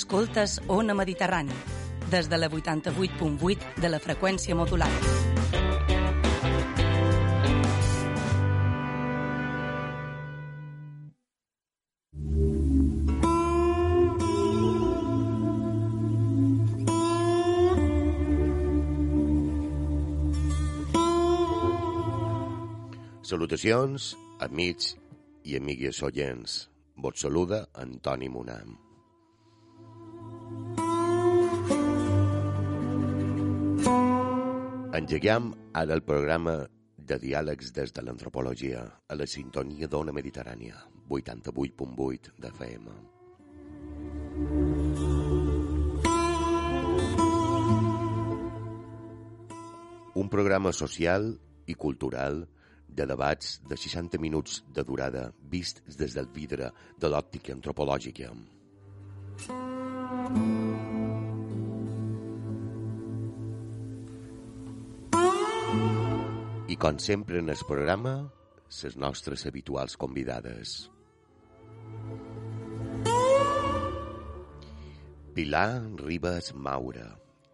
Escoltes 0.00 0.62
Ona 0.66 0.94
Mediterrani, 0.96 1.52
des 2.10 2.28
de 2.30 2.38
la 2.38 2.48
88.8 2.48 3.74
de 3.84 3.88
la 3.92 3.98
freqüència 4.00 4.56
modulada. 4.56 4.96
Salutacions, 23.20 24.14
amics 24.40 24.94
i 25.44 25.60
amigues 25.60 26.00
oients. 26.00 26.62
Vos 26.96 27.20
saluda 27.20 27.66
Antoni 27.76 28.32
Monam. 28.32 28.89
Engeguem 35.00 35.52
ara 35.74 35.94
el 35.96 36.02
programa 36.04 36.52
de 37.10 37.16
diàlegs 37.18 37.72
des 37.74 37.90
de 37.96 38.02
l'antropologia 38.04 38.82
a 39.08 39.16
la 39.16 39.26
sintonia 39.26 39.88
d'Ona 39.90 40.12
Mediterrània, 40.14 40.76
88.8 41.08 42.34
de 42.38 42.50
FM. 42.50 42.92
Un 50.20 50.28
programa 50.28 50.72
social 50.76 51.32
i 51.66 51.74
cultural 51.74 52.44
de 52.86 53.06
debats 53.06 53.60
de 53.66 53.78
60 53.78 54.18
minuts 54.18 54.62
de 54.74 54.84
durada 54.84 55.28
vist 55.50 55.84
des 55.98 56.14
del 56.14 56.30
vidre 56.34 56.70
de 56.98 57.08
l'òptica 57.08 57.54
antropològica. 57.56 58.34
I 66.70 66.76
com 66.78 66.98
sempre 67.02 67.40
en 67.42 67.50
el 67.50 67.62
programa, 67.66 68.14
les 68.82 68.96
nostres 68.96 69.46
habituals 69.46 69.96
convidades. 69.96 70.88
Pilar 75.34 75.82
Ribas 76.04 76.54
Maura, 76.54 77.06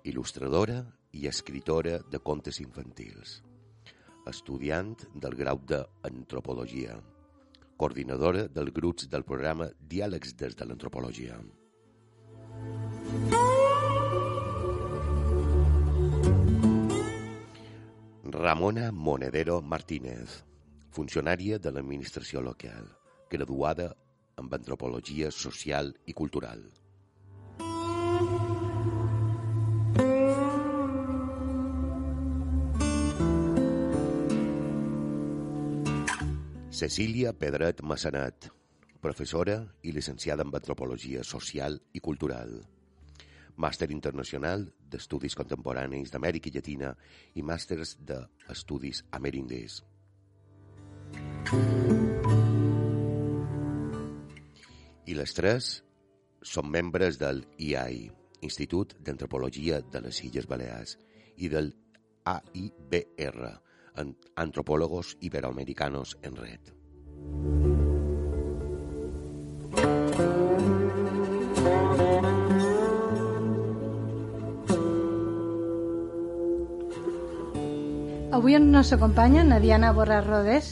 il·lustradora 0.05 0.83
i 1.17 1.27
escritora 1.33 2.01
de 2.12 2.21
contes 2.21 2.61
infantils 2.61 3.43
estudiant 4.31 4.97
del 5.15 5.37
grau 5.39 5.61
d'Antropologia, 5.71 6.97
coordinadora 7.79 8.47
dels 8.51 8.75
grups 8.75 9.07
del 9.12 9.25
programa 9.29 9.71
Diàlegs 9.93 10.34
des 10.41 10.59
de 10.59 10.67
l'Antropologia. 10.67 11.39
Ramona 18.47 18.92
Monedero 18.92 19.61
Martínez, 19.62 20.45
funcionària 20.94 21.56
de 21.59 21.72
l'administració 21.75 22.41
local, 22.47 22.87
graduada 23.28 23.89
en 24.39 24.50
Antropologia 24.53 25.33
Social 25.34 25.91
i 26.06 26.14
Cultural. 26.14 26.62
Cecília 36.71 37.32
Pedret 37.32 37.81
Massanet, 37.82 38.50
professora 39.01 39.61
i 39.83 39.93
llicenciada 39.93 40.45
en 40.47 40.55
Antropologia 40.55 41.25
Social 41.25 41.81
i 41.93 42.01
Cultural. 42.01 42.61
Màster 43.57 43.89
internacional 43.93 44.67
d'Estudis 44.91 45.34
Contemporanis 45.34 46.12
d'Amèrica 46.12 46.53
Llatina 46.53 46.93
i 47.35 47.43
màsters 47.43 47.97
d'Estudis 48.01 49.03
Amerindis. 49.17 49.81
I 55.06 55.15
les 55.15 55.35
tres 55.35 55.71
són 56.43 56.71
membres 56.71 57.19
del 57.19 57.45
IAI, 57.59 58.06
Institut 58.47 58.95
d'Antropologia 59.01 59.81
de 59.81 60.03
les 60.05 60.23
Illes 60.27 60.47
Balears, 60.51 60.99
i 61.37 61.49
del 61.49 61.73
AIBR, 62.25 63.53
Antropólogos 64.37 65.17
Iberoamericanos 65.21 66.19
en 66.23 66.37
Red. 66.37 67.66
Avui 78.37 78.55
ens 78.55 78.93
acompanya 78.93 79.43
Nadiana 79.49 79.95
Borràs 79.97 80.27
Rodés, 80.27 80.71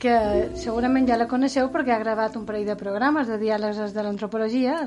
que 0.00 0.16
segurament 0.56 1.04
ja 1.08 1.20
la 1.20 1.28
coneixeu 1.28 1.68
perquè 1.70 1.92
ha 1.92 2.00
gravat 2.00 2.38
un 2.40 2.46
parell 2.48 2.64
de 2.64 2.76
programes 2.80 3.28
de 3.28 3.36
diàlegs 3.38 3.92
de 3.92 4.04
l'antropologia 4.04 4.80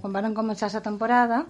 quan 0.00 0.14
van 0.14 0.34
començar 0.34 0.70
la 0.72 0.82
temporada 0.84 1.44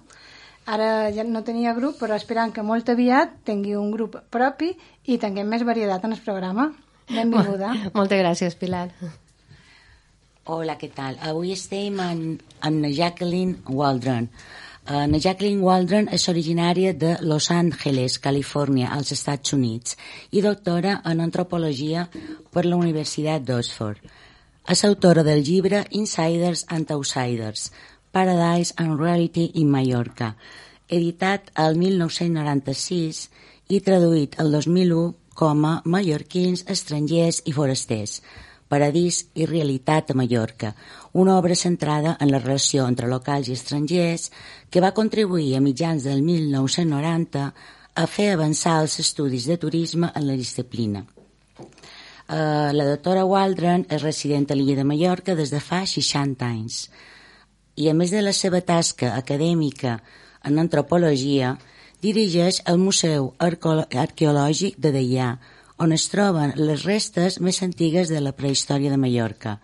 Ara 0.68 1.10
ja 1.10 1.24
no 1.24 1.42
tenia 1.42 1.72
grup, 1.74 1.96
però 2.00 2.14
esperant 2.16 2.52
que 2.52 2.62
molt 2.62 2.88
aviat 2.92 3.32
tingui 3.48 3.74
un 3.78 3.90
grup 3.90 4.18
propi 4.30 4.70
i 5.04 5.16
tinguem 5.18 5.48
més 5.48 5.64
varietat 5.64 6.04
en 6.04 6.14
el 6.16 6.20
programa. 6.24 6.70
Benvinguda. 7.10 7.72
Moltes 7.96 8.20
gràcies, 8.20 8.56
Pilar. 8.60 8.88
Hola, 10.50 10.76
què 10.78 10.90
tal? 10.94 11.16
Avui 11.26 11.52
estem 11.56 11.98
amb, 12.04 12.44
amb 12.60 12.84
la 12.84 12.90
Jacqueline 12.92 13.58
Waldron. 13.68 14.28
Uh, 14.88 15.04
la 15.06 15.18
Jacqueline 15.20 15.60
Waldron 15.60 16.08
és 16.10 16.24
originària 16.32 16.94
de 16.96 17.16
Los 17.20 17.50
Angeles, 17.52 18.16
Califòrnia, 18.18 18.88
als 18.96 19.12
Estats 19.12 19.52
Units, 19.52 19.96
i 20.32 20.40
doctora 20.40 20.96
en 21.04 21.20
antropologia 21.20 22.06
per 22.50 22.64
la 22.64 22.78
Universitat 22.80 23.44
d'Oxford. 23.44 24.00
És 24.70 24.84
autora 24.88 25.22
del 25.26 25.44
llibre 25.44 25.84
Insiders 25.90 26.64
and 26.68 26.90
Outsiders, 26.90 27.70
Paradise 28.10 28.74
and 28.76 28.98
Reality 28.98 29.50
in 29.60 29.70
Mallorca, 29.70 30.34
editat 30.88 31.52
el 31.54 31.76
1996 31.78 33.28
i 33.70 33.80
traduït 33.84 34.40
el 34.42 34.50
2001 34.56 35.14
com 35.40 35.64
a 35.64 35.76
Mallorquins, 35.84 36.64
estrangers 36.68 37.40
i 37.46 37.54
forasters, 37.56 38.20
Paradís 38.70 39.24
i 39.34 39.46
realitat 39.50 40.12
a 40.12 40.16
Mallorca, 40.16 40.72
una 41.12 41.36
obra 41.38 41.56
centrada 41.58 42.16
en 42.20 42.30
la 42.30 42.38
relació 42.38 42.86
entre 42.86 43.10
locals 43.10 43.50
i 43.50 43.56
estrangers 43.58 44.30
que 44.70 44.82
va 44.84 44.94
contribuir 44.94 45.56
a 45.56 45.64
mitjans 45.64 46.06
del 46.06 46.22
1990 46.22 47.46
a 47.94 48.06
fer 48.06 48.30
avançar 48.32 48.78
els 48.84 49.00
estudis 49.02 49.48
de 49.50 49.58
turisme 49.58 50.12
en 50.14 50.26
la 50.28 50.38
disciplina. 50.38 51.04
Uh, 52.30 52.70
la 52.70 52.86
doctora 52.86 53.26
Waldron 53.26 53.88
és 53.90 54.04
resident 54.06 54.46
a 54.46 54.54
l'illa 54.54 54.78
de 54.78 54.86
Mallorca 54.86 55.34
des 55.34 55.50
de 55.50 55.58
fa 55.58 55.82
60 55.82 56.46
anys 56.46 56.84
i 57.80 57.88
a 57.90 57.94
més 57.96 58.12
de 58.14 58.22
la 58.22 58.32
seva 58.36 58.60
tasca 58.62 59.14
acadèmica 59.16 59.98
en 60.46 60.58
antropologia, 60.62 61.56
dirigeix 62.04 62.60
el 62.70 62.78
Museu 62.80 63.32
Arqueològic 63.40 64.78
de 64.78 64.92
Deià, 64.94 65.30
on 65.80 65.94
es 65.96 66.10
troben 66.12 66.52
les 66.60 66.84
restes 66.84 67.38
més 67.40 67.62
antigues 67.64 68.10
de 68.12 68.20
la 68.20 68.34
prehistòria 68.36 68.92
de 68.92 69.00
Mallorca. 69.00 69.56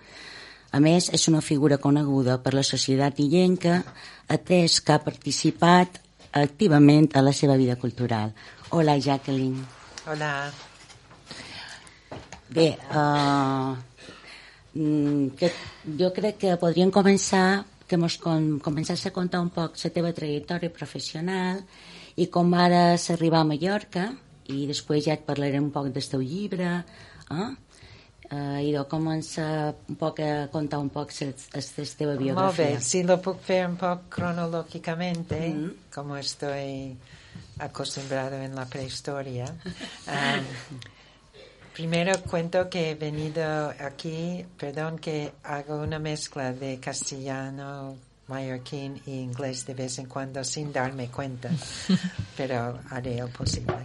A 0.73 0.81
més, 0.81 1.11
és 1.13 1.29
una 1.29 1.43
figura 1.45 1.77
coneguda 1.79 2.39
per 2.43 2.55
la 2.57 2.65
societat 2.65 3.21
illenca, 3.21 3.83
atès 4.33 4.81
que 4.81 4.97
ha 4.97 5.05
participat 5.05 6.01
activament 6.37 7.11
a 7.15 7.23
la 7.25 7.35
seva 7.37 7.57
vida 7.61 7.77
cultural. 7.77 8.33
Hola, 8.71 8.97
Jacqueline. 8.99 9.61
Hola. 10.09 10.33
Bé, 12.49 12.69
uh, 12.97 13.77
que 15.37 15.53
jo 16.01 16.13
crec 16.17 16.41
que 16.45 16.59
podríem 16.61 16.93
començar 16.95 17.65
que 17.87 17.99
mos 18.01 18.17
com, 18.19 18.57
començasse 18.65 19.09
a 19.11 19.15
contar 19.15 19.41
un 19.45 19.51
poc 19.55 19.77
la 19.85 19.93
teva 19.95 20.15
trajectòria 20.17 20.73
professional 20.73 21.61
i 22.17 22.27
com 22.33 22.51
vares 22.51 23.11
arribar 23.15 23.45
a 23.45 23.49
Mallorca 23.49 24.09
i 24.53 24.67
després 24.67 25.05
ja 25.07 25.15
et 25.17 25.25
parlaré 25.27 25.61
un 25.63 25.71
poc 25.75 25.89
del 25.95 26.09
teu 26.11 26.23
llibre 26.23 26.73
eh? 27.31 27.49
Uh, 28.27 28.59
i 28.59 28.73
de 28.75 28.83
començar 28.91 29.75
un 29.87 29.99
poc 30.01 30.19
a 30.25 30.49
contar 30.51 30.81
un 30.83 30.89
poc 30.91 31.13
la 31.15 31.61
teva 32.01 32.17
biografia. 32.17 32.41
Molt 32.41 32.57
bé, 32.59 32.71
si 32.83 33.05
lo 33.07 33.21
puc 33.23 33.39
fer 33.39 33.61
un 33.69 33.77
poc 33.77 34.09
cronológicamente, 34.11 35.39
mm 35.49 35.63
-hmm. 35.63 35.95
como 35.95 36.17
estoy 36.17 36.97
acostumbrado 37.59 38.37
en 38.43 38.55
la 38.55 38.67
prehistoria. 38.67 39.47
Um, 40.09 40.45
Primero 41.77 42.23
cuento 42.23 42.71
que 42.71 42.93
he 42.93 42.95
venido 42.95 43.45
aquí, 43.79 44.47
perdón 44.57 44.99
que 44.99 45.35
hago 45.43 45.77
una 45.83 45.99
mezcla 45.99 46.55
de 46.55 46.81
castellano, 46.81 47.99
mallorquín 48.29 49.03
e 49.07 49.11
inglés 49.11 49.67
de 49.67 49.75
vez 49.75 49.99
en 49.99 50.07
cuando 50.07 50.43
sin 50.43 50.73
darme 50.73 51.09
cuenta, 51.09 51.51
pero 52.37 52.81
haré 52.89 53.19
lo 53.19 53.29
posible. 53.29 53.85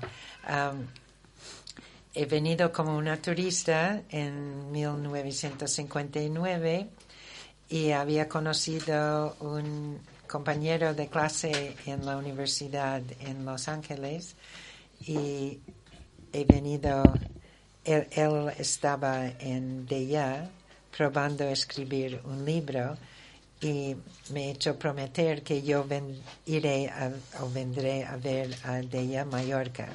He 2.14 2.26
venido 2.26 2.74
como 2.74 2.98
una 2.98 3.22
turista 3.22 4.02
en 4.10 4.70
1959 4.72 6.90
y 7.70 7.92
había 7.92 8.28
conocido 8.28 9.38
un 9.40 10.02
compañero 10.28 10.94
de 10.94 11.08
clase 11.08 11.78
en 11.86 12.06
la 12.06 12.18
universidad 12.18 13.02
en 13.22 13.46
Los 13.46 13.70
Ángeles 13.70 14.36
y 15.08 15.62
he 16.34 16.44
venido, 16.44 17.02
él, 17.86 18.08
él 18.12 18.52
estaba 18.58 19.28
en 19.28 19.86
Deya 19.86 20.50
probando 20.96 21.46
escribir 21.46 22.20
un 22.26 22.44
libro 22.44 22.98
y 23.62 23.96
me 24.32 24.48
he 24.48 24.52
hecho 24.52 24.78
prometer 24.78 25.44
que 25.44 25.62
yo 25.62 25.86
iré 26.46 26.90
a, 26.90 27.10
o 27.40 27.50
vendré 27.50 28.04
a 28.04 28.18
ver 28.18 28.54
a 28.66 28.82
Deya 28.82 29.24
Mallorca 29.24 29.88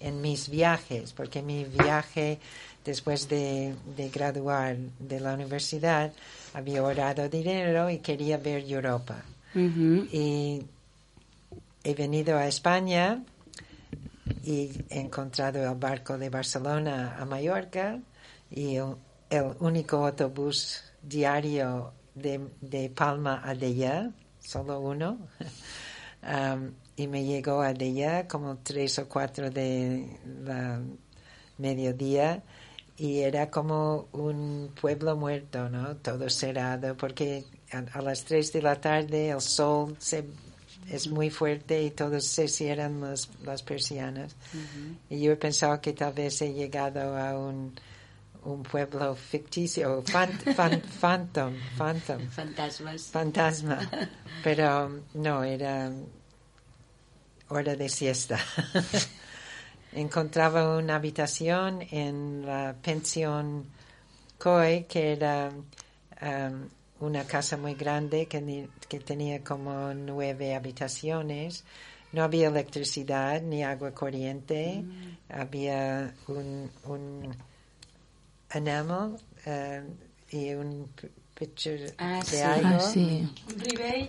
en 0.00 0.20
mis 0.20 0.48
viajes, 0.48 1.12
porque 1.12 1.42
mi 1.42 1.64
viaje 1.64 2.38
después 2.84 3.28
de, 3.28 3.74
de 3.96 4.08
graduar 4.08 4.76
de 4.98 5.20
la 5.20 5.34
universidad 5.34 6.12
había 6.54 6.80
ahorrado 6.80 7.28
dinero 7.28 7.90
y 7.90 7.98
quería 7.98 8.38
ver 8.38 8.64
Europa. 8.66 9.22
Mhm. 9.54 10.08
Y 10.12 10.62
he 11.84 11.94
venido 11.94 12.36
a 12.36 12.46
España 12.46 13.22
y 14.44 14.70
he 14.88 15.00
encontrado 15.00 15.62
el 15.68 15.76
barco 15.76 16.16
de 16.18 16.30
Barcelona 16.30 17.16
a 17.18 17.24
Mallorca 17.24 17.98
y 18.50 18.76
el, 18.76 18.94
el 19.28 19.52
único 19.60 20.06
autobús 20.06 20.82
diario 21.02 21.92
de, 22.14 22.40
de 22.60 22.90
Palma 22.90 23.42
a 23.44 23.54
Della, 23.54 24.10
solo 24.40 24.80
uno. 24.80 25.18
Um, 26.22 26.74
y 27.00 27.06
me 27.08 27.24
llegó 27.24 27.60
a 27.62 27.72
Della 27.72 28.28
como 28.28 28.58
tres 28.62 28.98
o 28.98 29.08
cuatro 29.08 29.50
de 29.50 30.06
la 30.44 30.80
mediodía 31.58 32.42
y 32.96 33.20
era 33.20 33.50
como 33.50 34.08
un 34.12 34.70
pueblo 34.78 35.16
muerto, 35.16 35.68
¿no? 35.70 35.96
Todo 35.96 36.28
cerrado, 36.28 36.96
porque 36.96 37.44
a, 37.72 37.78
a 37.98 38.02
las 38.02 38.24
tres 38.24 38.52
de 38.52 38.60
la 38.62 38.78
tarde 38.80 39.30
el 39.30 39.40
sol 39.40 39.96
se, 39.98 40.24
es 40.90 41.08
muy 41.08 41.30
fuerte 41.30 41.82
y 41.82 41.90
todos 41.90 42.26
se 42.26 42.48
cierran 42.48 43.00
las, 43.00 43.28
las 43.44 43.62
persianas. 43.62 44.36
Y 45.08 45.20
yo 45.22 45.32
he 45.32 45.36
pensado 45.36 45.80
que 45.80 45.92
tal 45.94 46.12
vez 46.12 46.42
he 46.42 46.52
llegado 46.52 47.16
a 47.16 47.38
un, 47.38 47.72
un 48.44 48.62
pueblo 48.62 49.14
ficticio, 49.14 50.02
fan, 50.02 50.38
fan- 50.54 50.82
phantom, 51.00 51.54
phantom, 51.78 52.28
Fantasmes. 52.28 53.04
fantasma. 53.10 53.90
Pero 54.44 55.00
no, 55.14 55.42
era 55.42 55.90
hora 57.50 57.74
de 57.76 57.88
siesta. 57.88 58.38
Encontraba 59.92 60.76
una 60.78 60.96
habitación 60.96 61.82
en 61.90 62.46
la 62.46 62.74
pensión 62.80 63.64
Coy, 64.38 64.84
que 64.88 65.12
era 65.12 65.50
um, 66.22 66.68
una 67.00 67.24
casa 67.24 67.56
muy 67.56 67.74
grande 67.74 68.26
que, 68.26 68.40
ni- 68.40 68.68
que 68.88 69.00
tenía 69.00 69.42
como 69.42 69.92
nueve 69.94 70.54
habitaciones. 70.54 71.64
No 72.12 72.22
había 72.22 72.48
electricidad 72.48 73.42
ni 73.42 73.62
agua 73.64 73.90
corriente. 73.92 74.84
Había 75.28 76.14
un, 76.28 76.70
un 76.84 77.34
enamel 78.52 79.16
eh, 79.46 79.82
y 80.30 80.52
un 80.54 80.88
p- 80.94 81.10
pitcher 81.34 81.94
Ah, 81.98 82.20
de 82.20 82.26
sí. 82.26 82.42
algo. 82.42 82.68
Ah, 82.76 82.80
sí. 82.80 83.28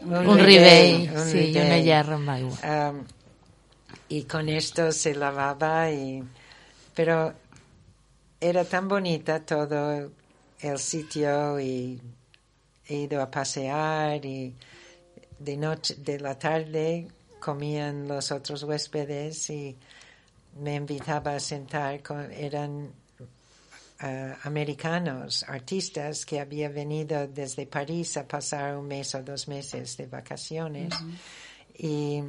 Un 0.03 0.17
Un 0.27 0.39
ribey, 0.39 1.07
un 1.09 1.25
sí, 1.27 1.37
i 1.37 1.51
una 1.59 1.75
ribey. 1.75 1.91
aigua. 1.91 1.95
Um, 2.63 3.05
y 4.09 4.23
con 4.23 4.49
esto 4.49 4.91
se 4.91 5.15
lavaba 5.15 5.91
y 5.91 6.23
pero 6.93 7.33
era 8.39 8.65
tan 8.65 8.87
bonita 8.87 9.45
todo 9.45 10.11
el 10.59 10.79
sitio 10.79 11.59
y 11.59 12.01
he 12.87 12.95
ido 12.95 13.21
a 13.21 13.29
pasear 13.29 14.25
y 14.25 14.55
de 15.39 15.57
noche 15.57 15.95
de 15.95 16.19
la 16.19 16.37
tarde 16.37 17.07
comían 17.39 18.07
los 18.07 18.31
otros 18.31 18.63
huéspedes 18.63 19.49
y 19.49 19.77
me 20.59 20.75
invitaba 20.75 21.35
a 21.35 21.39
sentar 21.39 22.01
con 22.03 22.31
eran 22.31 22.91
ah, 23.99 24.37
americanos 24.43 25.43
artistas 25.47 26.25
que 26.25 26.39
habían 26.39 26.73
venido 26.73 27.27
desde 27.27 27.65
París 27.65 28.17
a 28.17 28.27
pasar 28.27 28.77
un 28.77 28.87
mes 28.87 29.15
o 29.15 29.23
dos 29.23 29.47
meses 29.47 29.97
de 29.97 30.07
vacaciones. 30.07 30.93
Y 31.77 32.21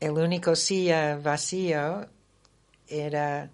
el 0.00 0.12
único 0.12 0.54
silla 0.54 1.16
vacío 1.16 2.06
era 2.86 3.50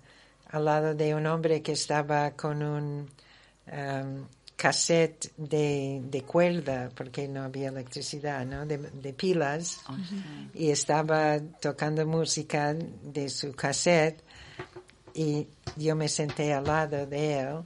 al 0.50 0.64
lado 0.64 0.94
de 0.94 1.14
un 1.14 1.26
hombre 1.26 1.62
que 1.62 1.73
estaba 1.73 2.31
con 2.32 2.62
un 2.62 3.11
um, 3.73 4.26
cassette 4.56 5.32
de, 5.37 6.00
de 6.05 6.23
cuerda, 6.23 6.91
porque 6.94 7.26
no 7.26 7.43
había 7.43 7.69
electricidad, 7.69 8.46
¿no? 8.46 8.64
De, 8.64 8.79
de 8.79 9.12
pilas, 9.12 9.81
y 10.55 10.70
estaba 10.70 11.41
tocando 11.61 12.06
música 12.06 12.73
de 12.75 13.29
su 13.29 13.52
cassette, 13.52 14.23
y 15.12 15.49
yo 15.76 15.97
me 15.97 16.08
senté 16.08 16.52
al 16.55 16.64
lado 16.64 17.05
de 17.06 17.40
él, 17.40 17.62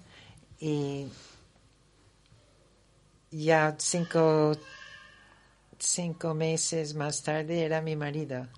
y 0.61 1.09
ya 3.31 3.77
cinco 3.79 4.53
cinco 5.79 6.35
meses 6.35 6.95
más 6.95 7.23
tarde 7.23 7.65
era 7.65 7.81
mi 7.81 7.97
marido. 7.97 8.47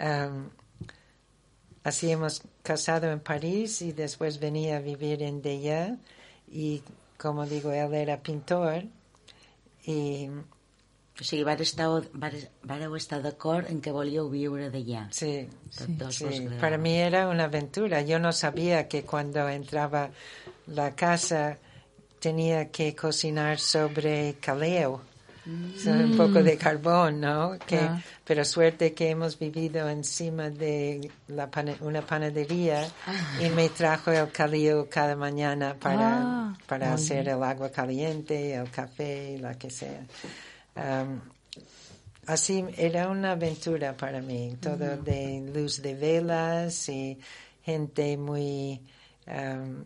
Um, 0.00 0.50
así 1.82 2.12
hemos 2.12 2.42
casado 2.62 3.10
en 3.10 3.18
París 3.18 3.82
y 3.82 3.90
después 3.90 4.38
venía 4.38 4.76
a 4.76 4.80
vivir 4.80 5.24
en 5.24 5.42
Della 5.42 5.96
y 6.46 6.82
como 7.16 7.46
digo, 7.46 7.72
él 7.72 7.92
era 7.94 8.22
pintor 8.22 8.84
y 9.84 10.28
sigui, 11.24 11.42
vareu 11.42 11.66
estar, 11.66 11.88
vareu 12.62 12.94
estar 12.96 13.20
d'acord 13.22 13.66
en 13.70 13.80
que 13.82 13.90
volíeu 13.90 14.28
viure 14.30 14.70
d'allà. 14.70 15.08
sí, 15.10 15.48
sí, 15.70 15.84
agradava. 15.98 16.60
para 16.60 16.78
mí 16.78 16.94
era 16.96 17.28
una 17.28 17.44
aventura. 17.44 18.02
Yo 18.02 18.18
no 18.18 18.32
sabía 18.32 18.86
que 18.88 19.02
cuando 19.02 19.48
entraba 19.48 20.10
la 20.66 20.94
casa 20.94 21.58
tenía 22.20 22.70
que 22.70 22.94
cocinar 22.94 23.58
sobre 23.58 24.34
caleo. 24.40 25.02
So, 25.82 25.90
un 25.92 26.14
poco 26.14 26.42
de 26.42 26.58
carbón, 26.58 27.20
¿no? 27.22 27.56
Que, 27.66 27.78
Ah. 27.78 28.02
Pero 28.22 28.44
suerte 28.44 28.92
que 28.92 29.08
hemos 29.08 29.38
vivido 29.38 29.88
encima 29.88 30.50
de 30.50 31.10
la 31.28 31.50
pana- 31.50 31.76
una 31.80 32.02
panadería 32.02 32.86
y 33.42 33.48
me 33.48 33.70
trajo 33.70 34.10
el 34.12 34.30
caleo 34.30 34.86
cada 34.90 35.16
mañana 35.16 35.74
para, 35.80 36.18
Ah, 36.20 36.58
para 36.66 36.92
hacer 36.92 37.26
el 37.30 37.42
agua 37.42 37.70
caliente, 37.70 38.52
el 38.52 38.70
café, 38.70 39.38
la 39.40 39.54
que 39.56 39.70
sea. 39.70 40.02
Um, 40.76 41.20
así 42.26 42.62
era 42.76 43.08
una 43.08 43.32
aventura 43.32 43.96
para 43.96 44.20
mí, 44.20 44.54
todo 44.60 44.98
de 44.98 45.50
luz 45.54 45.80
de 45.80 45.94
velas 45.94 46.90
y 46.90 47.18
gente 47.64 48.18
muy, 48.18 48.82
um, 49.26 49.82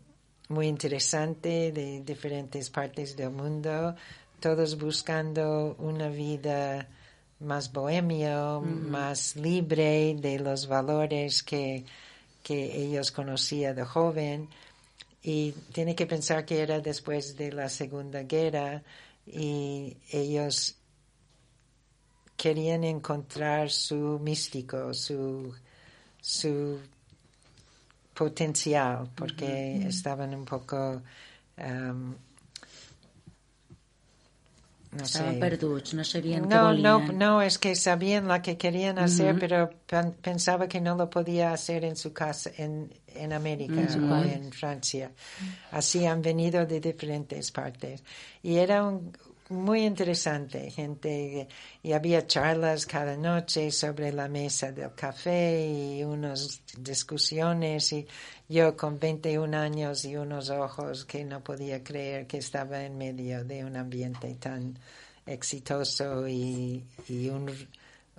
muy 0.53 0.69
interesante 0.69 1.73
de 1.73 2.03
diferentes 2.05 2.71
partes 2.71 3.17
del 3.17 3.31
mundo, 3.31 3.97
todos 4.39 4.79
buscando 4.79 5.75
una 5.79 6.09
vida 6.09 6.89
más 7.41 7.73
bohemio, 7.73 8.61
más 8.61 9.35
libre 9.37 10.15
de 10.15 10.39
los 10.39 10.69
valores 10.69 11.43
que, 11.43 11.85
que 12.43 12.77
ellos 12.77 13.11
conocían 13.11 13.75
de 13.75 13.85
joven. 13.85 14.49
Y 15.23 15.53
tiene 15.73 15.95
que 15.95 16.07
pensar 16.07 16.45
que 16.45 16.61
era 16.61 16.81
después 16.81 17.37
de 17.37 17.53
la 17.53 17.69
Segunda 17.69 18.23
Guerra 18.25 18.83
y 19.27 19.97
ellos 20.11 20.77
querían 22.37 22.83
encontrar 22.85 23.71
su 23.71 24.19
místico, 24.21 24.93
su, 24.93 25.55
su 26.21 26.81
potencial, 28.23 29.09
porque 29.15 29.51
estaban 29.89 30.35
un 30.35 30.45
poco, 30.45 31.03
um, 31.59 32.15
no 34.93 35.05
Estaven 35.05 35.35
sé, 35.35 35.41
perduts, 35.41 35.95
no 35.95 36.03
què 36.05 36.11
no, 36.47 36.61
volien. 36.67 36.83
no, 36.83 37.13
no, 37.13 37.43
es 37.43 37.57
que 37.59 37.75
sabían 37.75 38.29
lo 38.29 38.37
que 38.43 38.57
querían 38.59 38.99
hacer, 38.99 39.39
pero 39.39 39.71
pen- 39.87 40.13
pensaba 40.21 40.69
que 40.69 40.81
no 40.81 40.95
lo 40.97 41.09
podía 41.09 41.53
hacer 41.53 41.85
en 41.85 41.97
su 41.97 42.13
casa, 42.13 42.51
en, 42.59 42.93
en 43.07 43.33
América 43.33 43.81
o 44.11 44.23
en 44.23 44.53
Francia. 44.53 45.11
Así 45.71 46.05
han 46.05 46.21
venido 46.21 46.67
de 46.67 46.79
diferentes 46.81 47.51
partes. 47.51 48.03
Y 48.43 48.57
era 48.59 48.83
un- 48.85 49.13
muy 49.53 49.85
interesante, 49.85 50.71
gente, 50.71 51.47
y 51.83 51.93
había 51.93 52.27
charlas 52.27 52.87
cada 52.87 53.17
noche 53.17 53.71
sobre 53.71 54.13
la 54.13 54.27
mesa 54.29 54.73
del 54.73 54.95
café 54.95 55.67
y 55.67 56.03
unas 56.05 56.61
discusiones 56.79 57.93
y 57.93 58.07
yo 58.49 58.77
con 58.77 58.99
21 58.99 59.55
años 59.55 60.05
y 60.05 60.17
unos 60.17 60.51
ojos 60.51 61.05
que 61.05 61.25
no 61.25 61.41
podía 61.45 61.83
creer 61.85 62.27
que 62.27 62.39
estaba 62.39 62.83
en 62.85 62.99
medio 62.99 63.45
de 63.45 63.65
un 63.65 63.77
ambiente 63.77 64.35
tan 64.41 64.77
exitoso 65.27 66.27
y, 66.29 66.83
y 67.09 67.29
un, 67.29 67.47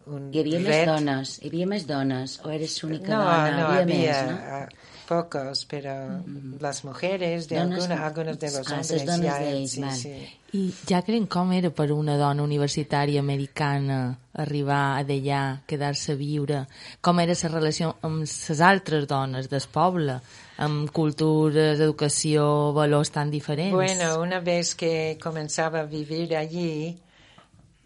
un 0.06 0.32
ret- 0.68 0.86
dones, 0.86 1.40
més 1.68 1.86
dones, 1.88 2.40
o 2.44 2.50
eres 2.52 2.78
l'única 2.84 3.14
no, 3.14 3.20
dona? 3.24 3.52
no, 3.58 3.68
había, 3.82 4.24
no? 4.32 4.68
Ah, 5.04 5.08
pocos, 5.08 5.66
pero 5.66 6.24
las 6.60 6.84
mujeres 6.86 7.48
de 7.50 7.58
Dones- 7.58 7.84
alguna, 7.84 8.06
algunos 8.06 8.40
de 8.40 8.52
los 8.52 8.68
Ah, 8.72 8.76
hombres 8.80 8.92
les 8.92 9.06
dones 9.06 9.22
ya, 9.26 9.40
d'ells, 9.40 9.72
sí, 9.72 9.92
sí. 9.92 10.40
I 10.54 10.72
Jacqueline, 10.86 11.28
com 11.28 11.52
era 11.52 11.72
per 11.72 11.92
una 11.92 12.16
dona 12.16 12.44
universitària 12.44 13.20
americana 13.20 14.18
arribar 14.34 14.98
a 15.00 15.04
d'allà, 15.04 15.62
quedar-se 15.66 16.12
a 16.14 16.16
viure? 16.16 16.68
Com 17.02 17.20
era 17.20 17.34
la 17.34 17.50
relació 17.50 17.96
amb 18.02 18.20
les 18.22 18.62
altres 18.62 19.08
dones 19.08 19.50
del 19.50 19.64
poble? 19.72 20.20
Amb 20.58 20.92
cultures, 20.92 21.80
educació, 21.80 22.72
valors 22.72 23.10
tan 23.10 23.32
diferents? 23.32 23.74
Bueno, 23.74 24.20
una 24.22 24.40
vez 24.40 24.76
que 24.76 25.18
comenzaba 25.22 25.80
a 25.80 25.86
vivir 25.86 26.36
allí, 26.38 27.00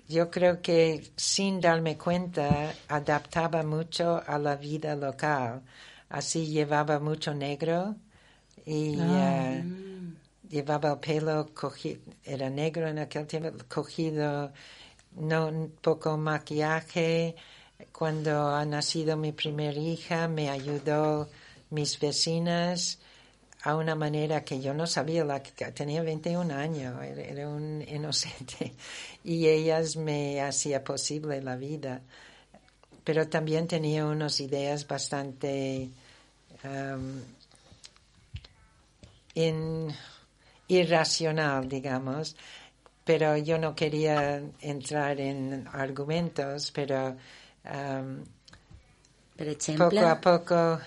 yo 0.10 0.30
creo 0.30 0.62
que 0.62 1.04
sin 1.16 1.62
darme 1.62 1.98
cuenta 1.98 2.74
adaptaba 2.90 3.64
mucho 3.64 4.22
a 4.28 4.38
la 4.38 4.58
vida 4.58 4.94
local. 4.96 5.62
Así 6.10 6.48
llevaba 6.48 7.00
mucho 7.00 7.34
negro 7.34 7.96
y 8.66 8.98
eh, 9.00 9.64
llevaba 10.50 10.94
el 10.94 11.00
pelo 11.00 11.54
cogido, 11.54 12.02
era 12.24 12.50
negro 12.50 12.88
en 12.88 13.00
aquel 13.00 13.28
tiempo, 13.28 13.52
cogido, 13.68 14.52
no 15.16 15.70
poco 15.82 16.18
maquillaje. 16.18 17.36
Cuando 17.92 18.48
ha 18.48 18.66
nacido 18.66 19.18
mi 19.18 19.32
primera 19.34 19.78
hija, 19.78 20.28
me 20.28 20.50
ayudó 20.50 21.30
mis 21.70 22.00
vecinas 22.00 23.00
a 23.64 23.76
una 23.76 23.96
manera 23.96 24.44
que 24.44 24.62
yo 24.62 24.74
no 24.74 24.88
sabía, 24.88 25.26
la 25.26 25.44
que 25.44 25.72
tenía 25.72 26.02
21 26.02 26.52
años, 26.52 27.04
era, 27.04 27.22
era 27.22 27.50
un 27.50 27.84
inocente, 27.88 28.74
y 29.24 29.48
ellas 29.48 29.98
me 29.98 30.42
hacía 30.42 30.84
posible 30.84 31.42
la 31.42 31.56
vida. 31.56 32.02
Pero 33.08 33.30
también 33.30 33.68
tenía 33.68 34.06
unas 34.06 34.38
ideas 34.42 34.86
bastante 34.86 35.88
um, 36.66 37.22
in- 39.36 39.94
irracional, 40.68 41.70
digamos, 41.70 42.36
pero 43.06 43.38
yo 43.38 43.58
no 43.58 43.74
quería 43.76 44.42
entrar 44.60 45.22
en 45.22 45.66
argumentos, 45.72 46.72
pero 46.76 47.16
um, 47.64 48.24
poco 49.78 50.06
a 50.06 50.20
poco. 50.20 50.80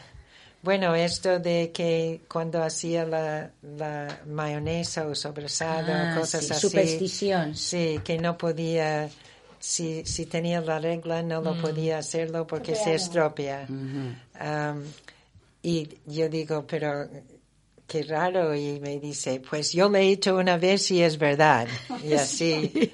Bueno, 0.62 0.94
esto 0.94 1.38
de 1.38 1.72
que 1.72 2.20
cuando 2.28 2.62
hacía 2.62 3.06
la, 3.06 3.50
la 3.62 4.20
mayonesa 4.26 5.06
o 5.06 5.14
sobrasado, 5.14 5.90
Ah, 6.04 6.14
cosas 6.20 6.44
sí, 6.44 6.52
así. 6.52 6.68
supersticions. 6.68 7.58
Sí, 7.58 8.00
que 8.04 8.18
no 8.18 8.36
podía, 8.36 9.08
si, 9.60 10.04
si 10.06 10.26
tenía 10.26 10.60
la 10.62 10.78
regla, 10.78 11.22
no 11.22 11.42
lo 11.42 11.54
podía 11.60 11.98
hacerlo 11.98 12.46
porque 12.46 12.74
se 12.74 12.94
estropea. 12.94 13.66
Um, 13.68 14.82
y 15.62 15.86
yo 16.06 16.28
digo, 16.30 16.66
pero 16.66 17.08
qué 17.86 18.02
raro. 18.04 18.54
Y 18.54 18.80
me 18.80 18.98
dice, 18.98 19.40
pues 19.40 19.72
yo 19.72 19.90
lo 19.90 19.98
he 19.98 20.08
hecho 20.08 20.36
una 20.36 20.56
vez 20.56 20.90
y 20.90 21.02
es 21.02 21.18
verdad. 21.18 21.68
Y 22.02 22.14
así. 22.14 22.92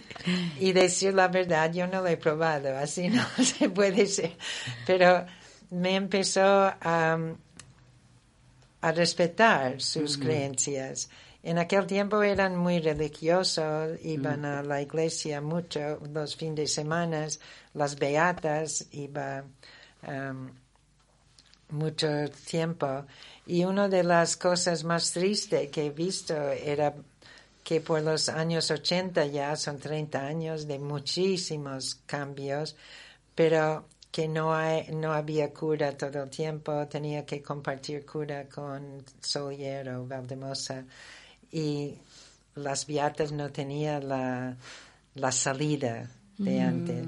Y 0.58 0.72
decir 0.72 1.14
la 1.14 1.28
verdad, 1.28 1.72
yo 1.72 1.86
no 1.86 2.02
lo 2.02 2.08
he 2.08 2.16
probado. 2.16 2.76
Así 2.76 3.08
no 3.08 3.24
se 3.44 3.68
puede 3.70 4.06
ser. 4.06 4.32
Pero 4.84 5.24
me 5.70 5.94
empezó 5.94 6.42
a, 6.42 7.16
a 8.80 8.92
respetar 8.92 9.80
sus 9.80 10.18
creencias. 10.18 11.08
En 11.42 11.58
aquel 11.58 11.86
tiempo 11.86 12.22
eran 12.22 12.56
muy 12.56 12.80
religiosos, 12.80 13.98
iban 14.02 14.44
a 14.44 14.62
la 14.62 14.82
iglesia 14.82 15.40
mucho 15.40 16.00
los 16.12 16.36
fines 16.36 16.56
de 16.56 16.66
semana, 16.66 17.26
las 17.74 17.96
beatas, 17.96 18.86
iba 18.92 19.44
um, 20.06 20.50
mucho 21.70 22.08
tiempo. 22.48 23.06
Y 23.46 23.64
una 23.64 23.88
de 23.88 24.02
las 24.02 24.36
cosas 24.36 24.82
más 24.84 25.12
tristes 25.12 25.70
que 25.70 25.86
he 25.86 25.90
visto 25.90 26.34
era 26.34 26.94
que 27.62 27.80
por 27.80 28.00
los 28.02 28.28
años 28.28 28.70
80 28.70 29.26
ya 29.26 29.56
son 29.56 29.78
30 29.78 30.20
años 30.20 30.66
de 30.66 30.78
muchísimos 30.78 31.96
cambios, 32.06 32.76
pero 33.34 33.86
que 34.10 34.28
no, 34.28 34.54
hay, 34.54 34.88
no 34.92 35.12
había 35.12 35.52
cura 35.52 35.96
todo 35.96 36.22
el 36.22 36.30
tiempo, 36.30 36.86
tenía 36.88 37.26
que 37.26 37.42
compartir 37.42 38.06
cura 38.06 38.48
con 38.48 39.04
Solier 39.20 39.90
o 39.90 40.06
Valdemosa 40.06 40.84
y 41.56 41.98
las 42.54 42.86
beatas 42.86 43.32
no 43.32 43.50
tenían 43.50 44.08
la, 44.08 44.56
la 45.14 45.32
salida 45.32 46.10
de 46.38 46.60
antes. 46.60 47.06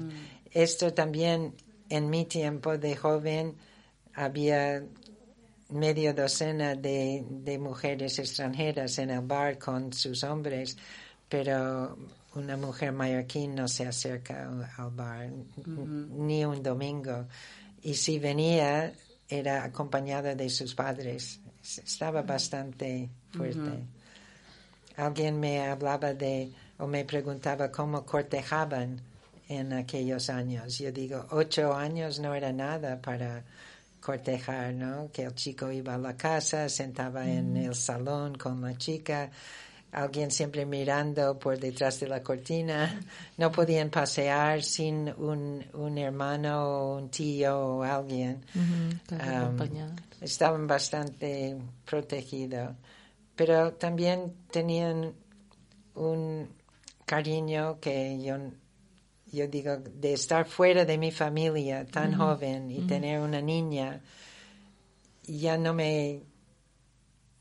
Esto 0.51 0.91
también 0.93 1.53
en 1.89 2.09
mi 2.09 2.25
tiempo 2.25 2.77
de 2.77 2.95
joven 2.95 3.55
había 4.15 4.83
media 5.69 6.13
docena 6.13 6.75
de, 6.75 7.23
de 7.29 7.59
mujeres 7.59 8.17
extranjeras 8.17 8.97
en 8.97 9.11
el 9.11 9.21
bar 9.21 9.59
con 9.59 9.93
sus 9.93 10.23
hombres, 10.23 10.77
pero 11.27 11.95
una 12.35 12.57
mujer 12.57 12.91
mallorquín 12.91 13.53
no 13.53 13.67
se 13.67 13.85
acerca 13.85 14.47
al- 14.49 14.91
bar 14.91 15.29
ni 16.09 16.43
un 16.45 16.63
domingo. 16.63 17.27
Y 17.83 17.93
si 17.93 18.17
venía, 18.19 18.91
era 19.27 19.63
acompañada 19.63 20.33
de 20.33 20.49
sus 20.49 20.73
padres. 20.73 21.39
Es- 21.61 21.77
Estaba 21.79 22.23
bastante 22.23 23.09
fuerte. 23.31 23.59
Alguien 24.99 25.39
me 25.39 25.61
hablaba 25.61 26.13
de, 26.13 26.51
o 26.77 26.85
me 26.85 27.05
preguntaba 27.05 27.71
cómo 27.71 28.05
cortejaban 28.05 28.99
en 29.47 29.71
aquellos 29.71 30.29
años. 30.29 30.77
Yo 30.77 30.91
digo, 30.91 31.25
ocho 31.31 31.73
años 31.73 32.19
no 32.19 32.35
era 32.35 32.51
nada 32.51 33.01
para 33.01 33.43
cortejar, 34.01 34.73
¿no? 34.73 35.09
Que 35.11 35.23
el 35.23 35.35
chico 35.35 35.71
iba 35.71 35.93
a 35.93 35.97
la 35.97 36.17
casa, 36.17 36.67
sentaba 36.67 37.29
en 37.29 37.55
el 37.55 37.75
salón 37.75 38.35
con 38.37 38.61
la 38.61 38.77
chica, 38.77 39.29
alguien 39.93 40.31
siempre 40.31 40.65
mirando 40.65 41.39
por 41.39 41.57
detrás 41.57 41.99
de 42.01 42.07
la 42.07 42.21
cortina, 42.21 42.99
no 43.37 43.51
podían 43.51 43.89
pasear 43.89 44.61
sin 44.61 45.13
un, 45.17 45.65
un 45.73 45.97
hermano 45.97 46.63
o 46.63 46.97
un 46.97 47.09
tío 47.09 47.57
o 47.57 47.83
alguien. 47.83 48.43
Um, 49.11 49.57
estaban 50.21 50.67
bastante 50.67 51.57
protegidos, 51.85 52.75
pero 53.39 53.71
también 53.71 54.33
tenían 54.51 55.13
un 55.95 56.49
cariño 57.05 57.79
que 57.79 58.21
yo, 58.21 58.35
yo 59.31 59.47
digo, 59.47 59.77
de 59.77 60.11
estar 60.11 60.45
fuera 60.45 60.83
de 60.83 60.97
mi 60.97 61.09
familia 61.09 61.85
tan 61.85 62.17
joven 62.17 62.69
y 62.69 62.81
tener 62.81 63.21
una 63.21 63.39
niña, 63.39 64.01
ya 65.23 65.57
no 65.57 65.73
me, 65.73 66.21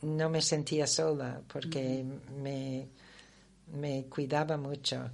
no 0.03 0.31
me 0.31 0.41
sentía 0.41 0.87
sola 0.87 1.43
porque 1.49 2.05
me, 2.45 2.87
me 3.75 4.05
cuidaba 4.05 4.57
mucho. 4.57 5.11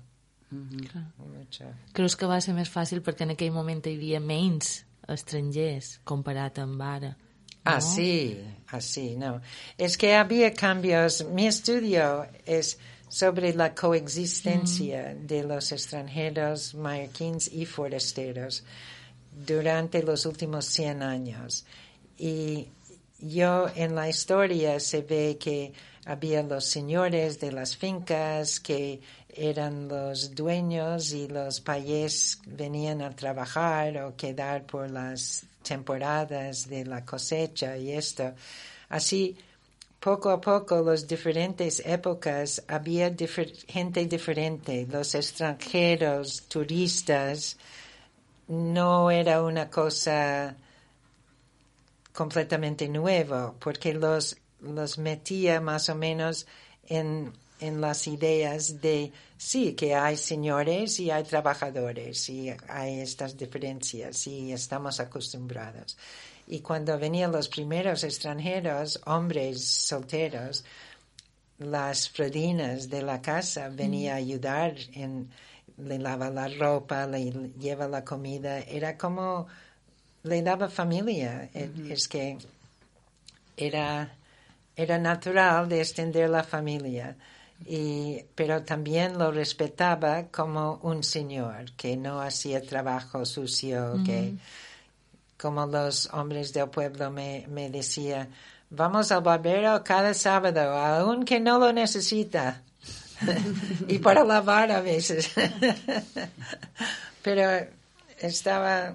mucho. 0.50 1.64
Creus 1.94 2.14
que 2.14 2.28
va 2.28 2.42
ser 2.44 2.52
més 2.52 2.68
fàcil 2.68 3.00
perquè 3.00 3.24
en 3.24 3.32
aquell 3.38 3.56
moment 3.56 3.80
hi 3.88 3.96
havia 3.96 4.20
menys 4.20 4.82
estrangers 5.08 5.94
comparat 6.04 6.60
amb 6.60 6.84
ara? 6.84 7.16
Así, 7.64 8.38
así, 8.68 9.16
no. 9.16 9.40
Es 9.78 9.96
que 9.96 10.14
había 10.14 10.52
cambios. 10.52 11.24
Mi 11.24 11.46
estudio 11.46 12.26
es 12.44 12.78
sobre 13.08 13.54
la 13.54 13.74
coexistencia 13.74 15.14
de 15.14 15.44
los 15.44 15.72
extranjeros 15.72 16.74
mallorquines 16.74 17.50
y 17.52 17.64
forasteros 17.64 18.64
durante 19.46 20.02
los 20.02 20.26
últimos 20.26 20.66
100 20.66 21.02
años. 21.02 21.64
Y 22.18 22.68
yo 23.18 23.68
en 23.74 23.94
la 23.94 24.08
historia 24.08 24.78
se 24.80 25.02
ve 25.02 25.38
que 25.40 25.72
había 26.04 26.42
los 26.42 26.66
señores 26.66 27.40
de 27.40 27.52
las 27.52 27.76
fincas 27.76 28.60
que 28.60 29.00
eran 29.28 29.88
los 29.88 30.34
dueños 30.34 31.12
y 31.12 31.28
los 31.28 31.60
payés 31.60 32.40
venían 32.46 33.00
a 33.00 33.16
trabajar 33.16 33.96
o 33.98 34.16
quedar 34.16 34.64
por 34.64 34.90
las 34.90 35.44
temporadas 35.64 36.68
de 36.68 36.84
la 36.84 37.04
cosecha 37.04 37.76
y 37.76 37.90
esto. 37.90 38.34
Así, 38.88 39.36
poco 39.98 40.30
a 40.30 40.40
poco, 40.40 40.82
las 40.82 41.08
diferentes 41.08 41.82
épocas, 41.84 42.62
había 42.68 43.12
gente 43.66 44.06
diferente. 44.06 44.86
Los 44.88 45.14
extranjeros, 45.16 46.44
turistas, 46.46 47.56
no 48.48 49.10
era 49.10 49.42
una 49.42 49.70
cosa 49.70 50.56
completamente 52.12 52.88
nuevo, 52.88 53.56
porque 53.58 53.94
los, 53.94 54.36
los 54.60 54.98
metía 54.98 55.60
más 55.60 55.88
o 55.88 55.94
menos 55.94 56.46
en, 56.86 57.32
en 57.60 57.80
las 57.80 58.06
ideas 58.06 58.80
de, 58.80 59.12
sí, 59.36 59.74
que 59.74 59.94
hay 59.94 60.16
señores 60.16 60.98
y 61.00 61.10
hay 61.10 61.24
trabajadores 61.24 62.28
y 62.28 62.50
hay 62.68 63.00
estas 63.00 63.36
diferencias 63.36 64.26
y 64.26 64.52
estamos 64.52 65.00
acostumbrados. 65.00 65.96
Y 66.46 66.60
cuando 66.60 66.98
venían 66.98 67.32
los 67.32 67.48
primeros 67.48 68.04
extranjeros, 68.04 69.00
hombres 69.06 69.64
solteros, 69.64 70.64
las 71.58 72.08
fredinas 72.08 72.90
de 72.90 73.02
la 73.02 73.22
casa 73.22 73.68
venía 73.68 74.14
a 74.14 74.16
ayudar 74.16 74.74
en 74.92 75.30
le 75.76 75.98
lava 75.98 76.30
la 76.30 76.48
ropa, 76.48 77.06
le 77.06 77.30
lleva 77.58 77.88
la 77.88 78.04
comida, 78.04 78.60
era 78.60 78.96
como 78.96 79.46
le 80.22 80.42
daba 80.42 80.68
familia. 80.68 81.50
Eh, 81.54 81.70
Es 81.90 82.08
que 82.08 82.38
era, 83.56 84.14
era 84.76 84.98
natural 84.98 85.68
de 85.68 85.80
extender 85.80 86.30
la 86.30 86.44
familia. 86.44 87.16
Y, 87.66 88.24
pero 88.34 88.62
también 88.62 89.18
lo 89.18 89.30
respetaba 89.30 90.24
como 90.24 90.80
un 90.82 91.02
señor, 91.02 91.72
que 91.76 91.96
no 91.96 92.20
hacía 92.20 92.60
trabajo 92.60 93.24
sucio, 93.24 93.96
que 94.04 94.34
como 95.38 95.66
los 95.66 96.08
hombres 96.12 96.52
del 96.52 96.68
pueblo 96.68 97.10
me, 97.10 97.46
me 97.48 97.70
decían, 97.70 98.28
vamos 98.70 99.12
al 99.12 99.22
barbero 99.22 99.82
cada 99.84 100.14
sábado, 100.14 100.60
aunque 100.60 101.40
no 101.40 101.58
lo 101.58 101.72
necesita. 101.72 102.62
y 103.88 103.98
para 103.98 104.24
lavar 104.24 104.70
a 104.70 104.80
veces. 104.80 105.30
pero 107.22 107.66
estaba, 108.18 108.94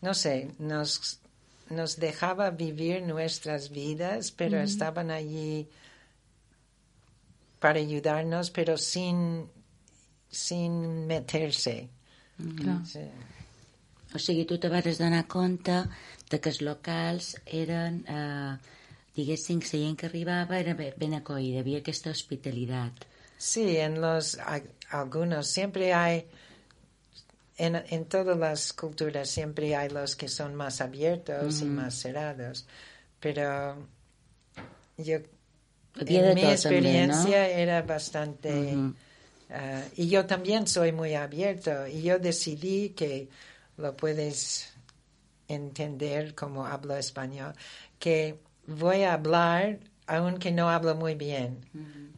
no 0.00 0.14
sé, 0.14 0.50
nos, 0.58 1.18
nos 1.68 1.98
dejaba 1.98 2.50
vivir 2.50 3.02
nuestras 3.02 3.70
vidas, 3.70 4.32
pero 4.32 4.60
estaban 4.60 5.10
allí 5.10 5.68
para 7.60 7.78
ayudarnos, 7.78 8.50
pero 8.50 8.76
sin, 8.76 9.46
sin 10.28 11.06
meterse. 11.06 11.88
Clar. 12.56 12.86
Sí. 12.86 13.04
O 14.14 14.18
sigui, 14.18 14.44
tu 14.44 14.58
te 14.58 14.68
vas 14.68 14.98
donar 14.98 15.26
compte 15.28 15.76
de 16.30 16.40
que 16.40 16.50
els 16.50 16.60
locals 16.66 17.36
eren, 17.46 18.00
eh, 18.08 18.56
diguéssim, 19.14 19.60
la 19.60 19.78
gent 19.84 19.98
que 20.00 20.08
arribava 20.08 20.58
era 20.58 20.74
ben 20.74 21.14
acollida, 21.14 21.60
havia 21.60 21.78
aquesta 21.78 22.10
hospitalitat. 22.10 23.04
Sí, 23.38 23.76
en 23.76 24.00
los 24.00 24.38
algunos 24.90 25.46
siempre 25.46 25.92
hay 25.94 26.26
en, 27.56 27.76
en 27.76 28.04
todas 28.06 28.36
las 28.36 28.72
culturas 28.72 29.28
siempre 29.28 29.76
hay 29.76 29.90
los 29.90 30.16
que 30.16 30.28
son 30.28 30.54
más 30.54 30.80
abiertos 30.80 31.60
y 31.60 31.66
más 31.66 31.94
cerrados, 31.94 32.66
pero 33.20 33.76
yo 34.96 35.18
Havia 35.98 36.30
en 36.30 36.34
mi 36.34 36.42
no? 36.42 36.50
experiencia 36.50 37.48
era 37.48 37.82
bastante 37.82 38.76
ah, 39.50 39.82
y 39.96 40.08
yo 40.08 40.26
también 40.26 40.66
soy 40.66 40.92
muy 40.92 41.14
abierto 41.14 41.86
y 41.86 42.02
yo 42.02 42.18
decidí 42.18 42.90
que 42.90 43.28
lo 43.76 43.96
puedes 43.96 44.72
entender 45.48 46.34
como 46.34 46.66
hablo 46.66 46.96
español 46.96 47.54
que 47.98 48.38
voy 48.66 49.02
a 49.02 49.14
hablar 49.14 49.80
aunque 50.06 50.52
no 50.52 50.70
hablo 50.70 50.94
muy 50.94 51.14
bien 51.14 51.58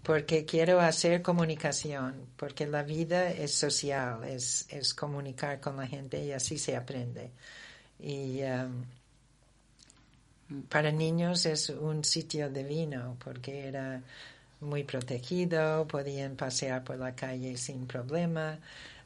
porque 0.02 0.44
quiero 0.44 0.80
hacer 0.80 1.22
comunicación 1.22 2.26
porque 2.36 2.66
la 2.66 2.82
vida 2.82 3.30
es 3.30 3.54
social 3.54 4.24
es, 4.24 4.66
es 4.68 4.92
comunicar 4.92 5.60
con 5.60 5.76
la 5.76 5.86
gente 5.86 6.22
y 6.22 6.32
así 6.32 6.58
se 6.58 6.76
aprende. 6.76 7.30
Y 7.98 8.42
um, 8.42 8.84
para 10.68 10.90
niños 10.90 11.46
es 11.46 11.68
un 11.70 12.04
sitio 12.04 12.50
divino 12.50 13.16
porque 13.22 13.68
era 13.68 14.02
muy 14.60 14.84
protegido, 14.84 15.86
podían 15.86 16.36
pasear 16.36 16.84
por 16.84 16.98
la 16.98 17.14
calle 17.14 17.56
sin 17.56 17.86
problema, 17.86 18.58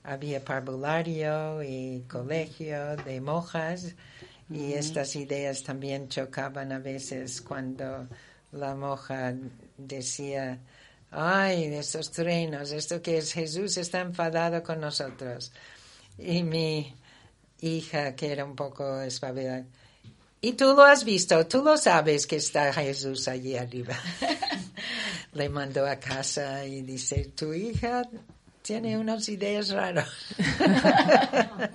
había 0.04 0.44
parvulario 0.44 1.62
y 1.62 2.04
colegio 2.08 2.96
de 2.96 3.20
monjas 3.20 3.94
y 4.50 4.74
estas 4.74 5.16
ideas 5.16 5.62
también 5.62 6.08
chocaban 6.08 6.72
a 6.72 6.78
veces 6.78 7.40
cuando 7.40 8.06
la 8.52 8.74
monja 8.74 9.34
decía, 9.76 10.58
ay, 11.10 11.64
esos 11.64 12.10
truenos, 12.10 12.70
esto 12.70 13.02
que 13.02 13.18
es 13.18 13.32
Jesús 13.32 13.76
está 13.76 14.00
enfadado 14.00 14.62
con 14.62 14.80
nosotros. 14.80 15.52
Y 16.18 16.42
mi 16.42 16.94
hija, 17.60 18.14
que 18.14 18.32
era 18.32 18.44
un 18.44 18.54
poco 18.54 19.00
espabilada, 19.00 19.64
y 20.46 20.52
tú 20.52 20.74
lo 20.76 20.84
has 20.84 21.02
visto, 21.04 21.44
tú 21.48 21.64
lo 21.64 21.76
sabes 21.76 22.24
que 22.24 22.36
está 22.36 22.72
Jesús 22.72 23.26
allí 23.26 23.56
arriba. 23.56 23.96
Le 25.32 25.48
mandó 25.48 25.84
a 25.84 25.96
casa 25.96 26.64
y 26.64 26.82
dice, 26.82 27.32
tu 27.34 27.52
hija 27.52 28.08
tiene 28.62 28.96
unas 28.96 29.28
ideas 29.28 29.70
raras. 29.70 30.08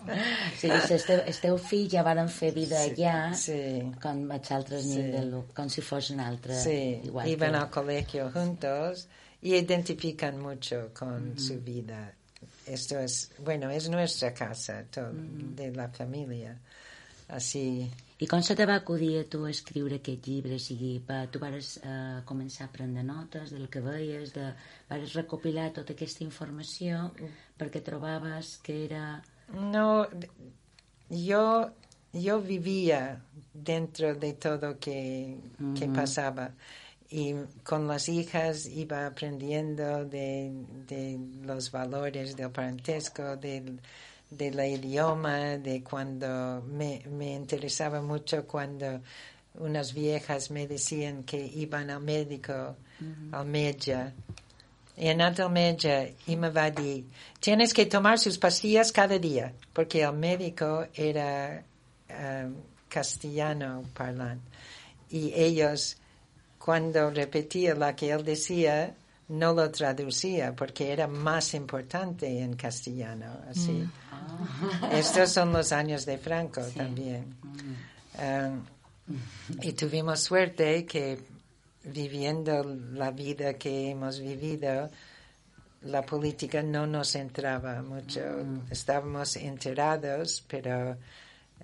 O 0.52 0.62
sigui, 0.62 0.94
el 0.94 1.04
teu, 1.04 1.20
el 1.26 1.38
teu 1.42 1.58
fill 1.58 1.88
ja 1.90 2.04
varen 2.06 2.28
fer 2.30 2.52
vida 2.54 2.78
allà, 2.86 3.32
sí. 3.34 3.56
com 4.04 4.20
els 4.36 4.52
altres 4.54 4.84
Sí. 4.86 5.00
del, 5.16 5.32
com 5.58 5.72
si 5.74 5.82
fos 5.82 6.12
un 6.14 6.20
altre. 6.22 6.56
Sí, 6.62 7.02
igual 7.10 7.28
iban 7.28 7.56
que... 7.56 7.62
al 7.64 7.70
colegio 7.74 8.30
juntos 8.32 9.08
y 9.42 9.56
identifican 9.56 10.40
mucho 10.40 10.92
con 10.94 11.34
su 11.40 11.60
vida. 11.60 12.14
Esto 12.68 13.00
es, 13.00 13.32
bueno, 13.40 13.72
es 13.72 13.90
nuestra 13.90 14.34
casa, 14.34 14.84
todo, 14.92 15.12
de 15.12 15.72
la 15.72 15.90
familia. 15.90 16.60
Así, 17.32 17.90
I 18.22 18.28
com 18.30 18.42
se 18.46 18.54
te 18.54 18.68
va 18.70 18.76
acudir 18.78 19.16
a 19.18 19.26
tu 19.26 19.48
escriure 19.50 19.98
aquest 19.98 20.28
llibre? 20.30 20.58
O 20.60 20.62
sigui, 20.62 20.92
va, 21.08 21.24
tu 21.34 21.40
vas 21.42 21.72
eh, 21.82 22.20
començar 22.30 22.68
a 22.68 22.74
prendre 22.74 23.02
notes 23.08 23.50
del 23.56 23.66
que 23.74 23.82
veies, 23.82 24.36
de, 24.36 24.52
vas 24.92 25.16
recopilar 25.18 25.72
tota 25.74 25.96
aquesta 25.96 26.22
informació 26.22 27.08
perquè 27.58 27.82
trobaves 27.82 28.60
que 28.62 28.76
era... 28.84 29.06
No, 29.74 30.06
yo, 31.10 31.42
yo 32.14 32.38
vivía 32.46 33.02
dentro 33.54 34.14
de 34.14 34.34
todo 34.34 34.78
que, 34.78 35.02
que 35.80 35.90
pasaba 35.90 36.52
y 37.10 37.34
con 37.64 37.88
las 37.88 38.08
hijas 38.08 38.68
iba 38.68 39.08
aprendiendo 39.08 40.06
de, 40.06 40.54
de 40.88 41.20
los 41.42 41.72
valores 41.72 42.38
del 42.38 42.52
parentesco, 42.52 43.36
del, 43.36 43.82
del 44.32 44.60
idioma, 44.60 45.58
de 45.58 45.84
cuando 45.84 46.64
me, 46.68 47.04
me 47.12 47.34
interesaba 47.36 48.02
mucho 48.02 48.48
cuando 48.48 49.02
unas 49.56 49.94
viejas 49.94 50.50
me 50.50 50.66
decían 50.66 51.24
que 51.24 51.38
iban 51.38 51.90
al 51.90 52.02
médico, 52.02 52.76
al 53.32 53.46
media, 53.46 54.14
y 54.98 55.08
en 55.08 55.22
el 55.22 55.50
media 55.50 56.10
y 56.28 56.36
me 56.36 56.50
va 56.50 56.66
a 56.66 56.72
decir, 56.72 57.06
tienes 57.40 57.74
que 57.74 57.86
tomar 57.86 58.20
sus 58.20 58.38
pastillas 58.38 58.92
cada 58.92 59.18
día, 59.18 59.54
porque 59.74 60.04
el 60.04 60.14
médico 60.14 60.86
era 60.94 61.64
eh, 62.08 62.50
castellano 62.88 63.84
parlante. 63.94 64.46
Y 65.10 65.34
ellos, 65.34 65.98
cuando 66.58 67.10
repetía 67.10 67.76
lo 67.76 67.94
que 67.96 68.12
él 68.12 68.24
decía, 68.24 68.96
no 69.30 69.54
lo 69.54 69.72
traducía, 69.72 70.56
porque 70.56 70.92
era 70.92 71.08
más 71.08 71.54
importante 71.54 72.40
en 72.40 72.54
castellano. 72.56 73.26
Así. 73.50 73.84
Estos 74.92 75.30
son 75.32 75.52
los 75.54 75.72
años 75.72 76.06
de 76.06 76.18
Franco 76.18 76.62
también. 76.76 77.36
Eh, 78.20 78.52
y 79.62 79.72
tuvimos 79.74 80.20
suerte 80.22 80.86
que 80.86 81.18
viviendo 81.84 82.64
la 82.94 83.12
vida 83.12 83.54
que 83.56 83.90
hemos 83.90 84.20
vivido, 84.20 84.90
la 85.84 86.04
política 86.04 86.62
no 86.62 86.86
nos 86.86 87.16
entraba 87.16 87.82
mucho. 87.82 88.22
Estábamos 88.70 89.36
enterados, 89.38 90.44
pero 90.48 90.92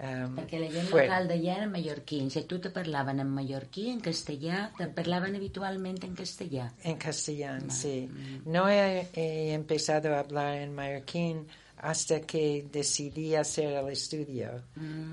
um, 0.01 0.35
Perquè 0.35 0.59
la 0.59 0.71
gent 0.71 0.89
fue- 0.89 1.03
local 1.05 1.27
d'allà 1.29 1.53
eren 1.59 1.71
mallorquins, 1.71 2.35
i 2.35 2.43
tu 2.49 2.57
te 2.59 2.71
parlaven 2.73 3.19
en 3.21 3.29
mallorquí, 3.29 3.91
en 3.91 4.01
castellà, 4.01 4.71
te 4.77 4.87
parlaven 4.87 5.35
habitualment 5.37 6.01
en 6.03 6.15
castellà. 6.15 6.71
en 6.83 6.97
castellano, 6.97 7.69
sí. 7.69 8.09
No 8.45 8.67
he, 8.69 9.07
he 9.13 9.53
empezado 9.53 10.15
a 10.15 10.19
hablar 10.19 10.55
en 10.57 10.73
mallorquín 10.73 11.45
hasta 11.77 12.21
que 12.21 12.65
decidí 12.71 13.35
hacer 13.35 13.73
el 13.73 13.89
estudio. 13.89 14.63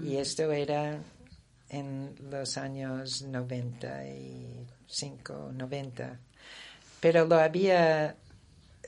Y 0.02 0.16
esto 0.16 0.50
era 0.52 0.98
en 1.68 2.14
los 2.30 2.56
años 2.56 3.22
95, 3.22 5.50
90. 5.52 6.18
Pero 7.00 7.26
lo 7.26 7.34
había 7.36 8.16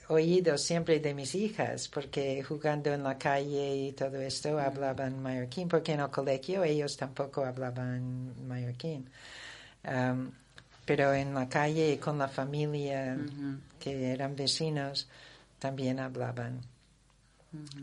oído 0.09 0.57
siempre 0.57 1.01
de 1.01 1.13
mis 1.15 1.35
hijas, 1.35 1.89
porque 1.89 2.43
jugando 2.43 2.95
en 2.95 3.03
la 3.03 3.19
calle 3.19 3.77
y 3.77 3.93
todo 3.93 4.19
esto 4.21 4.59
hablaban 4.59 5.23
mallorquín, 5.23 5.69
porque 5.69 5.93
en 5.93 6.01
el 6.01 6.11
colegio 6.11 6.65
ellos 6.65 6.97
tampoco 6.97 7.45
hablaban 7.45 8.35
mallorquín. 8.47 9.11
Um, 9.85 10.31
pero 10.85 11.13
en 11.13 11.35
la 11.35 11.49
calle 11.49 11.93
y 11.93 11.99
con 11.99 12.19
la 12.19 12.29
familia, 12.29 13.19
que 13.81 14.13
eran 14.13 14.37
vecinos, 14.37 15.09
también 15.59 15.99
hablaban. 15.99 16.61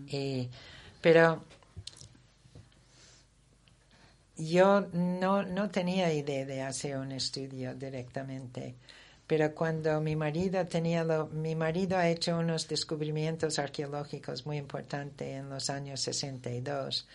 Y- 0.07 0.49
pero 1.01 1.43
yo 4.37 4.81
no, 4.93 5.43
no 5.43 5.69
tenía 5.69 6.11
idea 6.13 6.45
de 6.45 6.61
hacer 6.61 6.97
un 6.97 7.11
estudio 7.11 7.75
directamente. 7.75 8.75
Pero 9.27 9.53
cuando 9.55 10.01
mi 10.01 10.15
marido 10.15 10.65
tenía 10.67 11.03
lo, 11.03 11.27
mi 11.27 11.55
marido 11.55 11.97
ha 11.97 12.09
hecho 12.09 12.37
unos 12.37 12.67
descubrimientos 12.67 13.57
arqueológicos 13.57 14.45
muy 14.45 14.57
importantes 14.57 15.27
en 15.27 15.49
los 15.49 15.69
años 15.69 16.01
62 16.01 17.07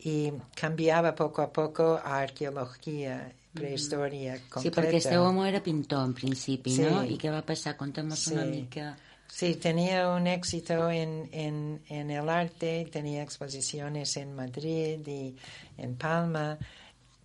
y 0.00 0.32
cambiaba 0.54 1.14
poco 1.14 1.42
a 1.42 1.52
poco 1.52 1.98
a 2.04 2.18
arqueología, 2.20 3.32
prehistoria 3.54 4.36
Sí, 4.36 4.42
completa. 4.48 4.90
el 4.90 5.02
teu 5.02 5.22
home 5.24 5.48
era 5.48 5.62
pintor, 5.62 6.04
en 6.06 6.14
principi, 6.14 6.70
Sí. 6.76 6.82
no? 6.82 7.02
I 7.02 7.16
què 7.18 7.30
va 7.32 7.40
passar? 7.42 7.76
Conta'm-nos 7.76 8.26
una 8.28 8.44
Sí. 8.44 8.50
mica... 8.50 8.96
Sí, 9.30 9.54
tenía 9.56 10.08
un 10.08 10.26
éxito 10.26 10.90
en, 10.90 11.28
en, 11.32 11.82
en 11.88 12.10
el 12.10 12.28
arte, 12.28 12.88
tenía 12.90 13.22
exposiciones 13.22 14.16
en 14.16 14.34
Madrid 14.34 15.06
y 15.06 15.36
en 15.76 15.96
Palma, 15.96 16.58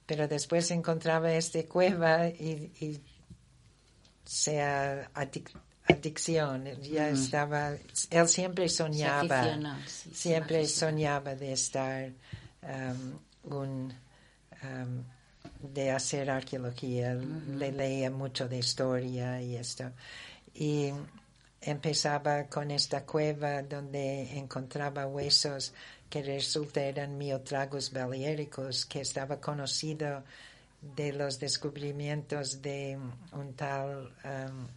pero 0.06 0.28
después 0.28 0.70
encontraba 0.72 1.32
esta 1.34 1.64
cueva 1.64 2.28
y, 2.28 2.72
y 2.82 3.02
sea 4.26 5.10
adic- 5.14 5.52
adicción, 5.88 6.66
ya 6.82 7.10
estaba, 7.10 7.72
él 8.10 8.28
siempre 8.28 8.70
soñaba, 8.70 9.44
sí, 9.88 10.10
siempre 10.14 10.68
soñaba 10.68 11.36
de 11.36 11.52
estar, 11.54 12.10
um, 12.64 13.54
un, 13.56 13.94
um, 14.64 15.04
de 15.74 15.92
hacer 15.92 16.30
arqueología, 16.30 17.16
le 17.16 17.72
leía 17.72 18.10
mucho 18.12 18.48
de 18.48 18.60
historia 18.60 19.42
y 19.42 19.56
esto. 19.56 19.92
Y 20.54 20.92
empezaba 21.66 22.46
con 22.46 22.72
esta 22.72 23.06
cueva 23.06 23.62
donde 23.64 24.38
encontraba 24.38 25.08
huesos 25.08 25.74
que 26.10 26.22
resulta 26.22 26.82
eran 26.82 27.18
miotragos 27.18 27.92
baleéricos, 27.92 28.86
que 28.86 29.02
estaba 29.02 29.40
conocido 29.42 30.24
de 30.96 31.14
los 31.14 31.40
descubrimientos 31.40 32.62
de 32.62 32.98
un 33.32 33.54
tal 33.56 34.14
um, 34.24 34.68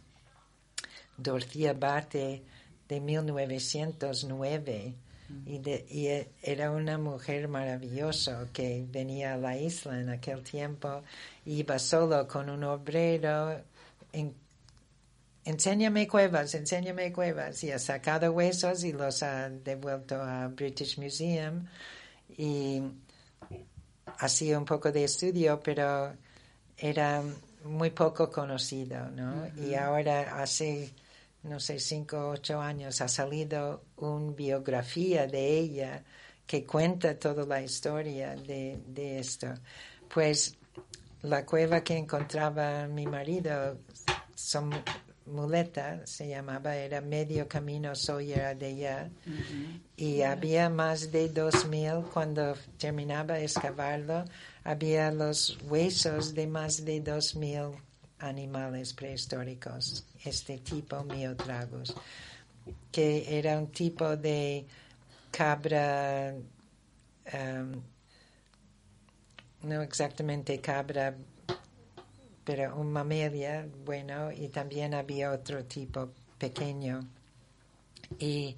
Dorcía 1.17 1.73
Bate 1.73 2.43
de 2.89 3.01
1909 3.01 4.95
y, 5.45 5.59
de- 5.59 5.85
y 5.91 6.07
e- 6.07 6.31
era 6.43 6.71
una 6.71 6.99
mujer 6.99 7.49
maravillosa 7.49 8.47
que 8.53 8.87
venía 8.89 9.35
a 9.35 9.37
la 9.37 9.57
isla 9.59 9.99
en 10.01 10.09
aquel 10.11 10.43
tiempo, 10.43 11.03
iba 11.45 11.79
solo 11.81 12.29
con 12.29 12.49
un 12.49 12.63
obrero, 12.65 13.61
en- 14.13 14.35
enséñame 15.47 16.09
cuevas, 16.09 16.55
enséñame 16.55 17.13
cuevas, 17.13 17.63
y 17.65 17.71
ha 17.71 17.79
sacado 17.79 18.33
huesos 18.33 18.85
y 18.85 18.93
los 18.93 19.23
ha 19.23 19.49
devuelto 19.49 20.21
a 20.21 20.49
British 20.49 20.99
Museum 20.99 21.67
y 22.37 22.83
hacía 24.19 24.59
un 24.59 24.65
poco 24.65 24.91
de 24.91 25.05
estudio, 25.05 25.61
pero 25.61 26.15
era 26.77 27.23
muy 27.65 27.91
poco 27.91 28.29
conocido, 28.31 29.09
¿no? 29.11 29.47
Y 29.57 29.75
ahora 29.75 30.43
hace, 30.43 30.93
no 31.45 31.61
sé, 31.61 31.79
cinco 31.79 32.17
o 32.19 32.31
ocho 32.31 32.61
años 32.61 33.01
ha 33.01 33.09
salido 33.09 33.85
una 33.99 34.33
biografía 34.33 35.29
de 35.29 35.59
ella 35.59 36.03
que 36.45 36.65
cuenta 36.65 37.19
toda 37.19 37.47
la 37.47 37.63
historia 37.63 38.35
de, 38.35 38.81
de 38.89 39.21
esto. 39.21 39.55
Pues 40.13 40.57
la 41.23 41.47
cueva 41.47 41.83
que 41.83 41.97
encontraba 41.97 42.87
mi 42.89 43.07
marido, 43.07 43.79
son 44.35 44.71
muleta, 45.27 46.07
se 46.07 46.29
llamaba, 46.29 46.77
era 46.77 47.01
medio 47.01 47.49
camino 47.49 47.95
Sawyer 47.95 48.57
de 48.57 48.67
allá, 48.67 49.11
y 49.97 50.23
había 50.23 50.69
más 50.71 51.11
de 51.11 51.29
dos 51.29 51.67
mil, 51.69 52.05
cuando 52.13 52.55
terminaba 52.79 53.35
de 53.35 53.45
excavarlo, 53.45 54.25
había 54.65 55.11
los 55.11 55.59
huesos 55.69 56.35
de 56.35 56.47
más 56.47 56.85
de 56.85 57.01
dos 57.01 57.35
mil 57.35 57.73
animales 58.19 58.93
prehistóricos, 58.95 60.05
este 60.25 60.59
tipo 60.59 61.03
miotragos, 61.05 61.95
que 62.91 63.39
era 63.39 63.59
un 63.59 63.69
tipo 63.69 64.17
de 64.17 64.67
cabra, 65.31 66.35
em, 67.27 67.83
no 69.63 69.83
exactamente 69.83 70.61
cabra, 70.61 71.15
pero 72.47 72.77
un 72.77 72.93
mamalia, 72.93 73.67
bueno, 73.85 74.31
y 74.31 74.49
también 74.49 74.95
había 74.95 75.33
otro 75.33 75.65
tipo 75.65 76.13
pequeño. 76.39 77.05
Y 78.21 78.57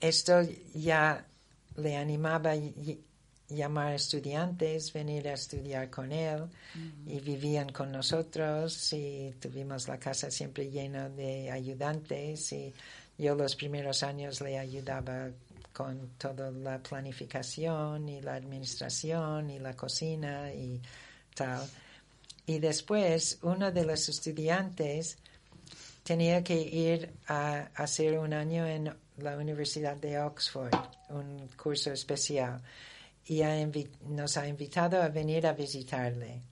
esto 0.00 0.40
ya 0.74 1.26
le 1.76 1.94
animaba 1.94 2.52
a 2.52 2.58
llamar 3.50 3.92
estudiantes, 3.92 4.94
venir 4.94 5.28
a 5.28 5.34
estudiar 5.34 5.90
con 5.90 6.10
él, 6.10 6.44
y 7.06 7.20
vivían 7.20 7.70
con 7.70 7.92
nosotros, 7.92 8.90
y 8.94 9.34
tuvimos 9.38 9.88
la 9.88 9.98
casa 9.98 10.30
siempre 10.30 10.70
llena 10.70 11.10
de 11.10 11.50
ayudantes, 11.50 12.50
y 12.54 12.72
yo 13.18 13.34
los 13.34 13.56
primeros 13.56 14.02
años 14.02 14.40
le 14.40 14.58
ayudaba 14.58 15.28
con 15.74 16.12
toda 16.16 16.50
la 16.50 16.78
planificación 16.78 18.08
y 18.08 18.22
la 18.22 18.36
administración 18.36 19.50
y 19.50 19.58
la 19.58 19.76
cocina 19.76 20.50
y 20.50 20.80
tal. 21.34 21.68
Y 22.46 22.60
después 22.60 23.38
uno 23.42 23.72
de 23.72 23.84
los 23.84 24.08
estudiantes 24.08 25.18
tenía 26.02 26.44
que 26.44 26.60
ir 26.60 27.12
a 27.26 27.70
hacer 27.74 28.18
un 28.18 28.32
año 28.32 28.64
en 28.66 28.94
la 29.18 29.36
Universidad 29.36 29.96
de 29.96 30.20
Oxford, 30.20 30.72
un 31.08 31.48
curso 31.56 31.90
especial, 31.90 32.62
y 33.24 33.42
ha 33.42 33.56
nos 34.06 34.36
ha 34.36 34.46
invitado 34.46 35.02
a 35.02 35.08
venir 35.08 35.46
a 35.46 35.52
visitarle. 35.52 36.42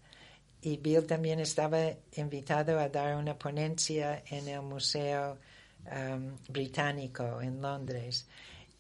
Y 0.61 0.79
Bill 0.79 1.07
también 1.07 1.41
estaba 1.41 1.79
invitado 2.17 2.81
a 2.81 2.89
dar 2.89 3.17
una 3.17 3.39
ponencia 3.39 4.25
en 4.31 4.49
el 4.49 4.63
Museo 4.63 5.39
um, 5.85 6.37
Británico 6.49 7.41
en 7.41 7.61
Londres. 7.61 8.27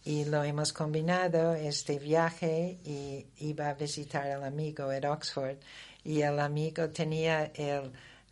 Y 0.02 0.24
lo 0.24 0.42
hemos 0.42 0.72
combinado 0.72 1.54
este 1.54 1.98
viaje 1.98 2.78
y 2.84 3.26
iba 3.38 3.68
a 3.68 3.74
visitar 3.74 4.30
al 4.30 4.44
amigo 4.44 4.90
en 4.90 5.06
Oxford. 5.06 5.56
Y 6.04 6.20
el 6.20 6.38
amigo 6.38 6.88
tenía 6.90 7.50
el 7.54 7.90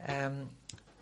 um, 0.09 0.49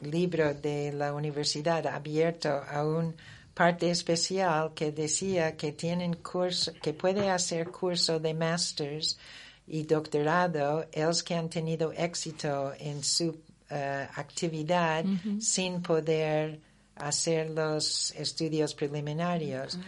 libro 0.09 0.55
de 0.55 0.93
la 0.93 1.13
universidad 1.13 1.87
abierto 1.87 2.49
a 2.49 2.85
un 2.85 3.15
parte 3.55 3.91
especial 3.91 4.73
que 4.75 4.93
decía 4.93 5.57
que 5.57 5.73
tienen 5.73 6.15
curso, 6.15 6.73
que 6.81 6.95
puede 6.95 7.29
hacer 7.29 7.69
curso 7.71 8.19
de 8.19 8.33
masters 8.33 9.19
y 9.67 9.83
doctorado 9.83 10.87
los 10.95 11.23
que 11.23 11.35
han 11.35 11.51
tenido 11.51 11.93
éxito 11.93 12.73
en 12.79 13.05
su 13.05 13.37
eh, 13.69 14.09
actividad 14.17 15.05
sin 15.41 15.83
poder 15.83 16.59
hacer 16.97 17.51
los 17.51 18.13
estudios 18.13 18.75
preliminarios. 18.75 19.79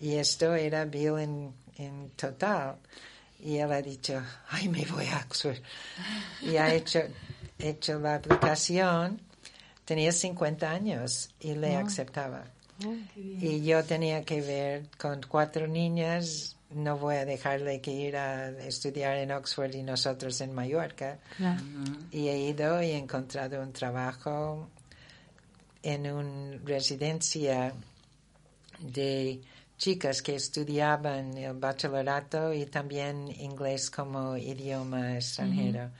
Y 0.00 0.14
esto 0.14 0.54
era 0.54 0.84
Bill 0.84 1.18
en, 1.18 1.52
en 1.76 2.10
total. 2.16 2.76
Y 3.42 3.56
él 3.56 3.72
ha 3.72 3.82
dicho, 3.82 4.22
ay, 4.48 4.68
me 4.68 4.84
voy 4.84 5.06
a 5.06 5.18
Oxford. 5.18 5.58
Y 6.42 6.56
ha 6.56 6.74
hecho, 6.74 7.00
hecho 7.58 7.98
la 7.98 8.16
aplicación. 8.16 9.20
Tenía 9.84 10.12
50 10.12 10.70
años 10.70 11.30
y 11.40 11.54
le 11.54 11.76
aceptaba. 11.76 12.44
Y 13.16 13.62
yo 13.64 13.84
tenía 13.84 14.24
que 14.24 14.40
ver 14.40 14.86
con 14.96 15.20
cuatro 15.28 15.66
niñas, 15.66 16.56
no 16.70 16.96
voy 16.96 17.16
a 17.16 17.24
dejarle 17.24 17.80
que 17.80 17.90
ir 17.90 18.16
a 18.16 18.50
estudiar 18.50 19.16
en 19.16 19.32
Oxford 19.32 19.74
y 19.74 19.82
nosotros 19.82 20.40
en 20.40 20.54
Mallorca. 20.54 21.18
Y 22.10 22.28
he 22.28 22.38
ido 22.38 22.82
y 22.82 22.90
he 22.90 22.96
encontrado 22.96 23.60
un 23.60 23.72
trabajo 23.72 24.68
en 25.82 26.10
una 26.10 26.58
residencia 26.64 27.74
de 28.78 29.40
chicas 29.80 30.20
que 30.20 30.34
estudiaban 30.34 31.38
el 31.38 31.54
bachillerato 31.54 32.52
y 32.52 32.66
también 32.66 33.28
inglés 33.40 33.90
como 33.90 34.36
idioma 34.36 35.16
extranjero. 35.16 35.90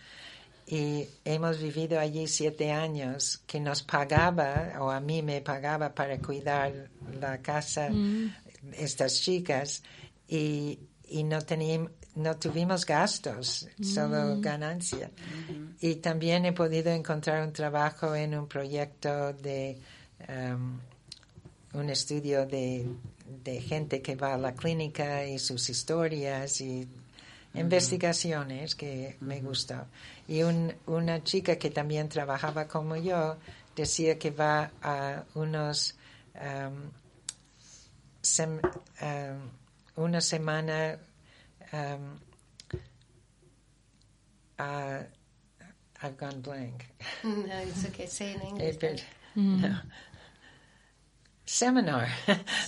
Y 0.66 1.06
hemos 1.24 1.58
vivido 1.58 1.98
allí 1.98 2.28
siete 2.28 2.70
años 2.70 3.42
que 3.46 3.58
nos 3.58 3.82
pagaba, 3.82 4.74
o 4.80 4.90
a 4.90 5.00
mí 5.00 5.22
me 5.22 5.40
pagaba 5.40 5.94
para 5.94 6.18
cuidar 6.18 6.90
la 7.18 7.38
casa, 7.38 7.88
estas 8.72 9.14
chicas, 9.14 9.82
y, 10.28 10.78
y 11.08 11.24
no, 11.24 11.40
teníamos, 11.40 11.90
no 12.16 12.36
tuvimos 12.36 12.84
gastos, 12.84 13.66
solo 13.82 14.40
ganancia. 14.40 15.10
Y 15.80 15.96
también 15.96 16.44
he 16.44 16.52
podido 16.52 16.92
encontrar 16.92 17.46
un 17.46 17.52
trabajo 17.54 18.14
en 18.14 18.34
un 18.34 18.46
proyecto 18.46 19.32
de 19.32 19.78
um, 20.28 20.78
un 21.72 21.88
estudio 21.88 22.46
de, 22.46 22.86
de 23.44 23.60
gente 23.60 24.02
que 24.02 24.14
va 24.16 24.34
a 24.34 24.38
la 24.38 24.54
clínica 24.54 25.24
y 25.26 25.38
sus 25.38 25.68
historias 25.70 26.60
y 26.60 26.86
investigaciones 27.54 28.74
que 28.74 29.16
me 29.20 29.40
gustó. 29.40 29.86
Y 30.28 30.42
un- 30.42 30.72
una 30.86 31.22
chica 31.24 31.56
que 31.56 31.70
también 31.70 32.08
trabajaba 32.08 32.66
como 32.68 32.96
yo 32.96 33.36
decía 33.74 34.18
que 34.18 34.30
va 34.30 34.70
a 34.82 35.24
unos 35.34 35.94
um, 36.34 36.90
sem- 38.22 38.60
um, 39.02 39.50
una 40.04 40.20
semana 40.20 40.98
um, 41.72 42.18
a 44.58 45.00
I've 46.02 46.16
gone 46.16 46.40
blank. 46.40 46.86
No, 47.24 47.58
it's 47.62 47.84
okay. 47.86 48.06
Say 48.06 48.32
in 48.34 48.40
Eh, 48.42 48.48
English. 48.48 48.78
pero- 48.78 48.96
then. 49.34 49.60
no. 49.60 49.80
Seminar. 51.50 52.06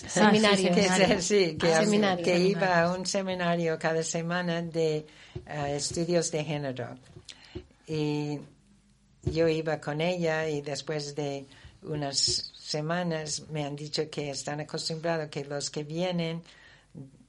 Seminario. 0.08 0.74
que, 0.74 0.82
seminario. 0.82 1.22
sí, 1.22 1.56
que, 1.56 1.72
Ah, 1.72 1.84
seminario. 1.84 2.24
que 2.24 2.38
iba 2.38 2.82
a 2.82 2.92
un 2.92 3.06
seminario 3.06 3.78
cada 3.78 4.02
semana 4.02 4.60
de 4.60 5.06
eh, 5.46 5.76
estudios 5.76 6.32
de 6.32 6.44
género. 6.44 6.88
Y 7.86 8.40
yo 9.22 9.46
iba 9.46 9.80
con 9.80 10.00
ella 10.00 10.48
y 10.48 10.62
después 10.62 11.14
de 11.14 11.46
unas 11.82 12.18
semanas 12.58 13.44
me 13.50 13.64
han 13.64 13.76
dicho 13.76 14.10
que 14.10 14.30
están 14.30 14.60
acostumbrados 14.60 15.28
que 15.28 15.44
los 15.44 15.70
que 15.70 15.84
vienen 15.84 16.42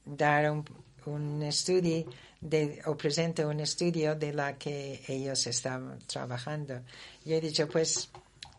dar 0.06 0.50
un, 0.52 0.66
un 1.06 1.44
estudio 1.44 2.06
de, 2.42 2.82
o 2.88 2.98
presenta 2.98 3.46
un 3.48 3.60
estudio 3.60 4.16
de 4.16 4.34
la 4.34 4.58
que 4.58 5.02
ellos 5.08 5.46
estaban 5.46 6.00
trabajando. 6.08 6.82
Yo 7.24 7.36
he 7.36 7.42
dicho, 7.42 7.68
pues 7.68 8.10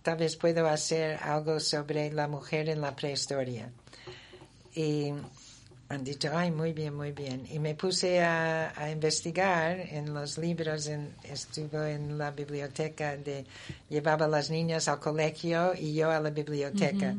tal 0.05 0.19
vez 0.19 0.37
puedo 0.37 0.69
hacer 0.69 1.19
algo 1.23 1.59
sobre 1.59 2.13
la 2.13 2.29
mujer 2.29 2.69
en 2.69 2.83
la 2.83 2.95
prehistoria. 2.95 3.73
Y 4.75 5.15
han 5.89 6.05
dicho, 6.05 6.31
ay, 6.35 6.51
muy 6.51 6.75
bien, 6.75 6.95
muy 6.95 7.13
bien. 7.13 7.47
Y 7.51 7.59
me 7.59 7.75
puse 7.75 8.23
a, 8.23 8.75
a 8.77 8.91
investigar 8.91 9.81
en 9.81 10.13
los 10.13 10.37
libros, 10.37 10.89
en, 10.89 11.15
estuve 11.23 11.95
en 11.95 12.19
la 12.19 12.33
biblioteca, 12.33 13.17
de, 13.17 13.47
llevaba 13.89 14.27
a 14.27 14.29
las 14.29 14.51
niñas 14.51 14.89
al 14.89 15.01
colegio 15.01 15.73
y 15.75 15.95
yo 15.95 16.11
a 16.11 16.21
la 16.21 16.31
biblioteca. 16.31 17.17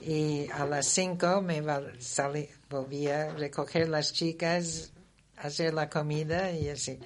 Y 0.00 0.48
a 0.52 0.64
las 0.64 0.86
cinco 0.86 1.42
me 1.42 1.60
salí, 1.98 2.48
volví 2.70 3.08
a 3.08 3.32
recoger 3.32 3.88
las 3.88 4.12
chicas, 4.12 4.92
hacer 5.38 5.74
la 5.74 5.90
comida 5.90 6.52
y 6.52 6.68
así. 6.68 7.00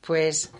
Pues 0.00 0.52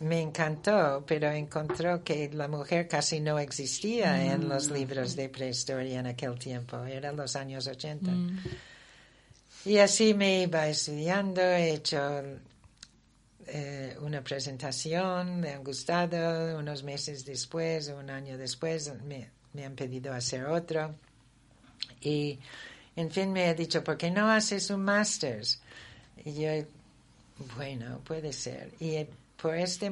me 0.00 0.20
encantó, 0.20 1.04
pero 1.06 1.30
encontró 1.30 2.02
que 2.02 2.30
la 2.32 2.48
mujer 2.48 2.88
casi 2.88 3.20
no 3.20 3.38
existía 3.38 4.32
en 4.32 4.48
los 4.48 4.70
libros 4.70 5.14
de 5.14 5.28
prehistoria 5.28 6.00
en 6.00 6.06
aquel 6.06 6.38
tiempo, 6.38 6.82
eran 6.84 7.16
los 7.16 7.36
años 7.36 7.66
80. 7.66 8.10
Y 9.66 9.76
así 9.76 10.14
me 10.14 10.42
iba 10.42 10.66
estudiando, 10.68 11.42
he 11.42 11.74
hecho 11.74 12.22
eh, 13.46 13.94
una 14.00 14.24
presentación, 14.24 15.38
me 15.38 15.50
han 15.50 15.62
gustado, 15.62 16.58
unos 16.58 16.82
meses 16.82 17.26
después, 17.26 17.88
un 17.88 18.08
año 18.08 18.38
después, 18.38 18.90
me, 19.04 19.28
me 19.52 19.66
han 19.66 19.74
pedido 19.74 20.14
hacer 20.14 20.46
otro. 20.46 20.94
Y 22.00 22.38
en 22.96 23.10
fin 23.10 23.32
me 23.34 23.48
ha 23.48 23.54
dicho, 23.54 23.84
¿por 23.84 23.98
qué 23.98 24.10
no 24.10 24.30
haces 24.30 24.70
un 24.70 24.82
máster? 24.82 25.42
Y 26.24 26.32
yo, 26.32 26.50
bueno, 27.54 28.00
puede 28.02 28.32
ser. 28.32 28.72
Y 28.80 29.06
por 29.40 29.54
este 29.56 29.90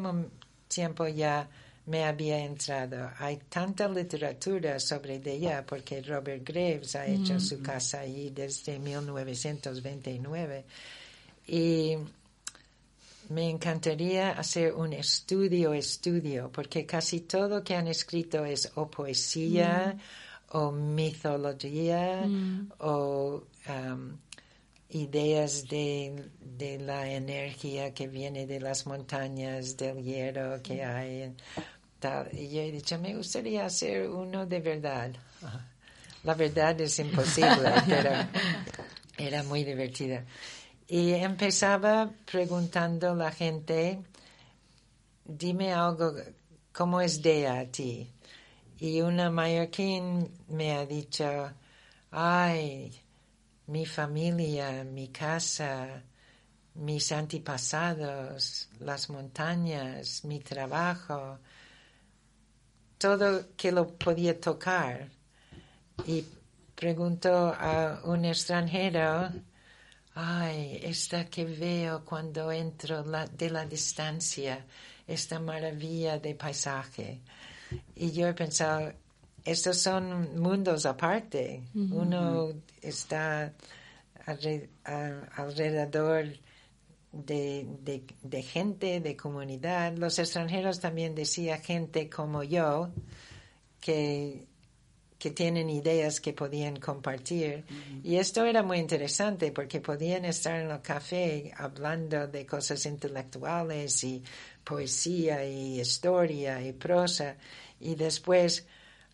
tiempo 0.68 1.06
ya 1.08 1.48
me 1.86 2.04
había 2.04 2.44
entrado. 2.44 3.10
Hay 3.18 3.38
tanta 3.48 3.88
literatura 3.88 4.78
sobre 4.78 5.20
ella 5.24 5.64
porque 5.66 6.02
Robert 6.02 6.46
Graves 6.46 6.94
ha 6.96 7.06
hecho 7.06 7.40
su 7.40 7.62
casa 7.62 8.00
allí 8.00 8.30
desde 8.30 8.78
1929. 8.78 10.64
Y 11.46 11.96
me 13.30 13.48
encantaría 13.48 14.32
hacer 14.32 14.74
un 14.74 14.92
estudio, 14.92 15.72
estudio, 15.72 16.50
porque 16.52 16.84
casi 16.84 17.20
todo 17.20 17.64
que 17.64 17.74
han 17.74 17.88
escrito 17.88 18.44
es 18.44 18.70
o 18.74 18.90
poesía 18.90 19.96
o 20.50 20.72
mitología 20.72 22.26
o 22.80 23.42
um, 23.68 24.16
ideas 24.90 25.68
de, 25.68 26.30
de 26.40 26.78
la 26.78 27.10
energía 27.10 27.92
que 27.92 28.08
viene 28.08 28.46
de 28.46 28.60
las 28.60 28.86
montañas, 28.86 29.76
del 29.76 30.02
hierro 30.02 30.62
que 30.62 30.82
hay. 30.82 31.34
tal. 31.98 32.28
Y 32.32 32.48
yo 32.50 32.62
he 32.62 32.72
dicho, 32.72 32.98
me 32.98 33.14
gustaría 33.14 33.66
hacer 33.66 34.08
uno 34.08 34.46
de 34.46 34.60
verdad. 34.60 35.12
La 36.24 36.34
verdad 36.34 36.80
es 36.80 36.98
imposible, 36.98 37.70
pero 37.86 38.10
era 39.16 39.42
muy 39.42 39.64
divertida. 39.64 40.24
Y 40.86 41.12
empezaba 41.12 42.10
preguntando 42.30 43.10
a 43.10 43.14
la 43.14 43.30
gente, 43.30 44.00
dime 45.24 45.72
algo, 45.72 46.14
¿cómo 46.72 47.00
es 47.00 47.20
Dea 47.20 47.60
a 47.60 47.66
ti? 47.66 48.10
Y 48.78 49.00
una 49.02 49.30
mallorquín 49.30 50.30
me 50.48 50.72
ha 50.72 50.86
dicho, 50.86 51.52
ay, 52.10 52.92
mi 53.68 53.84
familia, 53.86 54.84
mi 54.84 55.08
casa, 55.08 56.02
mis 56.74 57.12
antepasados, 57.12 58.68
las 58.80 59.10
montañas, 59.10 60.24
mi 60.24 60.40
trabajo, 60.40 61.38
todo 62.98 63.54
que 63.56 63.70
lo 63.72 63.86
podía 63.96 64.40
tocar. 64.40 65.10
Y 66.06 66.24
preguntó 66.74 67.54
a 67.58 68.00
un 68.04 68.24
extranjero, 68.24 69.30
ay, 70.14 70.80
esta 70.82 71.26
que 71.26 71.44
veo 71.44 72.04
cuando 72.04 72.50
entro 72.50 73.02
de 73.02 73.50
la 73.50 73.66
distancia, 73.66 74.64
esta 75.06 75.40
maravilla 75.40 76.18
de 76.18 76.34
paisaje. 76.34 77.20
Y 77.96 78.12
yo 78.12 78.28
he 78.28 78.34
pensado, 78.34 78.92
estos 79.50 79.78
son 79.80 80.40
mundos 80.40 80.84
aparte. 80.86 81.62
Uno 81.92 82.52
está 82.82 83.52
alre- 84.26 84.68
alrededor 85.36 86.26
de, 87.12 87.66
de- 87.82 88.04
de 88.22 88.42
gente, 88.42 89.00
de 89.00 89.16
comunidad. 89.16 89.96
Los 89.96 90.18
extranjeros 90.18 90.80
también 90.80 91.14
decía 91.14 91.58
gente 91.58 92.08
como 92.10 92.42
yo, 92.42 92.90
que, 93.80 94.46
que 95.18 95.30
tienen 95.30 95.70
ideas 95.70 96.20
que 96.20 96.32
podían 96.32 96.76
compartir. 96.76 97.64
Y 98.04 98.16
esto 98.16 98.44
era 98.44 98.62
muy 98.62 98.78
interesante 98.78 99.52
porque 99.52 99.80
podían 99.80 100.24
estar 100.24 100.60
en 100.60 100.70
el 100.70 100.80
café 100.82 101.52
hablando 101.56 102.26
de 102.28 102.44
cosas 102.46 102.84
intelectuales 102.86 104.04
y 104.04 104.22
poesía 104.64 105.44
y 105.44 105.80
historia 105.80 106.60
y 106.62 106.72
prosa. 106.72 107.36
Y 107.80 107.94
después, 107.94 108.66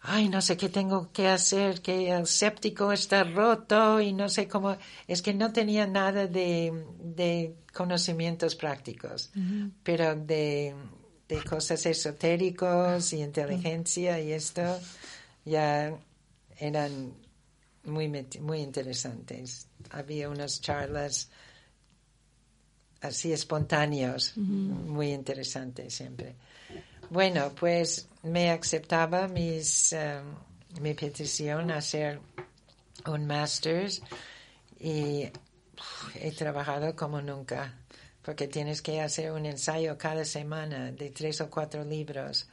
ay, 0.06 0.28
no 0.28 0.42
sé 0.42 0.56
qué 0.56 0.68
tengo 0.68 1.10
que 1.12 1.28
hacer, 1.28 1.80
que 1.80 2.10
el 2.10 2.26
séptico 2.26 2.92
está 2.92 3.24
roto 3.24 4.00
y 4.00 4.12
no 4.12 4.28
sé 4.28 4.46
cómo. 4.46 4.76
Es 5.08 5.22
que 5.22 5.32
no 5.32 5.52
tenía 5.52 5.86
nada 5.86 6.26
de, 6.26 6.84
de 7.00 7.54
conocimientos 7.72 8.54
prácticos, 8.54 9.30
pero 9.82 10.14
de, 10.14 10.74
de 11.26 11.44
cosas 11.44 11.86
esotéricos 11.86 13.12
y 13.14 13.22
inteligencia 13.22 14.20
y 14.20 14.32
esto 14.32 14.78
ya 15.44 15.96
eran 16.58 17.14
muy, 17.84 18.26
muy 18.40 18.60
interesantes. 18.60 19.68
Había 19.90 20.28
unas 20.28 20.60
charlas 20.60 21.30
así 23.00 23.32
espontáneos, 23.32 24.36
muy 24.36 25.12
interesantes 25.12 25.94
siempre. 25.94 26.36
Bueno, 27.10 27.52
pues 27.58 28.08
me 28.24 28.50
aceptaba 28.50 29.28
mis, 29.28 29.92
eh, 29.92 30.20
mi 30.80 30.94
petición 30.94 31.70
a 31.70 31.76
hacer 31.76 32.20
un 33.06 33.26
máster 33.26 33.90
y 34.80 35.28
he 36.14 36.32
trabajado 36.32 36.96
como 36.96 37.20
nunca, 37.20 37.78
porque 38.22 38.48
tienes 38.48 38.80
que 38.80 39.00
hacer 39.00 39.30
un 39.32 39.44
ensayo 39.44 39.98
cada 39.98 40.24
semana 40.24 40.90
de 40.90 41.10
tres 41.10 41.40
o 41.42 41.50
cuatro 41.50 41.84
libros 41.84 42.48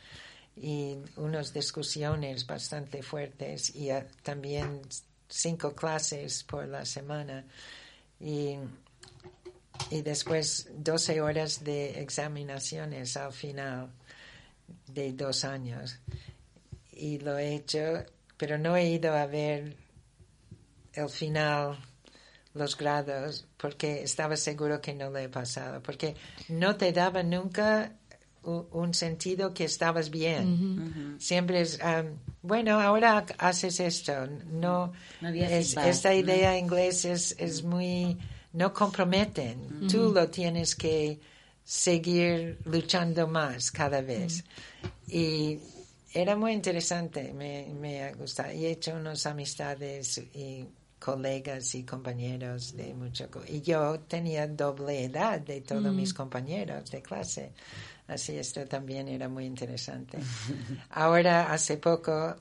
y 0.58 0.98
unas 1.16 1.54
discusiones 1.54 2.46
bastante 2.46 3.02
fuertes 3.02 3.74
y 3.74 3.92
ah, 3.92 4.06
también 4.24 4.82
cinco 5.30 5.74
clases 5.74 6.44
por 6.44 6.68
la 6.68 6.86
semana. 6.86 7.46
Y, 8.20 8.58
y 9.90 10.02
después 10.02 10.70
12 10.76 11.22
horas 11.22 11.64
de 11.64 12.02
examinaciones 12.02 13.16
al 13.16 13.32
final 13.32 13.90
de 14.94 15.14
dos 15.14 15.44
años. 15.46 16.00
Y 16.92 17.20
lo 17.20 17.38
he 17.38 17.56
hecho, 17.56 17.80
pero 18.38 18.58
no 18.58 18.76
he 18.76 18.90
ido 18.90 19.14
a 19.14 19.26
ver 19.26 19.76
el 20.94 21.10
final, 21.10 21.78
los 22.54 22.78
grados, 22.78 23.48
porque 23.58 24.04
estaba 24.04 24.36
seguro 24.36 24.82
que 24.82 24.94
no 24.94 25.10
lo 25.10 25.18
he 25.20 25.30
pasado, 25.30 25.82
porque 25.82 26.16
no 26.50 26.76
te 26.76 26.92
daba 26.92 27.24
nunca 27.24 27.94
un 28.44 28.94
sentido 28.96 29.54
que 29.54 29.66
estabas 29.66 30.10
bien. 30.10 31.16
Siempre 31.20 31.62
es, 31.62 31.80
um, 31.84 32.18
bueno, 32.42 32.80
ahora 32.82 33.24
haces 33.38 33.80
esto. 33.80 34.26
No, 34.52 34.92
No 35.22 35.28
había 35.28 35.48
es- 35.60 35.70
feedback, 35.70 35.88
esta 35.88 36.10
¿no? 36.10 36.16
idea 36.16 36.58
inglés 36.58 37.06
es, 37.06 37.36
es 37.38 37.64
muy, 37.64 38.18
no 38.54 38.74
comprometen. 38.74 39.88
Tú 39.88 40.12
lo 40.14 40.28
tienes 40.30 40.76
que 40.76 41.20
seguir 41.72 42.60
luchando 42.66 43.28
más 43.28 43.72
cada 43.72 44.02
vez. 44.02 44.44
Y 45.08 45.58
era 46.14 46.36
muy 46.36 46.52
interesante, 46.52 47.32
me, 47.32 47.74
me 47.80 48.04
ha 48.04 48.14
gustado. 48.14 48.52
Y 48.52 48.66
he 48.66 48.72
hecho 48.72 48.94
unas 48.94 49.26
amistades 49.26 50.18
y 50.18 50.68
colegas 51.00 51.74
y 51.76 51.86
compañeros 51.86 52.76
de 52.76 52.94
mucho. 52.94 53.30
Y 53.48 53.62
yo 53.62 54.02
tenía 54.02 54.48
doble 54.48 55.06
edad 55.06 55.40
de 55.40 55.62
todos 55.62 55.94
mis 55.94 56.14
compañeros 56.14 56.92
de 56.92 57.02
clase. 57.02 57.54
Así 58.06 58.36
esto 58.36 58.66
también 58.66 59.08
era 59.08 59.30
muy 59.30 59.46
interesante. 59.46 60.18
Ahora, 60.90 61.54
hace 61.54 61.78
poco, 61.78 62.36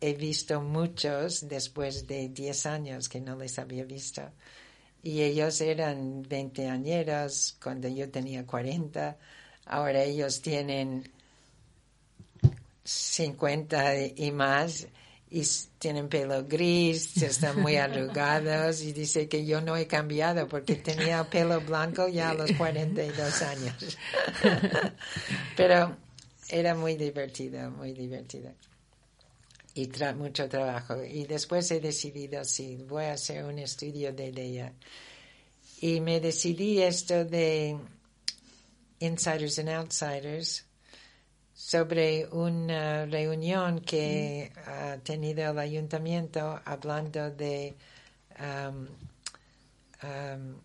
he 0.00 0.14
visto 0.14 0.62
muchos 0.62 1.46
después 1.46 2.06
de 2.06 2.30
10 2.30 2.64
años 2.64 3.10
que 3.10 3.20
no 3.20 3.36
les 3.36 3.58
había 3.58 3.84
visto. 3.84 4.22
Y 5.02 5.22
ellos 5.22 5.60
eran 5.60 6.22
20 6.28 6.68
añeros 6.68 7.56
cuando 7.62 7.88
yo 7.88 8.10
tenía 8.10 8.44
40. 8.44 9.16
Ahora 9.66 10.02
ellos 10.02 10.42
tienen 10.42 11.08
50 12.84 13.96
y 14.16 14.32
más. 14.32 14.86
y 15.28 15.42
tienen 15.78 16.08
pelo 16.08 16.44
gris, 16.44 17.20
están 17.22 17.60
muy 17.60 17.76
arrugados 17.86 18.82
y 18.82 18.92
dice 18.92 19.28
que 19.28 19.44
yo 19.44 19.60
no 19.60 19.76
he 19.76 19.86
cambiado 19.86 20.46
porque 20.48 20.76
tenía 20.76 21.20
el 21.20 21.26
pelo 21.26 21.60
blanco 21.60 22.08
ya 22.08 22.30
a 22.30 22.34
los 22.34 22.52
42 22.52 23.42
años. 23.42 23.98
Pero 25.56 25.96
era 26.48 26.74
muy 26.74 26.96
divertido, 26.96 27.70
muy 27.70 27.92
divertido. 27.92 28.52
Y 29.78 29.88
tra- 29.88 30.14
mucho 30.14 30.48
trabajo. 30.48 31.04
Y 31.04 31.26
después 31.26 31.70
he 31.70 31.80
decidido, 31.80 32.42
sí, 32.44 32.76
voy 32.88 33.04
a 33.04 33.12
hacer 33.12 33.44
un 33.44 33.58
estudio 33.58 34.10
de 34.12 34.28
ella. 34.28 34.72
Y 35.82 36.00
me 36.00 36.18
decidí 36.18 36.80
esto 36.80 37.26
de 37.26 37.76
Insiders 39.00 39.58
and 39.58 39.68
Outsiders 39.68 40.64
sobre 41.52 42.26
una 42.32 43.04
reunión 43.04 43.80
que 43.80 44.50
ha 44.64 44.96
tenido 45.02 45.50
el 45.50 45.58
ayuntamiento 45.58 46.58
hablando 46.64 47.30
de 47.30 47.74
um, 48.40 48.86
um, 50.02 50.56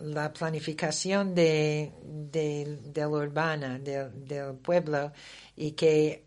la 0.00 0.32
planificación 0.32 1.32
de, 1.34 1.92
de, 2.32 2.78
de 2.92 3.00
la 3.00 3.08
urbana, 3.08 3.78
del- 3.78 4.26
del 4.26 4.54
pueblo, 4.56 5.12
y 5.56 5.72
que 5.72 6.24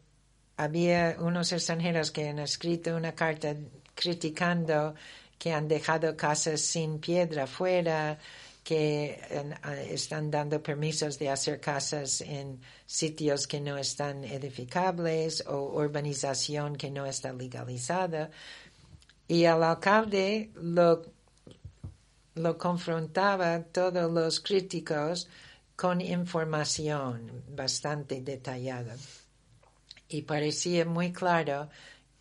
había 0.62 1.16
unos 1.20 1.52
extranjeros 1.52 2.12
que 2.12 2.30
han 2.30 2.38
escrito 2.38 2.96
una 2.96 3.14
carta 3.14 3.56
criticando 3.96 4.94
que 5.40 5.52
han 5.54 5.68
dejado 5.68 6.16
casas 6.16 6.62
sin 6.62 7.00
piedra 7.00 7.48
fuera, 7.48 8.20
que 8.64 9.20
están 9.90 10.30
dando 10.30 10.62
permisos 10.62 11.18
de 11.18 11.32
hacer 11.32 11.60
casas 11.60 12.22
en 12.22 12.62
sitios 12.86 13.48
que 13.48 13.60
no 13.60 13.76
están 13.76 14.24
edificables 14.24 15.44
o 15.48 15.82
urbanización 15.82 16.76
que 16.76 16.92
no 16.92 17.08
está 17.08 17.34
legalizada. 17.34 18.30
Y 19.28 19.46
el 19.46 19.64
alcalde 19.64 20.52
lo, 20.54 21.02
lo 22.36 22.58
confrontaba 22.60 23.64
todos 23.64 24.12
los 24.12 24.40
críticos 24.40 25.28
con 25.76 26.02
información 26.02 27.32
bastante 27.50 28.22
detallada. 28.22 28.96
Y 30.12 30.24
parecía 30.24 30.84
muy 30.84 31.14
claro 31.14 31.70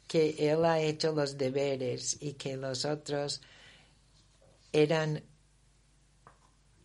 que 0.06 0.36
él 0.38 0.64
ha 0.64 0.78
hecho 0.78 1.12
los 1.12 1.36
deberes 1.36 2.16
y 2.20 2.34
que 2.34 2.56
los 2.56 2.84
otros 2.84 3.40
eran 4.72 5.24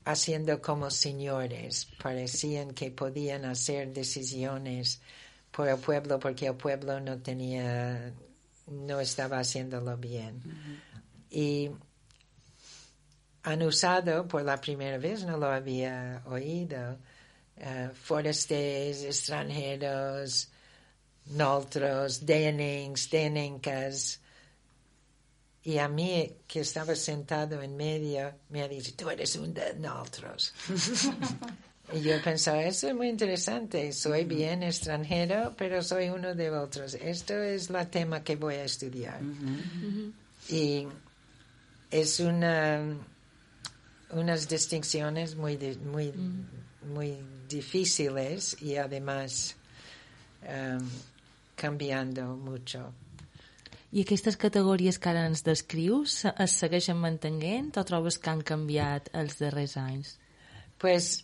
haciendo 0.04 0.60
como 0.64 0.90
señores, 0.90 1.88
parecían 2.02 2.74
que 2.74 2.90
podían 2.90 3.46
hacer 3.46 3.94
decisiones 3.94 5.00
por 5.52 5.68
el 5.68 5.78
pueblo 5.78 6.20
porque 6.20 6.48
el 6.48 6.56
pueblo 6.56 7.00
no 7.00 7.20
tenía, 7.20 8.12
no 8.66 9.00
estaba 9.00 9.38
haciéndolo 9.38 9.98
bien. 9.98 10.42
Y 11.30 11.70
han 13.44 13.62
usado 13.62 14.28
por 14.28 14.42
la 14.42 14.60
primera 14.60 14.98
vez, 14.98 15.24
no 15.24 15.38
lo 15.38 15.46
había 15.46 16.24
oído, 16.26 16.98
eh, 17.58 17.92
forestes, 17.94 19.04
extranjeros, 19.04 20.50
nosotros, 21.28 22.26
denings, 22.26 23.10
denencas. 23.10 24.20
Y 25.64 25.80
a 25.80 25.88
mí, 25.88 26.32
que 26.48 26.60
estaba 26.60 26.96
sentado 26.96 27.62
en 27.62 27.76
medio, 27.76 28.34
me 28.50 28.62
ha 28.62 28.68
dicho, 28.68 28.94
tú 28.96 29.10
eres 29.10 29.36
un 29.36 29.54
de 29.54 29.74
nosotros. 29.76 30.54
y 31.94 32.02
yo 32.02 32.22
pensaba, 32.24 32.64
eso 32.64 32.88
es 32.88 32.96
muy 32.96 33.10
interesante. 33.10 33.92
Soy 33.92 34.26
bien 34.26 34.62
extranjero, 34.62 35.56
pero 35.58 35.82
soy 35.82 36.10
uno 36.10 36.36
de 36.36 36.52
otros. 36.52 36.94
Esto 36.94 37.42
es 37.42 37.70
el 37.72 37.88
tema 37.88 38.24
que 38.24 38.36
voy 38.36 38.56
a 38.56 38.66
estudiar. 38.66 39.20
Y 40.50 40.88
es 41.90 42.20
una, 42.20 42.84
unas 44.12 44.48
distinciones 44.48 45.36
muy, 45.36 45.58
muy, 45.84 46.14
muy 46.94 47.18
difíciles 47.50 48.62
y 48.62 48.76
además 48.76 49.56
um, 50.44 50.88
cambiando 51.56 52.36
mucho. 52.36 52.94
I 53.96 54.02
aquestes 54.04 54.36
categories 54.36 54.98
que 55.00 55.10
ara 55.10 55.24
ens 55.30 55.46
descrius 55.46 56.18
es 56.28 56.56
segueixen 56.60 56.98
mantenint 57.00 57.78
o 57.80 57.84
trobes 57.88 58.18
que 58.20 58.32
han 58.32 58.42
canviat 58.44 59.08
els 59.16 59.38
darrers 59.40 59.78
anys? 59.80 60.18
Pues 60.78 61.24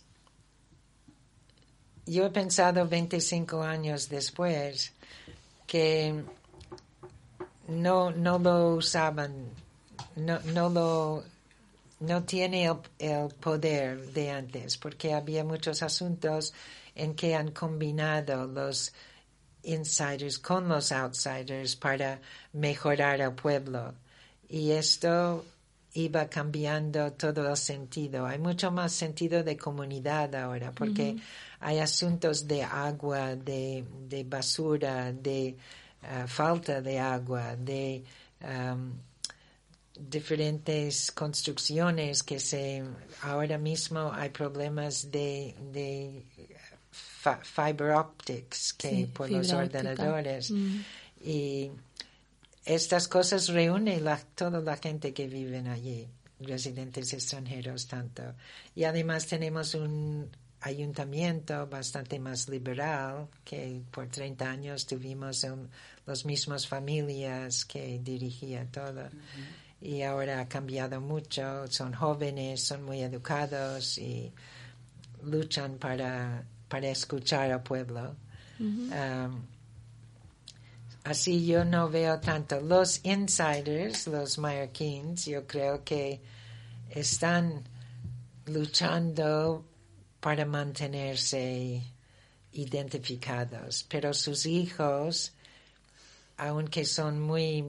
yo 2.06 2.24
he 2.26 2.30
pensado 2.30 2.86
25 2.88 3.62
años 3.62 4.08
después 4.08 4.92
que 5.66 6.24
no, 7.68 8.10
no 8.10 8.38
lo 8.38 8.76
usaban, 8.76 9.50
no, 10.16 10.40
no 10.54 10.68
lo, 10.70 11.24
no 12.00 12.24
tiene 12.24 12.64
el, 12.66 12.76
el 12.98 13.28
poder 13.34 14.12
de 14.12 14.30
antes, 14.30 14.78
porque 14.78 15.12
había 15.12 15.44
muchos 15.44 15.82
asuntos 15.82 16.52
en 16.94 17.14
que 17.14 17.34
han 17.34 17.52
combinado 17.52 18.46
los 18.46 18.92
insiders 19.64 20.38
con 20.38 20.68
los 20.68 20.92
outsiders 20.92 21.76
para 21.76 22.20
mejorar 22.52 23.20
al 23.20 23.34
pueblo. 23.34 23.94
Y 24.48 24.72
esto 24.72 25.44
iba 25.94 26.28
cambiando 26.28 27.12
todo 27.12 27.48
el 27.48 27.56
sentido. 27.56 28.26
Hay 28.26 28.38
mucho 28.38 28.70
más 28.70 28.92
sentido 28.92 29.42
de 29.42 29.56
comunidad 29.56 30.34
ahora, 30.34 30.72
porque 30.72 31.16
hay 31.60 31.78
asuntos 31.78 32.46
de 32.46 32.62
agua, 32.62 33.36
de, 33.36 33.84
de 34.08 34.24
basura, 34.24 35.12
de 35.12 35.56
eh, 36.02 36.24
falta 36.26 36.80
de 36.80 36.98
agua, 36.98 37.56
de 37.56 38.02
um, 38.42 38.92
diferentes 39.94 41.12
construcciones 41.12 42.22
que 42.22 42.40
se 42.40 42.82
ahora 43.22 43.58
mismo 43.58 44.10
hay 44.12 44.30
problemas 44.30 45.10
de, 45.10 45.54
de 45.72 46.24
fiber 47.42 47.90
optics 47.92 48.72
que 48.72 48.90
Sí, 48.90 49.06
por 49.06 49.30
los 49.30 49.52
ordenadores 49.52 50.50
Mm. 50.50 50.80
y 51.24 51.70
estas 52.64 53.08
cosas 53.08 53.48
reúnen 53.48 54.04
la, 54.04 54.18
toda 54.18 54.60
la 54.60 54.76
gente 54.76 55.12
que 55.12 55.26
vive 55.26 55.58
allí, 55.68 56.08
residentes 56.40 57.12
extranjeros 57.12 57.86
tanto. 57.86 58.22
Y 58.74 58.84
además 58.84 59.26
tenemos 59.26 59.74
un 59.74 60.30
ayuntamiento 60.60 61.66
bastante 61.66 62.18
más 62.20 62.48
liberal, 62.48 63.28
que 63.44 63.82
por 63.90 64.06
30 64.08 64.48
años 64.48 64.86
tuvimos 64.86 65.44
las 66.06 66.24
mismas 66.24 66.66
familias 66.68 67.64
que 67.64 67.98
dirigía 68.02 68.66
todo. 68.70 69.08
Y 69.80 70.02
ahora 70.02 70.40
ha 70.40 70.48
cambiado 70.48 71.00
mucho, 71.00 71.66
son 71.66 71.92
jóvenes, 71.92 72.62
son 72.62 72.84
muy 72.84 73.02
educados 73.02 73.98
y 73.98 74.32
luchan 75.24 75.78
para, 75.78 76.44
para 76.72 76.88
escuchar 76.88 77.52
al 77.52 77.62
pueblo. 77.62 78.16
Um, 78.58 79.42
Así 81.04 81.44
yo 81.44 81.66
no 81.66 81.90
veo 81.90 82.18
tanto 82.20 82.60
los 82.60 83.00
insiders, 83.04 84.06
los 84.06 84.38
mallorquins, 84.38 85.26
yo 85.26 85.46
creo 85.46 85.84
que 85.84 86.20
están 86.88 87.64
luchando 88.46 89.66
para 90.20 90.46
mantenerse 90.46 91.82
identificados, 92.52 93.84
pero 93.88 94.14
sus 94.14 94.46
hijos, 94.46 95.32
aunque 96.38 96.86
son 96.86 97.20
muy 97.20 97.64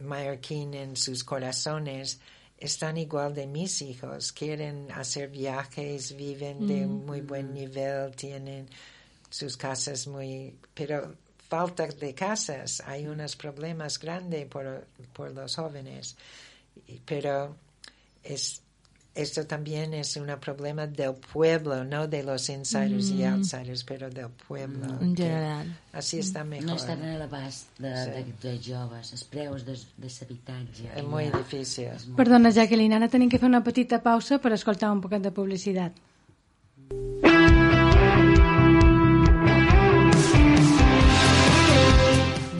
mallorquín 0.00 0.74
en 0.74 0.96
sus 0.96 1.24
corazones, 1.24 2.20
están 2.62 2.96
igual 2.96 3.34
de 3.34 3.46
mis 3.46 3.82
hijos, 3.82 4.32
quieren 4.32 4.90
hacer 4.92 5.28
viajes, 5.28 6.16
viven 6.16 6.66
de 6.68 6.86
muy 6.86 7.20
buen 7.20 7.52
nivel, 7.52 8.14
tienen 8.14 8.68
sus 9.28 9.56
casas 9.56 10.06
muy, 10.06 10.54
pero 10.72 11.16
falta 11.48 11.86
de 11.86 12.14
casas, 12.14 12.80
hay 12.86 13.08
unos 13.08 13.34
problemas 13.34 13.98
grandes 13.98 14.46
por, 14.46 14.86
por 15.12 15.32
los 15.32 15.56
jóvenes, 15.56 16.16
pero 17.04 17.56
es, 18.22 18.61
esto 19.14 19.46
también 19.46 19.92
es 19.94 20.16
un 20.16 20.26
problema 20.40 20.86
del 20.86 21.14
pueblo, 21.14 21.84
no 21.84 22.06
de 22.08 22.22
los 22.22 22.48
insiders 22.48 23.10
y 23.10 23.24
outsiders, 23.24 23.84
pero 23.84 24.08
del 24.08 24.28
pueblo. 24.48 24.86
En 25.00 25.14
que 25.14 25.24
general. 25.24 25.76
Así 25.92 26.18
está 26.18 26.44
mejor. 26.44 26.66
No 26.66 26.74
estan 26.76 27.02
a 27.04 27.18
l'abast 27.18 27.66
de, 27.78 27.92
Sí. 28.04 28.10
de, 28.10 28.48
de 28.48 28.58
joves, 28.64 29.12
els 29.12 29.24
preus 29.24 29.64
de, 29.66 29.76
de 29.98 30.08
l'habitatge. 30.08 30.88
Es 30.96 31.04
muy 31.04 31.28
difícil. 31.30 31.88
Perdona, 32.16 32.50
Jacqueline, 32.50 32.94
ara 32.96 33.08
tenim 33.08 33.28
que 33.28 33.38
fer 33.38 33.48
una 33.48 33.62
petita 33.62 34.00
pausa 34.02 34.38
per 34.38 34.52
escoltar 34.56 34.90
un 34.90 35.00
poquet 35.04 35.20
de 35.22 35.30
publicitat. 35.30 35.92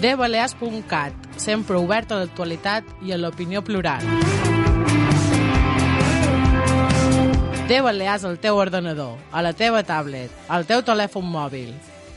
dbalears.cat, 0.01 1.13
sempre 1.39 1.77
obert 1.79 2.13
a 2.13 2.19
l'actualitat 2.23 2.89
i 3.07 3.13
a 3.15 3.19
l'opinió 3.21 3.63
plural. 3.63 4.03
Déu 7.73 7.87
aliàs 7.89 8.27
al 8.29 8.35
teu 8.37 8.59
ordenador, 8.61 9.15
a 9.33 9.41
la 9.41 9.55
teva 9.57 9.81
tablet, 9.89 10.33
al 10.53 10.67
teu 10.69 10.83
telèfon 10.85 11.25
mòbil. 11.25 11.71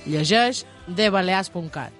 Llegeix 0.03 0.65
devaleas.cat. 0.97 1.93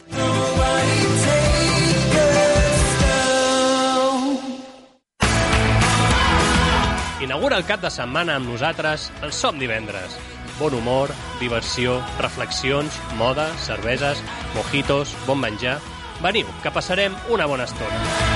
Inaugura 7.24 7.56
el 7.56 7.64
cap 7.64 7.80
de 7.80 7.94
setmana 7.96 8.36
amb 8.36 8.52
nosaltres 8.52 9.08
el 9.24 9.32
Som 9.32 9.64
Divendres. 9.64 10.20
Bon 10.60 10.76
humor, 10.76 11.16
diversió, 11.40 12.02
reflexions, 12.20 13.00
moda, 13.16 13.54
cerveses, 13.70 14.20
mojitos, 14.58 15.16
bon 15.30 15.40
menjar... 15.40 15.80
Veniu, 16.24 16.48
que 16.64 16.72
passarem 16.72 17.16
una 17.32 17.48
bona 17.48 17.68
estona. 17.68 18.35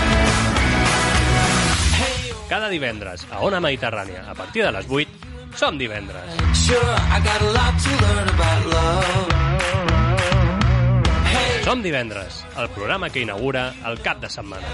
Cada 2.49 2.65
divendres 2.67 3.27
a 3.29 3.43
Ona 3.45 3.59
Mediterrània, 3.61 4.23
a 4.25 4.33
partir 4.33 4.63
de 4.65 4.71
les 4.73 4.87
8, 4.89 5.27
Som 5.55 5.77
Divendres. 5.77 6.39
Som 11.63 11.83
Divendres, 11.83 12.43
el 12.57 12.69
programa 12.69 13.11
que 13.11 13.21
inaugura 13.21 13.67
el 13.85 14.01
cap 14.01 14.17
de 14.17 14.29
setmana. 14.33 14.65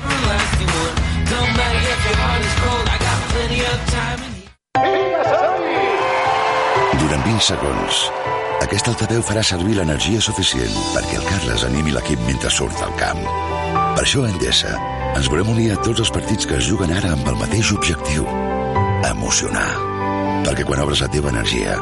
Durant 7.03 7.27
20 7.27 7.43
segons, 7.49 7.99
aquest 8.63 8.87
altaveu 8.87 9.19
farà 9.19 9.43
servir 9.43 9.75
l'energia 9.75 10.23
suficient 10.23 10.79
perquè 10.95 11.19
el 11.19 11.27
Carles 11.27 11.67
animi 11.67 11.91
l'equip 11.91 12.23
mentre 12.23 12.55
surt 12.55 12.87
al 12.87 12.95
camp. 13.03 13.54
Per 13.95 14.03
això 14.03 14.25
a 14.25 14.29
Endesa 14.29 14.73
ens 15.15 15.29
volem 15.31 15.53
unir 15.53 15.69
a 15.71 15.77
tots 15.79 16.01
els 16.03 16.09
partits 16.11 16.43
que 16.49 16.57
es 16.59 16.65
juguen 16.67 16.91
ara 16.91 17.13
amb 17.15 17.29
el 17.31 17.37
mateix 17.39 17.69
objectiu, 17.71 18.25
emocionar. 19.07 19.69
Perquè 20.43 20.65
quan 20.67 20.81
obres 20.83 20.99
la 20.99 21.07
teva 21.13 21.31
energia, 21.31 21.77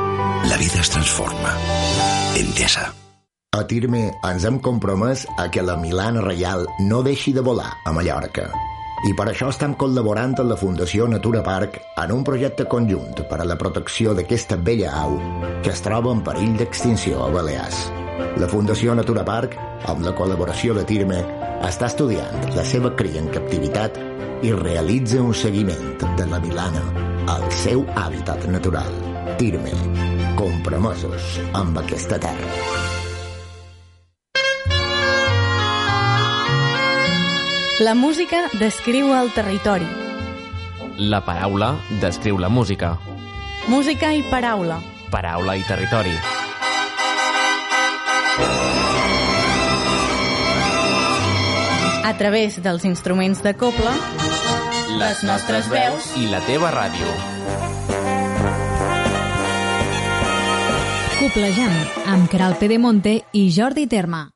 la 0.46 0.60
vida 0.62 0.84
es 0.84 0.94
transforma. 0.94 1.56
Endesa. 2.38 2.92
A 3.58 3.64
Tirme 3.70 4.04
ens 4.30 4.46
hem 4.46 4.62
compromès 4.62 5.26
a 5.42 5.48
que 5.50 5.66
la 5.66 5.80
Milana 5.82 6.22
Reial 6.22 6.68
no 6.86 7.02
deixi 7.06 7.34
de 7.34 7.42
volar 7.46 7.72
a 7.86 7.98
Mallorca. 7.98 8.52
I 9.04 9.12
per 9.20 9.26
això 9.28 9.50
estem 9.52 9.74
col·laborant 9.76 10.38
amb 10.40 10.48
la 10.54 10.56
Fundació 10.56 11.10
Natura 11.12 11.42
Park 11.44 11.82
en 12.00 12.14
un 12.16 12.22
projecte 12.24 12.64
conjunt 12.72 13.26
per 13.28 13.42
a 13.44 13.48
la 13.48 13.58
protecció 13.60 14.14
d'aquesta 14.16 14.56
bella 14.56 14.94
au 15.02 15.18
que 15.66 15.74
es 15.74 15.84
troba 15.84 16.14
en 16.16 16.22
perill 16.24 16.56
d'extinció 16.62 17.20
a 17.26 17.28
Balears. 17.34 17.84
La 18.40 18.48
Fundació 18.48 18.96
Natura 18.96 19.26
Park, 19.28 19.58
amb 19.92 20.08
la 20.08 20.16
col·laboració 20.16 20.78
de 20.78 20.88
Tirme, 20.88 21.20
està 21.68 21.92
estudiant 21.92 22.50
la 22.56 22.64
seva 22.64 22.94
cria 22.96 23.20
en 23.20 23.28
captivitat 23.34 24.00
i 24.44 24.56
realitza 24.56 25.20
un 25.20 25.36
seguiment 25.36 25.98
de 26.00 26.32
la 26.32 26.40
Milana 26.44 26.88
al 27.36 27.50
seu 27.60 27.84
hàbitat 28.00 28.48
natural. 28.56 28.92
Tirme, 29.40 29.76
compromesos 30.40 31.40
amb 31.52 31.84
aquesta 31.84 32.24
terra. 32.24 33.03
La 37.80 37.96
música 37.96 38.38
descriu 38.60 39.16
el 39.18 39.32
territori. 39.34 39.88
La 40.98 41.24
paraula 41.26 41.72
descriu 42.00 42.38
la 42.38 42.48
música. 42.48 43.00
Música 43.68 44.12
i 44.14 44.22
paraula. 44.30 44.78
Paraula 45.10 45.56
i 45.58 45.64
territori. 45.66 46.14
A 52.04 52.14
través 52.20 52.60
dels 52.62 52.86
instruments 52.86 53.42
de 53.42 53.56
coble, 53.58 53.96
les 55.00 55.24
nostres 55.26 55.66
veus 55.74 56.12
i 56.22 56.30
la 56.30 56.44
teva 56.46 56.70
ràdio. 56.76 57.10
Coplejant, 61.18 61.82
amb 62.06 62.30
Caral 62.30 62.60
Pedemonte 62.62 63.24
i 63.34 63.48
Jordi 63.50 63.88
Terma. 63.90 64.28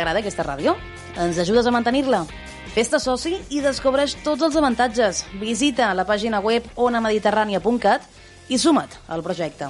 T'agrada 0.00 0.22
aquesta 0.24 0.44
ràdio? 0.46 0.72
Ens 1.20 1.36
ajudes 1.42 1.66
a 1.68 1.70
mantenir-la? 1.74 2.22
Fes-te 2.72 2.96
soci 3.02 3.34
i 3.52 3.58
descobreix 3.60 4.14
tots 4.24 4.40
els 4.46 4.54
avantatges. 4.56 5.26
Visita 5.36 5.90
la 5.92 6.06
pàgina 6.08 6.38
web 6.40 6.64
onamediterrània.cat 6.80 8.06
i 8.48 8.56
suma't 8.56 8.96
al 9.12 9.20
projecte. 9.20 9.68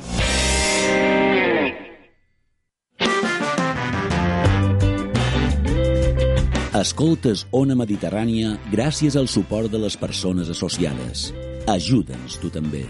Escoltes 6.79 7.43
Ona 7.51 7.75
Mediterrània 7.75 8.55
gràcies 8.71 9.19
al 9.19 9.27
suport 9.27 9.67
de 9.75 9.83
les 9.83 9.99
persones 9.99 10.55
associades. 10.55 11.33
Ajuda'ns 11.67 12.39
tu 12.39 12.55
també. 12.55 12.87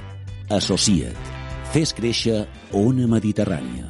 Associa't. 0.52 1.32
Fes 1.72 1.96
créixer 1.96 2.42
Ona 2.76 3.08
Mediterrània. 3.08 3.88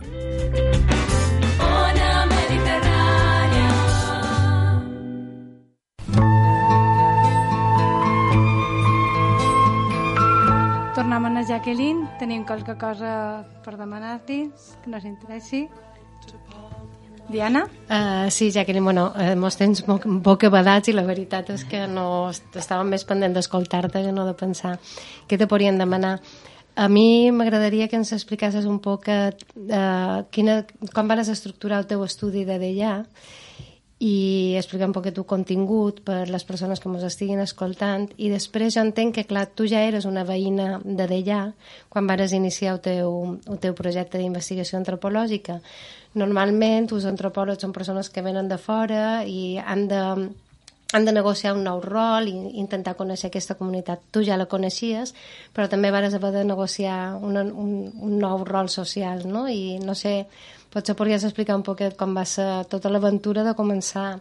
Jacqueline, 11.61 12.07
tenim 12.17 12.47
qualque 12.49 12.73
cosa 12.81 13.45
per 13.61 13.75
demanar-li 13.77 14.47
que 14.81 14.89
no 14.89 14.97
s'interessi. 14.97 15.59
Diana? 17.29 17.67
Uh, 17.85 18.31
sí, 18.33 18.49
Jacqueline, 18.49 18.81
bueno, 18.81 19.11
eh, 19.13 19.35
mos 19.37 19.59
tens 19.61 19.83
bo, 19.85 19.99
boca 20.25 20.49
badats 20.49 20.89
i 20.89 20.95
la 20.97 21.05
veritat 21.05 21.51
és 21.53 21.67
que 21.69 21.83
no 21.85 22.31
estàvem 22.33 22.95
més 22.95 23.05
pendent 23.05 23.37
d'escoltar-te 23.37 24.07
que 24.07 24.15
no 24.17 24.25
de 24.25 24.33
pensar 24.41 24.79
què 25.29 25.37
te 25.37 25.51
podrien 25.51 25.77
demanar. 25.77 26.15
A 26.81 26.89
mi 26.89 27.29
m'agradaria 27.29 27.91
que 27.93 28.01
ens 28.01 28.15
explicassis 28.17 28.65
un 28.65 28.81
poc 28.81 29.11
uh, 29.13 29.29
quina, 30.33 30.63
com 30.97 31.13
vas 31.13 31.29
estructurar 31.29 31.85
el 31.85 31.91
teu 31.93 32.09
estudi 32.09 32.49
de 32.49 32.57
d'allà 32.57 32.95
i 34.01 34.57
explicar 34.57 34.89
un 34.89 34.95
poquet 34.97 35.19
el 35.21 35.27
contingut 35.29 36.01
per 36.07 36.23
les 36.33 36.45
persones 36.49 36.81
que 36.81 36.89
ens 36.89 37.05
estiguin 37.05 37.43
escoltant 37.45 38.09
i 38.17 38.31
després 38.33 38.73
jo 38.75 38.81
entenc 38.81 39.19
que 39.19 39.27
clar, 39.29 39.45
tu 39.53 39.69
ja 39.69 39.83
eres 39.85 40.09
una 40.09 40.25
veïna 40.25 40.81
de 40.85 41.05
d'allà 41.05 41.41
quan 41.93 42.09
vares 42.09 42.33
iniciar 42.33 42.79
el 42.79 42.81
teu, 42.81 43.17
el 43.45 43.61
teu 43.61 43.77
projecte 43.77 44.17
d'investigació 44.17 44.81
antropològica 44.81 45.61
normalment 46.15 46.89
els 46.91 47.07
antropòlegs 47.07 47.61
són 47.63 47.77
persones 47.77 48.09
que 48.11 48.25
venen 48.25 48.49
de 48.49 48.59
fora 48.59 49.21
i 49.29 49.59
han 49.61 49.87
de, 49.91 50.01
han 50.93 51.05
de 51.05 51.13
negociar 51.13 51.55
un 51.55 51.63
nou 51.65 51.81
rol 51.85 52.29
i 52.29 52.35
intentar 52.59 52.97
conèixer 52.99 53.29
aquesta 53.31 53.55
comunitat. 53.59 54.03
Tu 54.11 54.25
ja 54.27 54.39
la 54.41 54.49
coneixies, 54.51 55.15
però 55.55 55.69
també 55.71 55.93
vares 55.95 56.15
haver 56.15 56.33
de 56.35 56.45
negociar 56.45 57.17
una, 57.23 57.45
un, 57.45 57.93
un 57.95 58.19
nou 58.19 58.45
rol 58.45 58.69
social, 58.69 59.23
no? 59.29 59.47
I 59.49 59.79
no 59.85 59.95
sé, 59.95 60.27
potser 60.71 60.95
podries 60.99 61.25
explicar 61.27 61.57
un 61.59 61.65
poquet 61.67 61.97
com 61.99 62.15
va 62.17 62.25
ser 62.29 62.47
tota 62.71 62.93
l'aventura 62.93 63.45
de 63.47 63.57
començar 63.59 64.21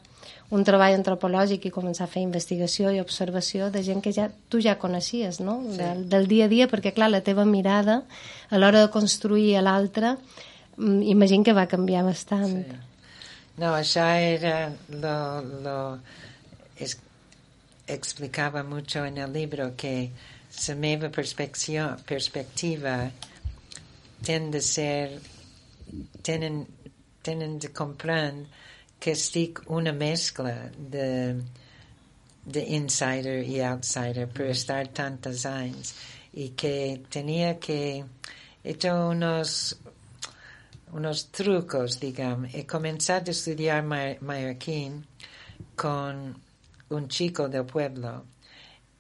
un 0.50 0.66
treball 0.66 0.96
antropològic 0.98 1.68
i 1.70 1.74
començar 1.74 2.08
a 2.08 2.12
fer 2.12 2.24
investigació 2.26 2.90
i 2.94 3.02
observació 3.02 3.70
de 3.70 3.84
gent 3.86 4.02
que 4.02 4.14
ja 4.16 4.30
tu 4.50 4.62
ja 4.66 4.80
coneixies, 4.82 5.40
no? 5.46 5.60
Sí. 5.68 5.78
Del, 5.78 6.06
del 6.10 6.30
dia 6.32 6.50
a 6.50 6.52
dia, 6.52 6.70
perquè 6.72 6.94
clar, 6.96 7.12
la 7.14 7.22
teva 7.26 7.46
mirada 7.46 8.02
a 8.50 8.58
l'hora 8.58 8.86
de 8.86 8.94
construir 8.94 9.52
a 9.60 9.66
l'altre 9.66 10.16
mm, 10.78 11.04
imagino 11.14 11.46
que 11.46 11.54
va 11.54 11.70
canviar 11.70 12.04
bastant. 12.08 12.64
Sí. 12.66 12.80
No, 13.60 13.76
això 13.76 14.08
era 14.16 14.72
lo, 14.90 15.16
lo 15.62 15.78
es, 16.80 16.98
explicaba 17.88 18.64
mucho 18.64 19.06
en 19.06 19.18
el 19.18 19.34
libro 19.34 19.76
que 19.76 20.12
la 20.68 20.76
meva 20.76 21.10
perspectiva 21.10 23.12
tende 24.24 24.58
a 24.58 24.62
ser 24.62 25.20
tenen, 26.22 26.66
tenen 27.24 27.60
de 27.60 27.72
comprendre 27.74 28.48
que 29.00 29.12
estic 29.12 29.62
una 29.68 29.94
mescla 29.94 30.72
de, 30.78 31.42
de 32.46 32.66
insider 32.76 33.44
i 33.48 33.62
outsider 33.64 34.28
per 34.28 34.50
estar 34.52 34.88
tantos 34.88 35.46
anys 35.46 35.94
y 36.34 36.50
que 36.50 37.02
tenía 37.10 37.60
que 37.60 38.06
he 38.64 38.72
hecho 38.72 39.10
unos 39.10 39.80
unos 40.92 41.32
trucos, 41.32 42.00
digamos. 42.00 42.54
He 42.54 42.66
comenzado 42.66 43.30
a 43.30 43.32
estudiar 43.32 43.84
mallorquín 43.84 45.06
con 45.76 46.42
un 46.90 47.08
chico 47.08 47.48
del 47.48 47.66
pueblo 47.66 48.26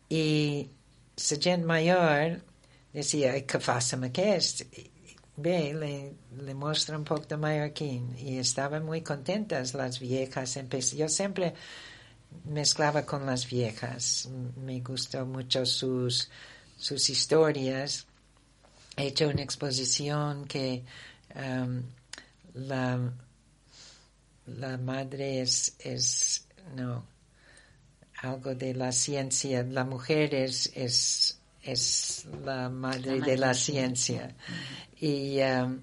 y 0.08 0.70
la 1.18 1.38
gent 1.42 1.66
mayor 1.66 2.42
decía, 2.94 3.34
què 3.46 3.60
fas 3.60 3.94
amb 3.94 4.08
aquest? 4.10 4.64
Bé, 5.42 5.74
le, 5.74 6.16
le 6.44 6.54
muestra 6.54 6.98
un 6.98 7.06
poco 7.06 7.26
de 7.26 7.38
mallorquín 7.38 8.14
y 8.18 8.40
estaban 8.40 8.84
muy 8.84 9.02
contentas 9.02 9.74
las 9.74 9.98
viejas. 10.00 10.60
Yo 10.98 11.08
siempre 11.08 11.54
mezclaba 12.44 13.06
con 13.06 13.26
las 13.26 13.48
viejas. 13.48 14.28
Me 14.58 14.82
gustó 14.82 15.26
mucho 15.26 15.66
sus, 15.66 16.30
sus 16.78 17.10
historias. 17.10 18.06
He 18.98 19.08
hecho 19.08 19.30
una 19.30 19.42
exposición 19.42 20.46
que 20.46 20.84
um, 21.36 21.84
la, 22.54 23.14
la 24.46 24.78
madre 24.78 25.40
es, 25.40 25.74
es, 25.80 26.48
no, 26.76 27.06
algo 28.22 28.56
de 28.56 28.74
la 28.74 28.92
ciencia. 28.92 29.64
La 29.64 29.86
mujer 29.86 30.36
es, 30.36 30.70
es, 30.76 31.39
es 31.72 32.26
la 32.44 32.70
madre 32.70 33.20
la 33.20 33.26
de 33.26 33.38
la 33.38 33.54
ciencia. 33.54 34.36
Y 35.00 35.40
um, 35.42 35.80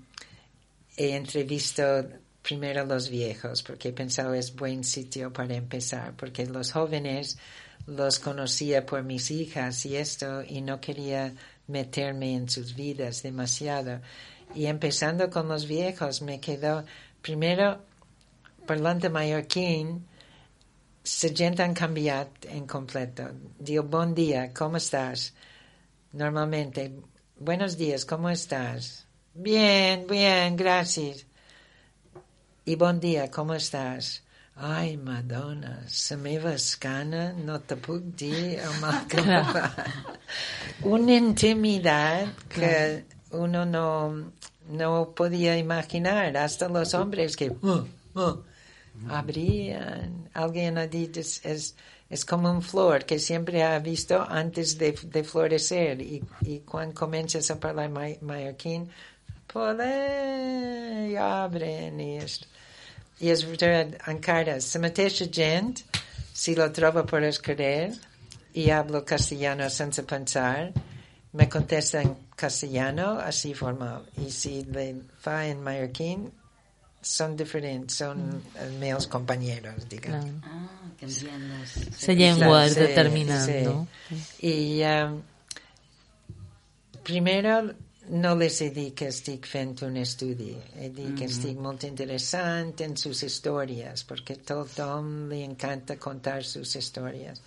he 0.96 1.16
entrevistado 1.16 2.08
primero 2.42 2.84
los 2.84 3.08
viejos, 3.08 3.62
porque 3.62 3.88
he 3.88 3.92
pensado 3.92 4.32
es 4.34 4.54
buen 4.54 4.84
sitio 4.84 5.32
para 5.32 5.54
empezar, 5.54 6.14
porque 6.16 6.46
los 6.46 6.72
jóvenes 6.72 7.38
los 7.86 8.18
conocía 8.18 8.86
por 8.86 9.02
mis 9.02 9.30
hijas 9.30 9.84
y 9.86 9.96
esto, 9.96 10.42
y 10.42 10.60
no 10.60 10.80
quería 10.80 11.34
meterme 11.66 12.34
en 12.34 12.48
sus 12.48 12.74
vidas 12.74 13.22
demasiado. 13.22 14.00
Y 14.54 14.66
empezando 14.66 15.28
con 15.28 15.48
los 15.48 15.66
viejos, 15.66 16.22
me 16.22 16.40
quedó 16.40 16.84
primero 17.20 17.82
parlante 18.66 19.08
mallorquín, 19.08 20.06
se 21.02 21.32
han 21.58 21.74
cambiado 21.74 22.30
en 22.42 22.66
completo. 22.66 23.30
Digo, 23.58 23.84
buen 23.84 24.14
día, 24.14 24.52
¿cómo 24.52 24.76
estás? 24.76 25.34
Normalmente, 26.16 26.94
buenos 27.38 27.76
días, 27.76 28.06
¿cómo 28.06 28.30
estás? 28.30 29.06
Bien, 29.34 30.06
bien, 30.08 30.56
gracias. 30.56 31.26
Y 32.64 32.74
buen 32.74 32.98
día, 33.00 33.30
¿cómo 33.30 33.52
estás? 33.52 34.24
Ai, 34.54 34.96
Madonna, 34.96 35.84
la 36.10 36.16
meva 36.16 36.54
escana 36.54 37.34
no 37.34 37.60
te 37.60 37.76
puc 37.76 38.00
dir 38.16 38.60
va. 38.82 39.74
Una 40.84 41.16
intimitat 41.16 42.34
que 42.48 43.04
uno 43.32 43.66
no, 43.66 44.32
no 44.70 45.14
podía 45.14 45.58
imaginar, 45.58 46.34
hasta 46.38 46.70
los 46.70 46.94
hombres 46.94 47.36
que 47.36 47.54
abrían. 49.06 50.30
Alguien 50.32 50.78
ha 50.78 50.86
dicho, 50.86 51.20
es, 51.20 51.76
es, 52.10 52.20
es, 52.20 52.24
como 52.24 52.50
un 52.50 52.62
flor 52.62 53.04
que 53.04 53.18
siempre 53.18 53.62
ha 53.62 53.78
visto 53.78 54.24
antes 54.28 54.78
de, 54.78 54.92
florecer 55.24 56.00
y, 56.00 56.22
y 56.42 56.60
cuando 56.60 56.94
comienzas 56.94 57.50
a 57.50 57.54
hablar 57.54 57.90
mallorquín, 58.20 58.88
pues 59.46 59.80
abren 61.18 62.00
y 62.00 62.16
esto. 62.18 62.46
I 63.16 63.30
és 63.32 63.46
veritat, 63.48 63.94
encara, 64.12 64.58
la 64.60 64.80
mateixa 64.82 65.24
gent, 65.32 65.78
si 66.36 66.52
la 66.54 66.66
troba 66.68 67.06
per 67.08 67.22
escriure 67.24 67.94
i 68.52 68.66
hablo 68.70 69.00
castellano 69.08 69.70
sense 69.72 70.02
pensar, 70.04 70.72
me 71.32 71.48
contesta 71.48 72.02
en 72.02 72.12
castellano, 72.36 73.18
así 73.18 73.54
formal. 73.54 74.04
I 74.20 74.28
si 74.30 74.64
le 74.64 75.00
fa 75.20 75.46
en 75.46 75.62
mallorquín, 75.64 76.28
són 77.06 77.36
diferents, 77.38 78.00
són 78.02 78.20
mm. 78.26 78.58
els 78.64 78.76
meus 78.82 79.06
companyeros, 79.12 79.86
diguem. 79.90 80.28
Ah, 80.44 80.92
canviant 81.00 81.48
les... 81.52 81.74
La 82.02 82.18
llengua 82.20 82.60
és 82.66 82.76
determinant, 82.78 83.46
sí. 83.46 83.58
no? 83.66 83.86
I 84.50 84.56
um, 84.90 85.18
primero 87.06 87.58
no 88.08 88.34
les 88.38 88.60
he 88.62 88.70
dit 88.70 88.94
que 88.98 89.10
estic 89.10 89.46
fent 89.50 89.74
un 89.86 89.96
estudi, 89.98 90.54
he 90.78 90.88
dit 90.88 91.04
mm 91.04 91.12
-hmm. 91.12 91.18
que 91.18 91.24
estic 91.24 91.58
molt 91.58 91.82
interessant 91.82 92.80
en 92.80 92.96
sus 92.96 93.22
històries, 93.22 94.06
perquè 94.06 94.36
tothom 94.44 95.28
li 95.28 95.42
encanta 95.42 95.96
contar 95.96 96.44
sus 96.44 96.74
històries. 96.76 97.40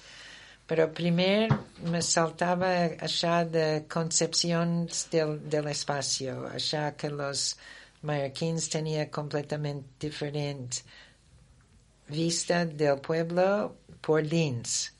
Però 0.68 0.86
primer 0.93 1.49
me 1.91 2.01
saltava 2.01 2.68
això 3.07 3.49
de 3.49 3.86
concepcions 3.88 5.07
del, 5.12 5.39
de 5.49 5.62
l'espacio, 5.62 6.45
això 6.53 6.95
que 6.95 7.10
los 7.10 7.55
mallorquins 8.02 8.70
tenia 8.70 9.10
completament 9.12 9.84
diferent 10.00 10.82
vista 12.10 12.66
del 12.66 13.00
pueblo 13.00 13.76
por 14.02 14.24
dins 14.24 14.91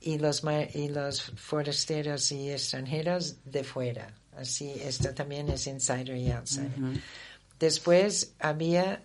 y 0.00 0.18
los, 0.18 0.42
y 0.74 0.88
los 0.88 1.22
forasteros 1.36 2.32
y 2.32 2.50
extranjeros 2.50 3.36
de 3.44 3.62
fuera. 3.62 4.14
Así, 4.36 4.72
esto 4.82 5.14
también 5.14 5.48
es 5.50 5.66
insider 5.66 6.16
y 6.16 6.30
outsider. 6.32 6.70
Uh 6.78 6.82
-huh. 6.82 7.00
Después 7.60 8.32
había 8.40 9.02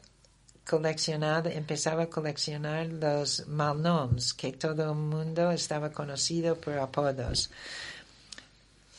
coleccionado, 0.68 1.50
empezaba 1.50 2.04
a 2.04 2.10
coleccionar 2.10 2.88
los 2.88 3.48
malnoms, 3.48 4.34
que 4.34 4.52
todo 4.54 4.92
el 4.92 4.98
mundo 4.98 5.52
estaba 5.52 5.92
conocido 5.92 6.56
por 6.56 6.78
apodos. 6.78 7.50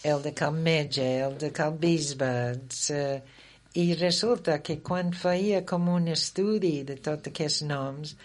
El 0.02 0.22
de 0.22 0.32
Calmege, 0.32 1.20
el 1.20 1.36
de 1.36 1.50
Calbisba, 1.50 2.52
y 3.78 3.94
resulta 3.94 4.60
que 4.60 4.80
cuando 4.80 5.16
feia 5.16 5.64
como 5.64 5.94
un 5.94 6.08
estudio 6.08 6.84
de 6.84 6.96
todos 6.96 7.28
aquests 7.28 7.62
noms, 7.62 8.16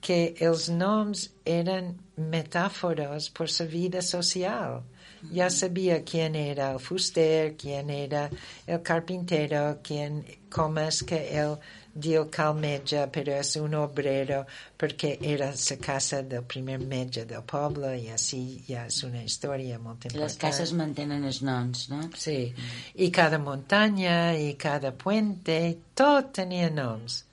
que 0.00 0.18
els 0.38 0.68
noms 0.70 1.24
eren 1.44 1.88
metàfores 2.34 3.26
per 3.34 3.48
la 3.50 3.66
vida 3.66 4.02
social. 4.02 4.84
Ya 5.32 5.50
sabía 5.50 6.04
quién 6.04 6.36
era 6.36 6.70
el 6.70 6.78
fuster, 6.78 7.56
quién 7.56 7.90
era 7.90 8.30
el 8.68 8.80
carpintero, 8.82 9.80
quién, 9.82 10.24
cómo 10.48 10.78
es 10.78 11.02
que 11.02 11.36
él 11.36 11.58
dio 11.94 12.30
calmeja, 12.30 13.08
pero 13.10 13.32
es 13.32 13.56
un 13.56 13.74
obrero, 13.74 14.46
porque 14.76 15.18
era 15.20 15.52
la 15.52 15.76
casa 15.76 16.22
del 16.22 16.42
primer 16.42 16.80
meja 16.80 17.24
del 17.24 17.42
pueblo, 17.42 17.94
y 17.94 18.08
así 18.08 18.64
ya 18.66 18.86
es 18.86 19.02
una 19.02 19.22
historia 19.22 19.78
muy 19.78 19.92
importante. 19.92 20.18
Las 20.18 20.36
casas 20.36 20.72
mantienen 20.72 21.22
los 21.22 21.42
noms, 21.42 21.88
¿no? 21.88 22.10
Sí, 22.16 22.54
y 22.94 23.10
cada 23.10 23.38
montaña, 23.38 24.36
y 24.36 24.54
cada 24.54 24.92
puente, 24.92 25.78
todo 25.94 26.24
tenía 26.26 26.70
noms. 26.70 27.26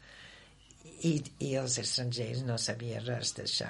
Y, 1.01 1.23
y 1.39 1.55
los 1.55 1.77
extranjeros 1.77 2.43
no 2.43 2.57
sabían 2.57 3.05
res 3.05 3.33
de 3.35 3.43
eso 3.43 3.65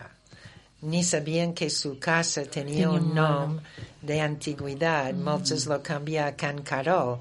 ni 0.82 1.04
sabían 1.04 1.54
que 1.54 1.70
su 1.70 2.00
casa 2.00 2.46
tenía 2.46 2.90
un 2.90 3.14
nombre 3.14 3.66
de 4.02 4.22
antigüedad. 4.22 5.14
Mm. 5.14 5.24
Muchos 5.24 5.66
lo 5.66 5.84
cambian 5.84 6.28
a 6.30 6.36
Can 6.36 6.62
Carol 6.62 7.20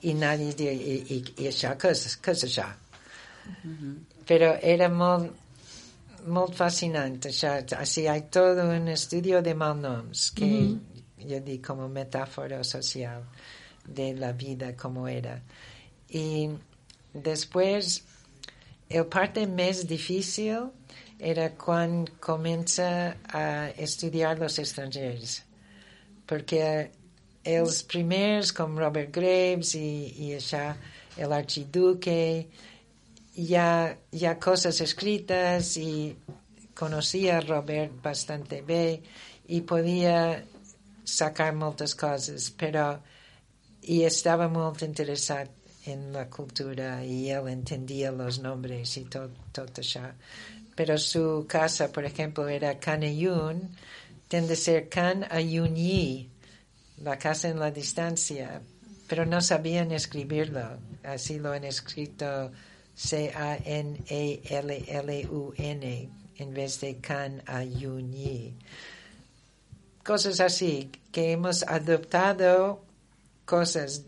y 0.00 0.14
nadie 0.14 0.54
dice, 0.54 0.74
y, 0.74 1.04
y, 1.08 1.42
y 1.42 1.46
això, 1.48 1.74
què 1.76 1.90
és, 1.90 2.04
què 2.22 2.32
és 2.32 2.44
això? 2.46 2.66
Pero 4.26 4.56
era 4.62 4.88
muy, 4.88 5.30
muy 6.26 6.52
fascinante. 6.52 7.30
así 7.76 8.06
hay 8.06 8.22
todo 8.22 8.68
un 8.70 8.88
estudio 8.88 9.42
de 9.42 9.54
malnoms 9.54 10.30
que 10.32 10.44
mm 10.44 10.80
-hmm. 11.18 11.26
yo 11.26 11.40
di 11.40 11.58
como 11.58 11.88
metáfora 11.88 12.62
social 12.62 13.22
de 13.86 14.14
la 14.14 14.32
vida 14.32 14.76
como 14.76 15.08
era. 15.08 15.42
Y 16.08 16.50
después, 17.12 18.04
el 18.88 19.06
parte 19.06 19.46
más 19.46 19.86
difícil 19.86 20.70
era 21.18 21.54
cuando 21.54 22.12
comienza 22.20 23.16
a 23.28 23.70
estudiar 23.70 24.38
los 24.38 24.58
extranjeros. 24.58 25.42
Porque 26.26 26.90
los 27.44 27.82
primeros, 27.82 28.52
como 28.52 28.78
Robert 28.80 29.14
Graves 29.14 29.74
y, 29.74 30.14
y 30.16 30.38
el 31.16 31.32
archiduque, 31.32 32.48
ya, 33.46 33.98
ya 34.10 34.38
cosas 34.38 34.80
escritas 34.80 35.76
y 35.76 36.16
conocía 36.74 37.38
a 37.38 37.40
Robert 37.40 37.92
bastante 38.02 38.62
bien 38.62 39.02
y 39.46 39.60
podía 39.62 40.44
sacar 41.04 41.54
muchas 41.54 41.94
cosas, 41.94 42.52
pero 42.56 43.00
y 43.82 44.02
estaba 44.02 44.48
muy 44.48 44.72
interesado 44.82 45.50
en 45.86 46.12
la 46.12 46.28
cultura 46.28 47.04
y 47.04 47.30
él 47.30 47.48
entendía 47.48 48.10
los 48.10 48.40
nombres 48.40 48.96
y 48.96 49.04
todo, 49.04 49.30
todo 49.52 49.66
eso. 49.78 50.00
Pero 50.74 50.98
su 50.98 51.46
casa, 51.48 51.90
por 51.90 52.04
ejemplo, 52.04 52.48
era 52.48 52.78
Canayun, 52.78 53.70
tiene 54.28 54.48
de 54.48 54.56
ser 54.56 54.88
Can 54.88 55.26
Ayunyi, 55.30 56.28
la 57.02 57.18
casa 57.18 57.48
en 57.48 57.58
la 57.58 57.70
distancia, 57.70 58.60
pero 59.08 59.24
no 59.24 59.40
sabían 59.40 59.92
escribirlo, 59.92 60.78
así 61.02 61.38
lo 61.38 61.52
han 61.52 61.64
escrito 61.64 62.52
C-A-N-A-L-L-U-N 62.98 64.08
en 66.38 66.54
vez 66.54 66.80
de 66.80 66.96
Can 66.96 67.42
Ayunyi. 67.46 68.54
Cosas 70.02 70.40
así, 70.40 70.90
que 71.12 71.32
hemos 71.32 71.62
adoptado 71.62 72.82
cosas 73.44 74.02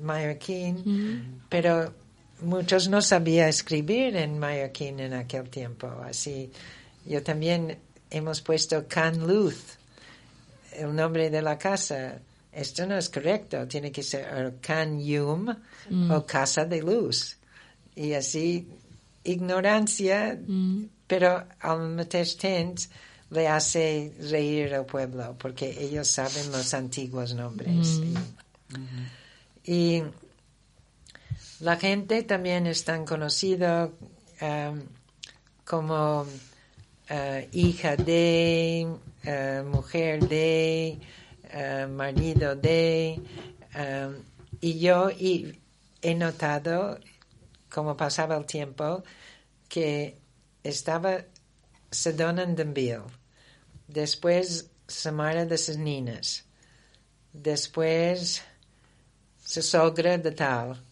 mallorquín, 0.00 1.42
pero 1.48 1.92
muchos 2.40 2.88
no 2.88 3.02
sabía 3.02 3.48
escribir 3.48 4.16
en 4.16 4.38
mallorquín 4.38 5.00
en 5.00 5.12
aquel 5.12 5.50
tiempo. 5.50 5.88
Así, 6.02 6.50
yo 7.04 7.22
también 7.22 7.78
hemos 8.10 8.40
puesto 8.40 8.86
Can 8.88 9.26
Luz, 9.26 9.76
el 10.72 10.94
nombre 10.94 11.28
de 11.28 11.42
la 11.42 11.58
casa. 11.58 12.20
Esto 12.52 12.86
no 12.86 12.96
es 12.96 13.10
correcto, 13.10 13.68
tiene 13.68 13.92
que 13.92 14.02
ser 14.02 14.54
Can 14.62 14.98
Yum 14.98 15.54
mm. 15.90 16.10
o 16.10 16.24
Casa 16.24 16.64
de 16.64 16.80
Luz. 16.80 17.37
Y 17.98 18.12
así, 18.14 18.68
ignorancia, 19.24 20.38
mm. 20.46 20.84
pero 21.08 21.44
al 21.58 21.80
mismo 21.80 22.06
tiempo 22.06 22.82
le 23.30 23.48
hace 23.48 24.12
reír 24.30 24.72
al 24.72 24.86
pueblo, 24.86 25.34
porque 25.36 25.76
ellos 25.82 26.06
saben 26.06 26.52
los 26.52 26.72
antiguos 26.74 27.34
nombres. 27.34 28.00
Mm. 28.00 28.84
y 29.64 30.02
la 31.60 31.76
gente 31.76 32.22
también 32.22 32.66
es 32.68 32.84
tan 32.84 33.04
conocida 33.04 33.90
um, 34.40 34.80
como 35.64 36.22
uh, 36.22 37.46
hija 37.52 37.96
de, 37.96 38.86
uh, 39.26 39.64
mujer 39.64 40.28
de, 40.28 40.98
uh, 41.52 41.88
marido 41.88 42.54
de, 42.54 43.20
um, 43.74 44.14
y 44.60 44.78
yo 44.78 45.10
he 45.10 46.14
notado 46.14 46.98
como 47.70 47.96
pasaba 47.96 48.36
el 48.36 48.46
tiempo, 48.46 49.02
que 49.68 50.18
estaba, 50.62 51.24
se 51.90 52.12
donan 52.12 52.54
de 52.54 52.64
Bill. 52.64 53.02
Después 53.86 54.70
se 54.86 55.12
mare 55.12 55.46
de 55.46 55.58
sus 55.58 55.76
niñas. 55.76 56.44
Después 57.32 58.42
sogra 59.62 60.18
de 60.18 60.32
tal. 60.32 60.82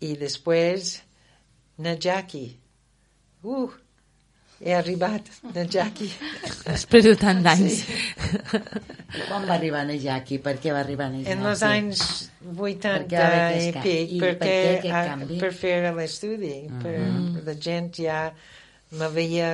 Y 0.00 0.16
después 0.16 1.02
na 1.78 1.94
Jackie. 1.94 2.60
Uh, 3.42 3.70
he 4.62 4.74
arribat 4.78 5.26
na 5.54 5.64
Jackie. 5.66 6.10
Després 6.66 7.04
de 7.08 7.14
tant 7.18 7.40
d'anys. 7.42 7.80
Quan 9.28 9.44
va 9.48 9.56
arribar 9.56 9.82
a 9.90 9.96
Jackie? 9.98 10.38
Per 10.44 10.54
què 10.62 10.72
va 10.72 10.80
arribar 10.84 11.08
a 11.10 11.16
Jackie? 11.16 11.32
En 11.34 11.44
els 11.50 11.62
anys 11.66 12.02
80 12.46 12.92
Perquè 13.02 13.18
va 13.18 13.28
haver 13.48 13.62
i 13.66 13.72
pic, 13.82 14.12
i 14.16 14.20
per 14.22 14.30
perquè 14.38 14.52
què 14.54 14.72
aquest 14.78 14.94
a- 14.94 15.04
canvi? 15.10 15.38
per 15.42 15.52
fer 15.52 15.74
l'estudi, 15.98 16.54
per 16.82 16.94
Mhm. 16.98 17.42
la 17.46 17.54
gent 17.68 17.90
ja 18.00 18.20
me 18.92 19.08
veia 19.08 19.50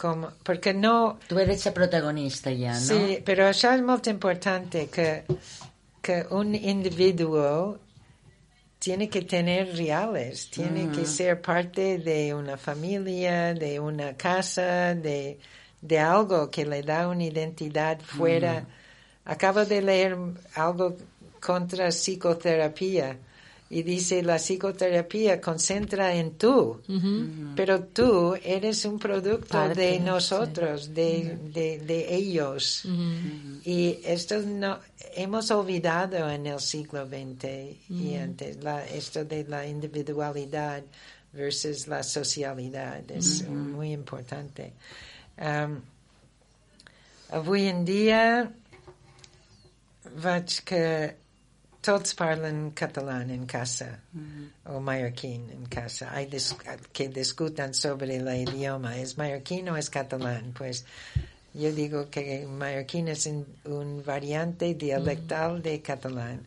com... 0.00 0.24
Perquè 0.44 0.72
no... 0.76 0.94
Tu 1.28 1.38
eres 1.38 1.64
la 1.66 1.72
protagonista 1.76 2.50
ja, 2.56 2.72
no? 2.78 2.86
Sí, 2.86 3.18
però 3.26 3.50
això 3.50 3.74
és 3.76 3.82
molt 3.84 4.06
important, 4.08 4.70
que, 4.92 5.24
que 6.00 6.22
un 6.30 6.54
individuo 6.54 7.76
tiene 8.80 9.08
que 9.10 9.22
tener 9.22 9.76
reales, 9.76 10.50
tiene 10.50 10.90
que 10.90 11.02
Ujú. 11.02 11.10
ser 11.10 11.42
parte 11.42 11.98
de 11.98 12.34
una 12.34 12.56
familia, 12.56 13.54
de 13.54 13.78
una 13.78 14.16
casa, 14.16 14.94
de, 14.94 15.38
de 15.82 15.98
algo 15.98 16.50
que 16.50 16.64
le 16.66 16.82
da 16.82 17.08
una 17.08 17.24
identidad 17.24 18.00
fuera. 18.00 18.60
Ujú. 18.62 18.66
Acabo 19.26 19.64
de 19.66 19.82
leer 19.82 20.16
algo 20.56 20.96
contra 21.40 21.88
psicoterapia 21.90 23.18
y 23.70 23.82
dice 23.84 24.22
la 24.22 24.36
psicoterapia 24.36 25.40
concentra 25.40 26.12
en 26.14 26.32
tú, 26.36 26.82
pero 27.54 27.84
tú 27.84 28.36
eres 28.42 28.84
un 28.84 28.98
producto 28.98 29.46
Parte, 29.46 29.80
de 29.80 29.92
sí. 29.94 30.00
nosotros, 30.00 30.92
de, 30.92 31.38
de, 31.54 31.78
de 31.78 32.14
ellos. 32.14 32.82
Y 33.64 34.00
esto 34.04 34.40
no 34.40 34.78
hemos 35.14 35.50
olvidado 35.52 36.28
en 36.28 36.46
el 36.46 36.58
siglo 36.60 37.06
XX 37.06 37.44
y 37.88 38.16
antes 38.16 38.62
la, 38.62 38.84
esto 38.86 39.24
de 39.24 39.44
la 39.44 39.64
individualidad 39.66 40.82
versus 41.32 41.86
la 41.86 42.02
socialidad 42.02 43.08
es 43.08 43.48
muy 43.48 43.92
importante. 43.92 44.72
Um, 45.38 45.80
avui 47.30 47.68
en 47.68 47.84
veig 50.16 50.64
que 50.64 51.16
tots 51.82 52.14
parlen 52.14 52.72
català 52.76 53.22
en 53.22 53.46
casa 53.46 54.00
o 54.66 54.80
mallorquín 54.80 55.48
en 55.50 55.64
casa. 55.66 56.10
Hay 56.14 56.26
dis- 56.26 56.56
que 56.92 57.08
discutan 57.08 57.72
sobre 57.74 58.16
el 58.16 58.28
idioma. 58.28 58.96
¿Es 58.98 59.16
mallorquín 59.16 59.68
o 59.70 59.76
es 59.76 59.88
catalán? 59.90 60.52
Pues 60.56 60.84
yo 61.54 61.72
digo 61.72 62.10
que 62.10 62.46
mallorquín 62.46 63.08
es 63.08 63.26
un, 63.26 64.02
variante 64.04 64.74
dialectal 64.74 65.62
de 65.62 65.80
catalán. 65.80 66.40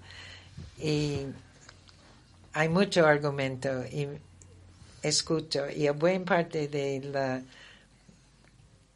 Y 0.79 1.25
hay 2.53 2.69
mucho 2.69 3.05
argumento 3.05 3.83
y 3.85 4.07
escucho. 5.01 5.69
Y 5.69 5.87
a 5.87 5.93
buena 5.93 6.25
parte 6.25 6.67
de 6.67 7.01
la... 7.01 7.41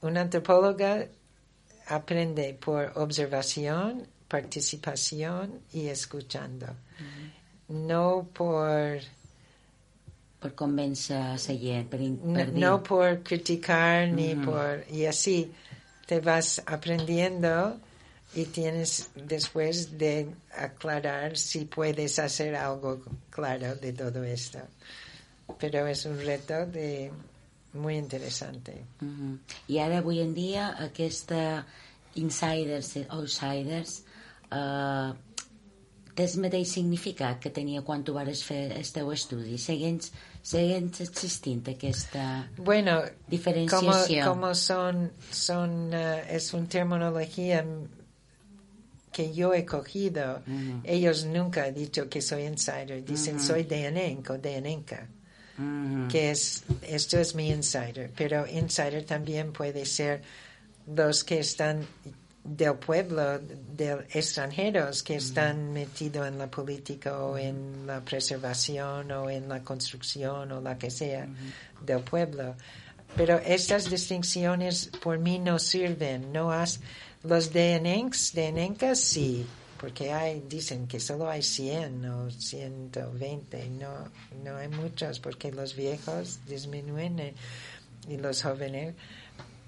Una 0.02 0.22
antropóloga 0.22 1.08
aprende 1.88 2.54
por 2.54 2.92
observación, 2.96 4.06
participación 4.28 5.60
y 5.74 5.88
escuchando. 5.88 6.68
No 7.70 8.28
por... 8.34 9.00
Per, 11.90 12.02
in- 12.02 12.20
No, 12.24 12.46
no 12.46 12.84
por 12.84 13.24
criticar 13.24 14.08
ni 14.10 14.36
por... 14.36 14.84
Y 14.92 15.06
así 15.06 15.52
te 16.06 16.20
vas 16.20 16.62
aprendiendo 16.66 17.78
y 18.36 18.46
tienes 18.46 19.10
después 19.16 19.98
de 19.98 20.30
aclarar 20.56 21.38
si 21.38 21.66
puedes 21.66 22.20
hacer 22.20 22.56
algo 22.56 23.02
claro 23.30 23.76
de 23.76 23.94
todo 23.94 24.24
esto. 24.24 24.60
Pero 25.60 25.88
es 25.88 26.06
un 26.06 26.20
reto 26.20 26.66
de 26.66 27.12
muy 27.74 27.96
interesante. 27.98 28.84
Mhm. 29.02 29.40
I 29.68 29.80
ara, 29.80 29.98
avui 30.00 30.20
en 30.22 30.34
dia, 30.34 30.76
aquesta 30.80 31.66
insiders 32.16 32.98
outsiders 33.10 34.04
eh, 34.52 35.14
el 36.18 36.40
mateix 36.42 36.72
significat 36.74 37.40
que 37.40 37.52
tenia 37.54 37.84
quan 37.86 38.04
tu 38.04 38.14
vares 38.16 38.44
fer 38.44 38.72
el 38.74 38.88
teu 38.94 39.12
estudi. 39.14 39.58
Seguents, 39.62 40.12
seguents 40.42 41.02
existint 41.02 41.68
aquesta 41.70 42.50
Bueno, 42.58 43.02
como, 43.02 43.12
diferenciació. 43.28 44.24
como 44.24 44.56
son, 44.56 45.12
son 45.32 45.94
eh, 45.94 46.24
es 46.36 46.54
una 46.54 46.68
terminología 46.68 47.64
que 49.12 49.34
yo 49.34 49.54
he 49.54 49.66
cogido, 49.66 50.42
Ujú. 50.48 50.82
ellos 50.84 51.26
nunca 51.26 51.66
han 51.66 51.74
dicho 51.74 52.08
que 52.10 52.22
soy 52.22 52.44
insider, 52.46 53.04
dicen 53.04 53.36
Ujú. 53.38 53.46
soy 53.46 53.64
de 53.64 53.86
Enenco, 53.86 54.38
de 54.38 54.58
Enenca, 54.58 55.08
Mhm. 55.58 56.08
que 56.08 56.32
es, 56.32 56.64
esto 56.82 57.20
es 57.20 57.34
mi 57.36 57.50
insider, 57.50 58.12
pero 58.16 58.46
insider 58.48 59.04
también 59.06 59.54
puede 59.54 59.86
ser 59.86 60.22
los 60.88 61.24
que 61.24 61.40
están 61.40 61.86
del 62.48 62.76
pueblo, 62.76 63.40
de 63.40 64.06
extranjeros 64.14 65.04
que 65.04 65.16
están 65.16 65.74
metidos 65.74 66.28
en 66.28 66.38
la 66.38 66.48
política 66.48 67.20
o 67.20 67.38
en 67.38 67.86
la 67.86 68.00
preservación 68.00 69.12
o 69.12 69.30
en 69.30 69.50
la 69.50 69.62
construcción 69.64 70.52
o 70.54 70.62
la 70.62 70.78
que 70.78 70.90
sea 70.90 71.28
del 71.86 72.00
pueblo. 72.02 72.56
Pero 73.16 73.38
estas 73.40 73.90
distinciones 73.90 74.90
por 75.02 75.20
mí 75.20 75.40
no 75.40 75.60
sirven. 75.60 76.32
No 76.32 76.52
has, 76.52 76.80
los 77.24 77.52
de 77.52 77.76
Enencas 77.76 79.00
sí, 79.00 79.46
porque 79.80 80.14
hay, 80.14 80.44
dicen 80.48 80.88
que 80.88 81.00
solo 81.00 81.30
hay 81.30 81.44
100 81.44 82.06
o 82.06 82.32
120. 82.32 83.70
No, 83.72 84.10
no 84.44 84.58
hay 84.58 84.70
muchos 84.70 85.20
porque 85.20 85.52
los 85.52 85.76
viejos 85.76 86.40
disminuyen 86.48 87.34
y 88.08 88.18
los 88.18 88.42
jóvenes. 88.42 88.96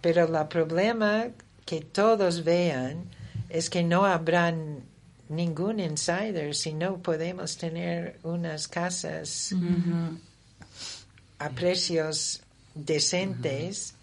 Pero 0.01 0.23
el 0.23 0.47
problema 0.47 1.27
que 1.69 1.81
todos 1.81 2.43
vean 2.43 3.05
es 3.47 3.69
que 3.69 3.83
no 3.83 4.03
habrán 4.03 4.79
ningún 5.27 5.79
insider 5.79 6.55
si 6.55 6.73
no 6.73 6.97
podemos 6.97 7.57
tener 7.57 8.17
unas 8.23 8.67
casas 8.67 9.53
a 11.37 11.49
precios 11.51 12.41
decentes 12.73 13.93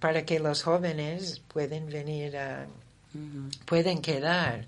para 0.00 0.24
que 0.24 0.40
los 0.40 0.64
jóvenes 0.64 1.40
pueden 1.46 1.86
venir 1.86 2.36
a 2.36 2.66
Mhm. 3.14 3.50
pueden 3.64 4.00
quedar. 4.00 4.66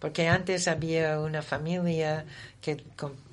Porque 0.00 0.26
antes 0.26 0.66
había 0.66 1.20
una 1.20 1.42
familia 1.42 2.24
que 2.60 2.82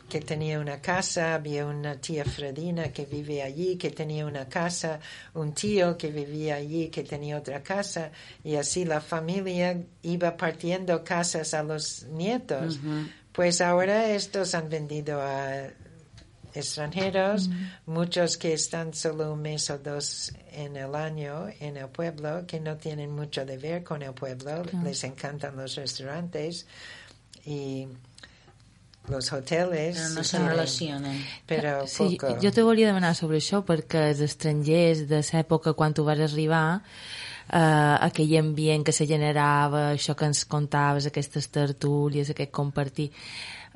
que 0.10 0.20
tenía 0.20 0.60
una 0.60 0.82
casa, 0.82 1.36
había 1.36 1.66
una 1.66 1.96
tía 2.02 2.26
Fredina 2.26 2.92
que 2.92 3.06
vivía 3.06 3.46
allí, 3.46 3.78
que 3.78 3.92
tenía 3.92 4.26
una 4.26 4.50
casa, 4.50 5.00
un 5.36 5.54
tío 5.54 5.98
que 5.98 6.12
vivía 6.12 6.56
allí, 6.56 6.90
que 6.90 7.04
tenía 7.04 7.38
otra 7.38 7.62
casa, 7.64 8.12
y 8.44 8.56
así 8.56 8.84
la 8.84 9.00
familia 9.00 9.82
iba 10.02 10.36
partiendo 10.36 11.04
casas 11.04 11.54
a 11.54 11.64
los 11.64 12.04
nietos. 12.08 12.80
Pues 13.32 13.62
ahora 13.62 14.10
estos 14.10 14.56
han 14.56 14.68
vendido 14.68 15.22
a 15.22 15.70
extranjeros, 16.54 17.50
muchos 17.86 18.38
que 18.38 18.54
están 18.54 18.94
solo 18.94 19.34
un 19.34 19.42
mes 19.44 19.70
o 19.70 19.78
dos 19.78 20.34
en 20.52 20.76
el 20.76 20.96
año 20.96 21.48
en 21.60 21.78
el 21.78 21.90
pueblo, 21.90 22.46
que 22.48 22.60
no 22.60 22.76
tienen 22.78 23.12
mucho 23.12 23.46
de 23.46 23.58
ver 23.58 23.84
con 23.84 24.02
el 24.02 24.14
pueblo, 24.14 24.64
les 24.84 25.04
encantan 25.04 25.56
los 25.56 25.76
restaurantes 25.76 26.66
y 27.46 27.88
los 29.10 29.32
hoteles. 29.34 29.98
Però 29.98 30.10
no 30.16 30.24
se 30.24 30.40
relacionen. 30.40 31.20
Però 31.48 31.88
Sí, 31.88 32.18
poco. 32.20 32.38
jo 32.42 32.52
te 32.52 32.64
volia 32.64 32.88
demanar 32.88 33.16
sobre 33.16 33.38
això 33.38 33.64
perquè 33.66 34.10
els 34.14 34.22
estrangers 34.22 35.08
de 35.10 35.22
l'època 35.22 35.74
quan 35.74 35.94
tu 35.94 36.04
vas 36.06 36.20
arribar 36.20 36.82
eh, 37.52 37.96
aquell 38.08 38.38
ambient 38.38 38.86
que 38.86 38.94
se 38.94 39.08
generava 39.10 39.92
això 39.94 40.16
que 40.16 40.26
ens 40.30 40.46
contaves, 40.46 41.08
aquestes 41.10 41.50
tertúlies 41.50 42.30
aquest 42.30 42.52
compartir 42.52 43.10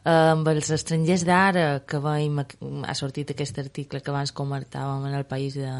eh, 0.05 0.11
amb 0.11 0.47
els 0.47 0.69
estrangers 0.69 1.25
d'ara 1.25 1.81
que 1.87 1.99
veiem, 2.03 2.43
ha 2.85 2.95
sortit 2.95 3.31
aquest 3.33 3.57
article 3.59 4.01
que 4.01 4.11
abans 4.11 4.33
comentàvem 4.35 5.07
en 5.09 5.17
el 5.17 5.25
país 5.25 5.55
de, 5.57 5.71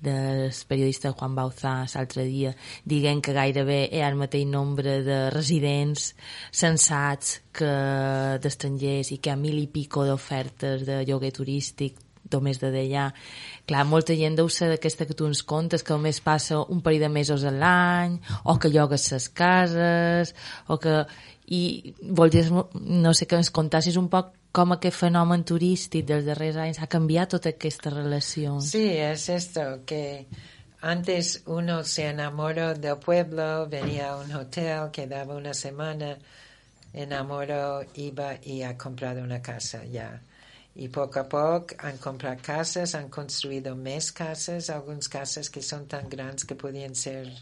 del 0.00 0.52
periodista 0.68 1.12
Juan 1.12 1.34
Bauzá 1.34 1.74
l'altre 1.94 2.24
dia, 2.28 2.54
dient 2.84 3.22
que 3.24 3.34
gairebé 3.34 3.80
hi 3.90 4.02
ha 4.02 4.10
el 4.12 4.18
mateix 4.18 4.46
nombre 4.46 5.00
de 5.06 5.18
residents 5.34 6.12
sensats 6.50 7.40
que 7.52 7.72
d'estrangers 8.42 9.12
i 9.12 9.18
que 9.18 9.30
hi 9.30 9.34
ha 9.34 9.40
mil 9.40 9.58
i 9.58 9.66
pico 9.66 10.06
d'ofertes 10.06 10.86
de 10.86 11.02
lloguer 11.08 11.32
turístic 11.34 11.98
només 12.32 12.60
de 12.60 12.70
d'allà. 12.72 13.08
Clar, 13.68 13.84
molta 13.88 14.16
gent 14.16 14.36
deu 14.36 14.48
ser 14.52 14.70
d'aquesta 14.72 15.06
que 15.08 15.16
tu 15.16 15.26
ens 15.28 15.42
contes, 15.42 15.82
que 15.82 15.96
només 15.96 16.20
passa 16.24 16.60
un 16.60 16.82
parell 16.84 17.06
de 17.06 17.12
mesos 17.12 17.44
a 17.44 17.52
l'any, 17.54 18.18
o 18.44 18.58
que 18.60 18.72
llogues 18.72 19.08
ses 19.14 19.28
cases, 19.28 20.34
o 20.68 20.78
que... 20.78 21.02
I 21.48 21.94
voldries, 22.04 22.50
no 22.52 23.14
sé, 23.16 23.24
que 23.24 23.38
ens 23.40 23.48
contassis 23.48 23.96
un 23.96 24.10
poc 24.12 24.34
com 24.52 24.72
aquest 24.74 24.96
fenomen 24.96 25.44
turístic 25.44 26.06
dels 26.08 26.26
darrers 26.26 26.56
anys 26.56 26.80
ha 26.82 26.88
canviat 26.90 27.34
tota 27.36 27.52
aquesta 27.54 27.92
relació. 27.94 28.58
Sí, 28.64 28.86
es 28.96 29.28
esto, 29.28 29.84
que 29.86 30.26
antes 30.80 31.42
uno 31.46 31.82
se 31.84 32.08
enamoró 32.08 32.74
del 32.74 32.96
pueblo, 32.98 33.66
venía 33.68 34.12
a 34.12 34.16
un 34.18 34.32
hotel, 34.32 34.90
quedaba 34.92 35.34
una 35.34 35.54
semana, 35.54 36.16
enamoró, 36.92 37.84
iba 37.94 38.38
y 38.42 38.62
ha 38.62 38.76
comprado 38.78 39.22
una 39.22 39.42
casa 39.42 39.84
ya. 39.84 40.20
Y 40.74 40.88
poco 40.88 41.18
a 41.18 41.28
poco 41.28 41.74
han 41.78 41.98
comprado 41.98 42.36
casas, 42.40 42.94
han 42.94 43.08
construido 43.08 43.74
más 43.74 44.12
casas, 44.12 44.70
algunas 44.70 45.08
casas 45.08 45.50
que 45.50 45.60
son 45.60 45.86
tan 45.88 46.08
grandes 46.08 46.44
que 46.44 46.54
podían 46.54 46.94
ser 46.94 47.32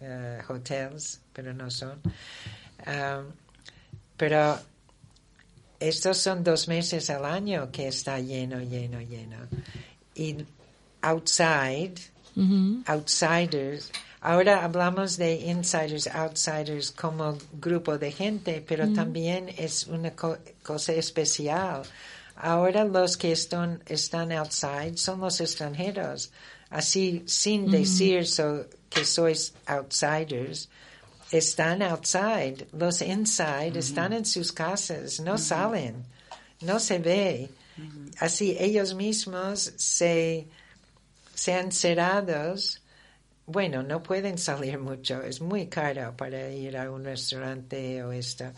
eh, 0.00 0.40
hotels, 0.46 1.20
pero 1.32 1.54
no 1.54 1.70
son. 1.70 1.98
Um, 2.86 3.32
pero 4.18 4.58
estos 5.88 6.18
son 6.18 6.42
dos 6.44 6.68
meses 6.68 7.08
al 7.10 7.24
año 7.24 7.70
que 7.72 7.88
está 7.88 8.18
lleno, 8.20 8.60
lleno, 8.60 9.00
lleno. 9.00 9.36
Y 10.14 10.36
outside, 11.02 11.94
outsiders, 12.86 13.90
ahora 14.20 14.64
hablamos 14.64 15.16
de 15.16 15.34
insiders, 15.46 16.06
outsiders 16.06 16.90
como 16.90 17.38
grupo 17.60 17.98
de 17.98 18.10
gente, 18.12 18.62
pero 18.66 18.86
también 18.94 19.48
es 19.56 19.86
una 19.86 20.10
co- 20.10 20.38
cosa 20.62 20.92
especial. 20.92 21.82
Ahora 22.36 22.84
los 22.84 23.16
que 23.16 23.32
están, 23.32 23.80
están 23.86 24.32
outside 24.32 24.96
son 24.98 25.20
los 25.20 25.40
extranjeros. 25.40 26.30
Así, 26.70 27.22
sin 27.26 27.70
decir 27.70 28.26
so- 28.26 28.66
que 28.90 29.04
sois 29.04 29.52
outsiders, 29.66 30.68
están 31.30 31.82
outside. 31.82 32.66
Los 32.72 33.02
inside 33.02 33.76
están 33.76 34.12
en 34.12 34.24
sus 34.24 34.52
casas, 34.52 35.20
no 35.20 35.38
salen, 35.38 36.04
no 36.60 36.78
se 36.78 36.98
ve. 36.98 37.50
Así 38.20 38.56
ellos 38.58 38.94
mismos 38.94 39.72
se, 39.76 40.46
se 41.34 41.52
han 41.52 41.72
cerrados. 41.72 42.82
Bueno, 43.46 43.82
no 43.82 44.02
pueden 44.02 44.38
salir 44.38 44.78
mucho, 44.78 45.22
es 45.22 45.40
muy 45.40 45.66
caro 45.66 46.16
para 46.16 46.50
ir 46.50 46.76
a 46.76 46.90
un 46.90 47.04
restaurante 47.04 48.02
o 48.02 48.12
esto. 48.12 48.50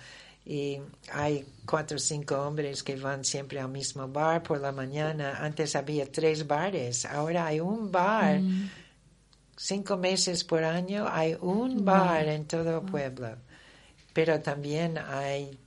Y 0.46 0.78
hay 1.12 1.44
cuatro 1.66 1.96
o 1.96 2.00
cinco 2.00 2.36
hombres 2.36 2.82
que 2.82 2.96
van 2.96 3.22
siempre 3.22 3.60
al 3.60 3.68
mismo 3.68 4.08
bar 4.08 4.42
por 4.42 4.58
la 4.60 4.72
mañana. 4.72 5.36
Antes 5.44 5.76
había 5.76 6.10
tres 6.10 6.46
bares, 6.46 7.04
ahora 7.04 7.46
hay 7.46 7.60
un 7.60 7.92
bar. 7.92 8.40
Cinco 9.59 9.96
meses 9.96 10.44
por 10.44 10.64
año 10.64 11.06
hay 11.11 11.36
un 11.40 11.84
bar 11.84 12.26
en 12.28 12.46
todo 12.46 12.78
el 12.78 12.86
pueblo, 12.86 13.36
pero 14.12 14.40
también 14.40 14.98
hay 14.98 15.59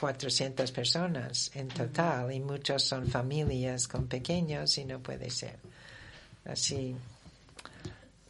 400 0.00 0.72
personas 0.72 1.50
en 1.54 1.68
total 1.68 2.32
y 2.32 2.40
muchos 2.40 2.82
son 2.82 3.06
familias 3.06 3.86
con 3.88 4.06
pequeños 4.06 4.78
y 4.78 4.84
no 4.84 5.00
puede 5.00 5.30
ser. 5.30 5.58
Así 6.44 6.94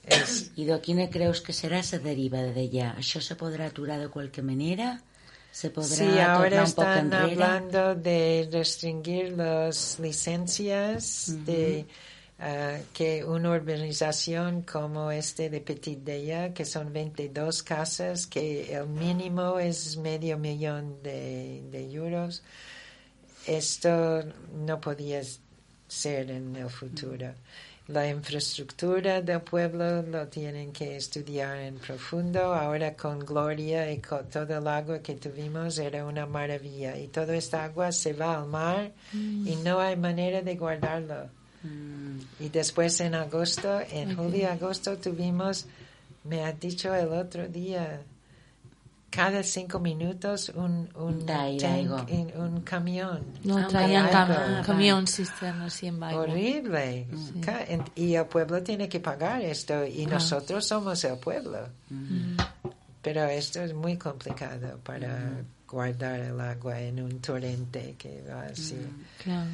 es. 0.05 0.53
I 0.57 0.64
de 0.64 0.79
quina 0.81 1.09
creus 1.11 1.43
que 1.43 1.53
serà 1.53 1.83
la 1.83 1.99
deriva 1.99 2.41
d'allà? 2.55 2.95
Això 3.01 3.20
se 3.20 3.37
podrà 3.37 3.66
aturar 3.66 3.99
de 4.01 4.09
qualque 4.09 4.43
manera? 4.43 4.95
Se 5.53 5.70
podrà 5.74 5.97
Sí, 5.97 6.18
ahora 6.20 6.62
están 6.62 7.12
hablando 7.12 7.95
de 7.95 8.49
restringir 8.53 9.33
las 9.33 9.99
licencias 9.99 11.35
de 11.45 11.87
ah, 12.39 12.78
que 12.93 13.24
una 13.24 13.51
urbanización 13.51 14.62
como 14.62 15.11
este 15.11 15.51
de 15.51 15.61
Petit 15.61 15.99
Deya, 16.01 16.53
que 16.55 16.64
son 16.64 16.93
22 16.93 17.62
casas, 17.62 18.26
que 18.26 18.74
el 18.74 18.87
mínimo 18.87 19.59
es 19.59 19.97
medio 19.97 20.39
millón 20.39 21.03
de, 21.03 21.62
de 21.70 21.93
euros, 21.93 22.43
esto 23.47 24.22
no 24.55 24.80
podía 24.80 25.22
ser 25.89 26.30
en 26.30 26.57
el 26.57 26.70
futuro. 26.70 27.32
La 27.89 28.09
infraestructura 28.09 29.22
del 29.22 29.43
pueblo 29.43 30.03
lo 30.03 30.26
tienen 30.26 30.72
que 30.72 30.97
estudiar 30.97 31.57
en 31.59 31.78
profundo. 31.78 32.53
Ahora 32.53 32.97
con 32.97 33.20
Gloria 33.20 33.93
y 33.93 34.01
con 34.01 34.28
todo 34.28 34.59
el 34.59 34.66
agua 34.66 34.99
que 34.99 35.14
tuvimos 35.14 35.78
era 35.78 36.05
una 36.05 36.26
maravilla. 36.26 36.99
Y 36.99 37.07
toda 37.07 37.37
esta 37.37 37.62
agua 37.62 37.93
se 37.93 38.12
va 38.12 38.39
al 38.39 38.49
mar 38.49 38.91
y 39.12 39.55
no 39.62 39.78
hay 39.78 39.95
manera 39.95 40.43
de 40.43 40.57
guardarlo. 40.57 41.30
Y 42.41 42.49
después 42.51 43.01
en 43.01 43.15
agosto, 43.15 43.81
en 43.91 44.15
julio, 44.17 44.51
agosto 44.51 44.97
tuvimos, 44.99 45.67
me 46.25 46.45
ha 46.45 46.53
dicho 46.53 46.95
el 46.95 47.09
otro 47.09 47.49
día, 47.49 48.01
cada 49.11 49.43
cinco 49.43 49.79
minutos 49.81 50.51
un, 50.55 50.89
un, 50.95 51.25
tank 51.25 51.63
un 52.37 52.61
camión. 52.63 53.23
No, 53.45 53.57
Ah, 53.59 53.67
traien 53.69 54.05
de 54.05 54.11
cam 54.11 55.07
cisternes 55.07 55.73
sí, 55.73 55.87
amb 55.89 56.03
aigua. 56.05 56.23
Horrible. 56.23 57.07
Ca- 57.41 57.65
en- 57.67 57.85
Y 57.95 58.15
el 58.15 58.27
pueblo 58.27 58.63
tiene 58.63 58.89
que 58.89 59.01
pagar 59.01 59.41
esto 59.43 59.85
y 59.87 60.05
Claro. 60.05 60.11
nosotros 60.19 60.67
somos 60.67 61.03
el 61.05 61.17
pueblo. 61.19 61.69
Mm. 61.89 62.37
Pero 63.01 63.25
esto 63.25 63.63
es 63.63 63.73
muy 63.73 63.97
complicado 63.97 64.79
para 64.83 65.31
guardar 65.67 66.21
el 66.21 66.39
agua 66.41 66.81
en 66.81 67.01
un 67.01 67.21
torrente 67.21 67.95
que 67.97 68.23
va 68.29 68.43
así. 68.43 68.77
Clar. 69.23 69.47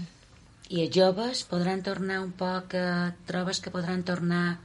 I 0.73 0.87
els 0.87 0.95
joves 0.97 1.43
podran 1.45 1.83
tornar 1.85 2.23
un 2.25 2.31
poc, 2.33 2.75
eh, 2.75 3.11
trobes 3.29 3.61
que 3.61 3.73
podran 3.73 4.05
tornar 4.09 4.59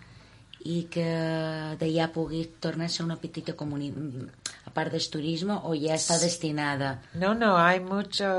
i 0.63 0.77
que 0.91 1.07
d'allà 1.79 2.05
pugui 2.15 2.45
tornar 2.63 2.87
a 2.87 2.93
ser 2.93 3.03
una 3.05 3.17
petita 3.19 3.53
comunitat, 3.59 4.53
a 4.67 4.71
part 4.77 4.91
del 4.95 5.03
turisme, 5.11 5.57
o 5.67 5.73
ja 5.75 5.95
està 5.95 6.17
destinada? 6.21 6.93
No, 7.13 7.33
no, 7.33 7.53
hay 7.57 7.79
mucho, 7.79 8.29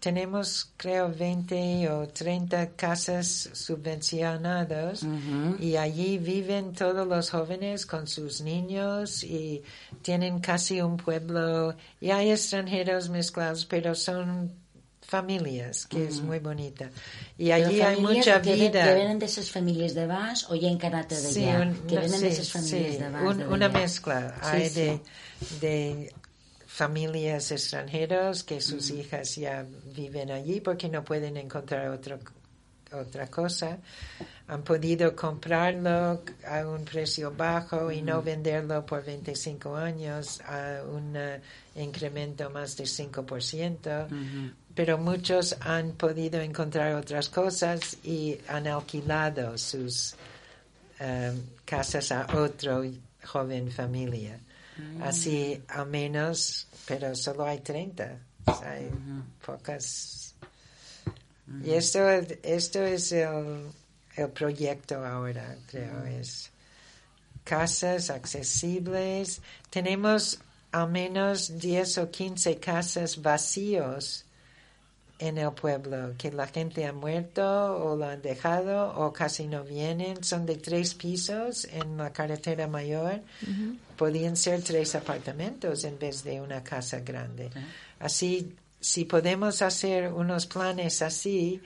tenemos 0.00 0.70
creo 0.76 1.08
20 1.12 1.58
o 1.90 1.96
30 2.08 2.62
casas 2.76 3.50
subvencionadas 3.52 5.02
y 5.60 5.76
allí 5.76 6.18
viven 6.18 6.72
todos 6.74 7.06
los 7.06 7.30
jóvenes 7.30 7.86
con 7.86 8.06
sus 8.06 8.40
niños 8.40 9.22
y 9.24 9.62
tienen 10.02 10.40
casi 10.40 10.80
un 10.80 10.96
pueblo 10.96 11.74
y 12.00 12.10
hay 12.10 12.30
extranjeros 12.30 13.08
mezclados, 13.08 13.66
pero 13.66 13.94
son 13.94 14.65
familias, 15.06 15.86
que 15.86 16.06
es 16.08 16.20
muy 16.20 16.38
bonita. 16.40 16.90
Y 17.38 17.50
allí 17.52 17.80
hay 17.80 18.00
mucha 18.00 18.42
que, 18.42 18.50
ven- 18.50 18.58
vida. 18.72 18.84
Que 18.84 18.94
venen 18.94 19.18
de 19.18 19.26
les 19.26 19.50
famílies 19.50 19.94
de 19.94 20.06
baix 20.06 20.44
o 20.50 20.56
ja 20.58 20.68
encarnat 20.68 21.08
d'allà? 21.08 21.30
Sí, 21.32 21.44
un- 21.46 21.86
que 21.86 21.94
no, 21.96 22.08
sí, 22.08 22.24
de 22.24 22.30
famílies 22.42 22.96
sí, 22.96 22.98
de 22.98 23.06
un- 23.26 23.38
de 23.38 23.46
una 23.46 23.68
mezcla. 23.68 24.34
Hay 24.42 24.68
de, 24.70 25.00
de 25.60 26.12
familias 26.66 27.50
extranjeros 27.52 28.42
que 28.42 28.60
sus 28.60 28.90
hijas 28.90 29.36
ya 29.36 29.64
viven 29.94 30.30
allí 30.30 30.60
porque 30.60 30.88
no 30.88 31.02
pueden 31.04 31.36
encontrar 31.36 31.88
otro, 31.88 32.18
otra 32.92 33.28
cosa. 33.28 33.78
Han 34.48 34.62
podido 34.62 35.14
comprarlo 35.16 36.22
a 36.46 36.66
un 36.68 36.84
precio 36.84 37.32
bajo 37.36 37.90
y 37.90 38.00
no 38.02 38.22
venderlo 38.22 38.84
por 38.86 39.04
25 39.04 39.74
años 39.74 40.40
a 40.42 40.82
un 40.88 41.16
incremento 41.74 42.48
más 42.50 42.76
del 42.76 42.86
5% 42.86 44.06
pero 44.76 44.98
muchos 44.98 45.56
han 45.60 45.92
podido 45.92 46.38
encontrar 46.38 46.94
otras 46.96 47.30
cosas 47.30 47.96
y 48.04 48.38
han 48.46 48.66
alquilado 48.66 49.56
sus 49.56 50.14
em, 51.00 51.42
casas 51.64 52.12
a 52.12 52.26
otro 52.36 52.84
joven 53.24 53.72
familia. 53.72 54.38
Mm. 54.76 55.02
Así, 55.02 55.62
al 55.68 55.86
menos, 55.86 56.68
pero 56.86 57.16
solo 57.16 57.46
hay 57.46 57.60
30. 57.60 58.18
Hay 58.64 58.90
pocas. 59.44 60.34
Y 61.64 61.70
esto, 61.70 62.06
esto 62.42 62.82
es 62.84 63.12
el, 63.12 63.70
el 64.14 64.28
proyecto 64.28 65.02
ahora, 65.02 65.56
creo, 65.70 66.04
es 66.04 66.50
casas 67.44 68.10
accesibles. 68.10 69.40
Tenemos 69.70 70.38
al 70.70 70.90
menos 70.90 71.58
10 71.58 71.98
o 71.98 72.10
15 72.10 72.58
casas 72.58 73.22
vacíos 73.22 74.25
en 75.18 75.38
el 75.38 75.52
pueblo, 75.52 76.14
que 76.18 76.30
la 76.30 76.46
gente 76.46 76.84
ha 76.84 76.92
muerto 76.92 77.42
o 77.42 77.96
lo 77.96 78.06
han 78.06 78.20
dejado 78.20 78.94
o 78.96 79.12
casi 79.12 79.46
no 79.46 79.64
vienen. 79.64 80.22
Son 80.22 80.44
de 80.44 80.56
tres 80.56 80.94
pisos 80.94 81.64
en 81.66 81.96
la 81.96 82.12
carretera 82.12 82.66
mayor. 82.66 83.20
Podían 83.96 84.36
ser 84.36 84.62
tres 84.62 84.94
apartamentos 84.94 85.84
en 85.84 85.98
vez 85.98 86.22
de 86.22 86.40
una 86.40 86.62
casa 86.62 87.00
grande. 87.00 87.50
Así, 87.98 88.54
si 88.78 89.06
podemos 89.06 89.62
hacer 89.62 90.12
unos 90.12 90.46
planes 90.46 91.00
así, 91.00 91.62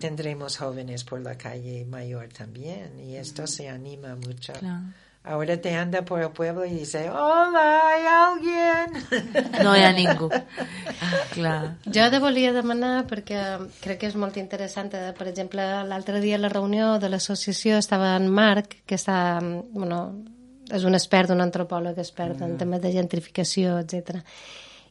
tendremos 0.00 0.56
jóvenes 0.56 1.04
por 1.04 1.20
la 1.20 1.36
calle 1.36 1.84
mayor 1.84 2.28
también. 2.28 2.98
Y 3.00 3.16
esto 3.16 3.46
se 3.46 3.68
anima 3.68 4.16
mucho. 4.16 4.54
Ahora 5.26 5.56
te 5.56 5.74
anda 5.74 6.04
por 6.04 6.20
el 6.20 6.28
pueblo 6.32 6.66
y 6.66 6.70
dice, 6.70 7.08
hola, 7.08 7.88
hay 7.88 8.04
alguien. 8.06 9.54
No 9.64 9.74
hi 9.74 9.80
ha 9.80 9.92
ningú. 9.92 10.28
Clar. 11.32 11.78
Jo 11.86 12.10
te 12.12 12.18
volia 12.20 12.52
demanar, 12.52 13.06
perquè 13.08 13.38
crec 13.80 14.02
que 14.02 14.10
és 14.10 14.18
molt 14.20 14.36
interessant, 14.36 14.92
eh, 14.92 15.14
per 15.16 15.30
exemple, 15.30 15.64
l'altre 15.88 16.20
dia 16.20 16.36
a 16.36 16.42
la 16.42 16.50
reunió 16.52 16.98
de 17.00 17.08
l'associació 17.08 17.78
estava 17.80 18.12
en 18.18 18.28
Marc, 18.28 18.82
que 18.84 18.98
està, 19.00 19.40
bueno, 19.72 20.02
és 20.68 20.84
un 20.84 20.92
expert, 20.92 21.32
un 21.32 21.40
antropòleg 21.40 21.96
expert 22.04 22.42
en 22.44 22.58
temes 22.60 22.82
de 22.82 22.92
gentrificació, 22.92 23.78
etc. 23.80 24.20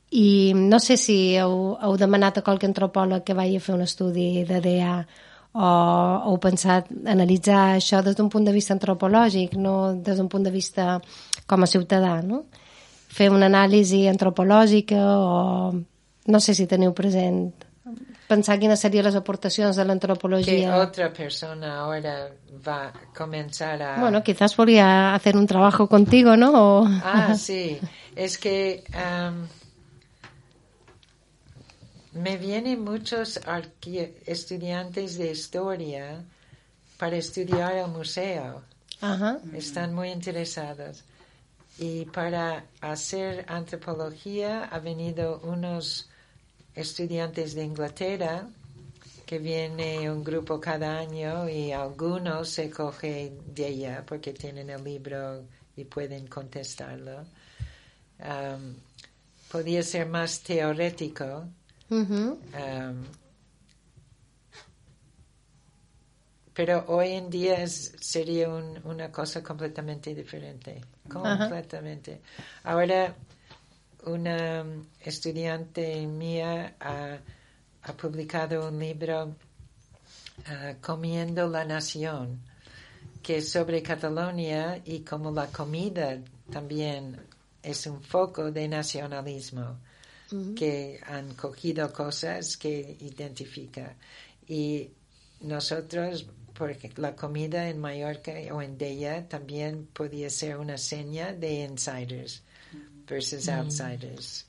i 0.10 0.54
no 0.58 0.80
sé 0.82 0.98
si 0.98 1.36
heu, 1.38 1.76
heu 1.78 1.94
demanat 1.98 2.40
a 2.40 2.46
qualque 2.46 2.66
antropòleg 2.70 3.22
que 3.26 3.38
vagi 3.38 3.62
a 3.62 3.66
fer 3.68 3.78
un 3.78 3.86
estudi 3.86 4.48
de 4.50 4.62
DA 4.66 4.98
o 5.54 5.70
heu 6.30 6.38
pensat 6.42 6.90
analitzar 7.06 7.76
això 7.78 8.02
des 8.02 8.18
d'un 8.18 8.30
punt 8.30 8.46
de 8.46 8.54
vista 8.56 8.74
antropològic, 8.74 9.56
no 9.56 9.94
des 9.94 10.18
d'un 10.18 10.30
punt 10.30 10.44
de 10.44 10.52
vista 10.52 11.00
com 11.46 11.64
a 11.64 11.70
ciutadà, 11.70 12.22
no? 12.26 12.46
Fer 13.14 13.30
una 13.30 13.46
anàlisi 13.46 14.08
antropològica 14.10 14.98
o 14.98 15.74
no 16.26 16.40
sé 16.40 16.56
si 16.58 16.66
teniu 16.66 16.94
present 16.98 17.52
pensar 18.28 18.58
quines 18.58 18.80
serien 18.80 19.06
les 19.06 19.16
aportacions 19.16 19.78
de 19.78 19.86
l'antropologia. 19.86 20.72
Que 20.72 20.80
otra 20.80 21.12
persona 21.14 21.82
ahora 21.82 22.30
va 22.66 22.88
a 22.88 22.92
comenzar 23.16 23.82
a... 23.82 24.00
Bueno, 24.00 24.24
quizás 24.24 24.56
podría 24.56 25.14
hacer 25.14 25.38
un 25.38 25.46
trabajo 25.46 25.88
contigo, 25.88 26.36
¿no? 26.38 26.52
O... 26.54 26.88
Ah, 27.04 27.36
sí. 27.36 27.78
Es 28.16 28.38
que 28.38 28.84
um, 28.94 29.48
me 32.14 32.38
vienen 32.38 32.84
muchos 32.84 33.40
estudiantes 34.26 35.18
de 35.18 35.32
historia 35.32 36.24
para 36.98 37.18
estudiar 37.18 37.76
el 37.76 37.88
museo. 37.88 38.64
Ajá. 39.02 39.40
Están 39.54 39.94
muy 39.94 40.10
interesados. 40.10 41.04
Y 41.78 42.06
para 42.06 42.66
hacer 42.82 43.46
antropología 43.48 44.66
ha 44.66 44.80
venido 44.80 45.40
unos 45.44 46.08
estudiantes 46.76 47.56
de 47.56 47.64
Inglaterra 47.64 48.48
que 49.26 49.40
viene 49.40 50.12
un 50.12 50.24
grupo 50.24 50.60
cada 50.60 51.00
año 51.00 51.50
y 51.50 51.72
algunos 51.72 52.50
se 52.50 52.70
cogen 52.70 53.40
de 53.54 53.68
ella 53.68 54.04
porque 54.06 54.34
tienen 54.34 54.70
el 54.70 54.84
libro 54.84 55.44
y 55.76 55.86
pueden 55.86 56.28
contestarlo. 56.28 57.26
Um, 58.20 58.76
podía 59.52 59.82
ser 59.82 60.08
más 60.08 60.42
teórico. 60.42 61.48
Um, 62.54 63.04
pero 66.54 66.84
hoy 66.88 67.14
en 67.14 67.30
día 67.30 67.64
es- 67.64 67.94
sería 68.00 68.50
un- 68.50 68.80
una 68.86 69.12
cosa 69.12 69.42
completamente 69.42 70.14
diferente. 70.14 70.82
Completamente. 71.10 72.22
Ahora, 72.64 73.16
una 74.06 74.64
estudiante 75.02 76.06
mía 76.06 76.76
ha, 76.80 77.18
ha 77.84 77.94
publicado 77.94 78.68
un 78.70 78.80
libro 78.80 79.36
ah, 80.48 80.74
Comiendo 80.82 81.48
la 81.48 81.64
Nación, 81.64 82.40
que 83.22 83.38
es 83.38 83.52
sobre 83.52 83.82
Cataluña 83.82 84.80
y 84.84 85.00
como 85.02 85.32
la 85.32 85.48
comida 85.48 86.20
también 86.52 87.18
es 87.62 87.86
un 87.88 88.02
foco 88.02 88.52
de 88.52 88.68
nacionalismo 88.68 89.78
Que 90.56 91.00
han 91.06 91.34
cogido 91.36 91.92
cosas 91.94 92.58
que 92.58 92.98
identifica. 93.02 93.96
Y 94.48 94.90
nosotros, 95.42 96.26
porque 96.54 96.92
la 96.98 97.16
comida 97.16 97.70
en 97.70 97.80
Mallorca 97.80 98.32
o 98.52 98.62
en 98.62 98.78
Della 98.78 99.28
también 99.28 99.88
podía 99.94 100.30
ser 100.30 100.58
una 100.58 100.78
seña 100.78 101.34
de 101.34 101.66
insiders 101.66 102.42
versus 103.08 103.48
Mm. 103.48 103.60
outsiders. 103.60 104.46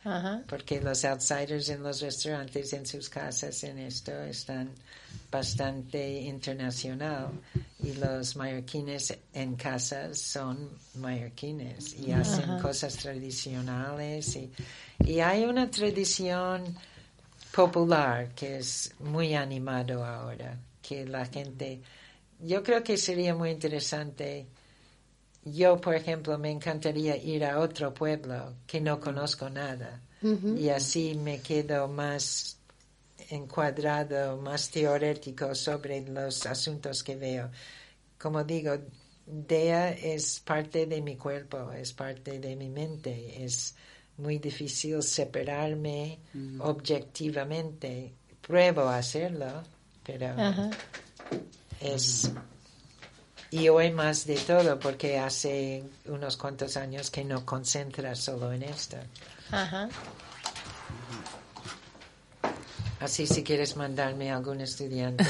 Porque 0.46 0.80
los 0.80 1.04
outsiders 1.04 1.68
en 1.68 1.82
los 1.82 2.00
restaurantes, 2.00 2.72
en 2.72 2.86
sus 2.86 3.08
casas, 3.08 3.62
en 3.64 3.78
esto, 3.78 4.12
están 4.22 4.70
bastante 5.34 6.20
internacional. 6.20 7.30
Y 7.82 7.92
los 7.94 8.36
mallorquines 8.36 9.18
en 9.32 9.56
casas 9.56 10.18
son 10.18 10.70
mallorquines 10.94 11.98
y 11.98 12.12
hacen 12.12 12.50
Ajá. 12.50 12.62
cosas 12.62 12.96
tradicionales. 12.96 14.36
Y, 14.36 14.50
y 15.04 15.20
hay 15.20 15.44
una 15.44 15.68
tradición 15.68 16.62
popular 17.52 18.28
que 18.34 18.58
es 18.58 18.94
muy 19.00 19.34
animado 19.34 20.04
ahora, 20.04 20.56
que 20.80 21.04
la 21.04 21.26
gente, 21.26 21.82
yo 22.40 22.62
creo 22.62 22.82
que 22.82 22.96
sería 22.96 23.34
muy 23.34 23.50
interesante. 23.50 24.46
Yo, 25.44 25.78
por 25.78 25.94
ejemplo, 25.94 26.38
me 26.38 26.50
encantaría 26.50 27.16
ir 27.16 27.44
a 27.44 27.58
otro 27.58 27.92
pueblo 27.92 28.54
que 28.66 28.80
no 28.80 28.98
conozco 28.98 29.50
nada 29.50 30.00
y 30.56 30.70
así 30.70 31.14
me 31.14 31.40
quedo 31.40 31.86
más 31.86 32.56
encuadrado, 33.30 34.36
más 34.36 34.70
teórico 34.70 35.54
sobre 35.54 36.00
los 36.02 36.46
asuntos 36.46 37.02
que 37.02 37.16
veo. 37.16 37.50
Como 38.18 38.44
digo, 38.44 38.76
DEA 39.26 39.90
es 39.90 40.40
parte 40.40 40.86
de 40.86 41.00
mi 41.00 41.16
cuerpo, 41.16 41.72
es 41.72 41.92
parte 41.92 42.38
de 42.38 42.56
mi 42.56 42.68
mente, 42.68 43.44
es 43.44 43.74
muy 44.16 44.38
difícil 44.38 45.02
separarme 45.02 46.18
objetivamente. 46.58 48.12
Pruebo 48.40 48.82
a 48.82 48.98
hacerlo, 48.98 49.62
pero 50.04 50.26
Ajá. 50.38 50.70
es 51.80 52.30
y 53.54 53.68
hoy 53.68 53.92
más 53.92 54.26
de 54.26 54.34
todo 54.34 54.80
porque 54.80 55.16
hace 55.16 55.84
unos 56.06 56.36
cuantos 56.36 56.76
años 56.76 57.08
que 57.08 57.24
no 57.24 57.46
concentra 57.46 58.14
solo 58.16 58.52
en 58.52 58.64
esto. 58.64 58.96
Ajá. 59.52 59.88
Así 63.04 63.26
si 63.26 63.42
quieres 63.42 63.76
mandarme 63.76 64.30
algún 64.30 64.60
estudiante. 64.62 65.24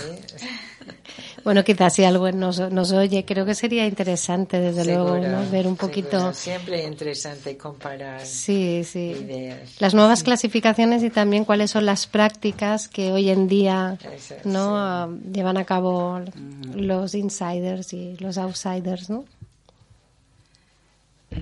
Bueno, 1.43 1.63
quizás 1.65 1.93
si 1.95 2.05
alguien 2.05 2.39
nos, 2.39 2.59
nos 2.73 2.93
oye, 2.93 3.25
creo 3.25 3.45
que 3.45 3.55
sería 3.55 3.85
interesante, 3.87 4.61
desde 4.61 4.85
luego, 4.85 5.15
seguro, 5.15 5.29
¿no? 5.43 5.51
ver 5.51 5.67
un 5.67 5.77
poquito. 5.77 6.11
seguro. 6.19 6.35
Siempre 6.35 6.85
interesante 6.85 7.57
comparar 7.57 8.25
Sí, 8.25 8.83
sí. 8.85 9.11
ideas. 9.25 9.81
Las 9.81 9.93
nuevas 9.93 10.23
clasificaciones 10.23 11.03
y 11.03 11.11
también 11.11 11.45
cuáles 11.45 11.71
son 11.73 11.85
las 11.85 12.07
prácticas 12.07 12.89
que 12.89 13.13
hoy 13.13 13.29
en 13.31 13.49
día 13.49 13.99
Eso, 14.15 14.37
no 14.45 14.77
Ah, 14.77 15.09
llevan 15.33 15.57
a 15.57 15.65
cabo 15.65 16.21
los 16.75 17.15
insiders 17.15 17.93
y 17.93 18.17
los 18.21 18.39
outsiders, 18.39 19.11
no? 19.11 19.25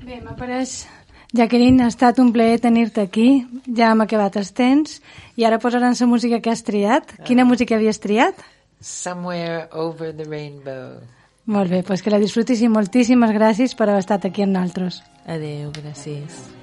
Bé, 0.07 0.21
m'ha 0.25 0.35
pareix... 0.35 0.87
Jacqueline, 1.33 1.81
ha 1.81 1.89
estat 1.89 2.19
un 2.21 2.33
plaer 2.33 2.61
tenir-te 2.61 3.01
aquí. 3.01 3.47
Ja 3.65 3.93
hem 3.93 4.05
acabat 4.05 4.37
els 4.37 4.53
temps. 4.53 5.01
I 5.41 5.49
ara 5.49 5.59
posaran 5.59 5.97
la 5.99 6.07
música 6.07 6.41
que 6.45 6.53
has 6.53 6.63
triat. 6.63 7.17
Quina 7.25 7.47
música 7.49 7.77
havies 7.77 8.01
triat? 8.01 8.37
Somewhere 8.81 9.69
over 9.73 10.13
the 10.13 10.29
rainbow. 10.29 11.01
Molt 11.47 11.71
bé, 11.71 11.83
doncs 11.83 12.03
que 12.05 12.13
la 12.13 12.21
disfrutis 12.23 12.61
i 12.61 12.69
moltíssimes 12.69 13.33
gràcies 13.35 13.75
per 13.75 13.89
haver 13.89 14.05
estat 14.05 14.29
aquí 14.29 14.45
amb 14.45 14.53
nosaltres. 14.59 15.03
Adéu, 15.27 15.73
gràcies. 15.73 16.62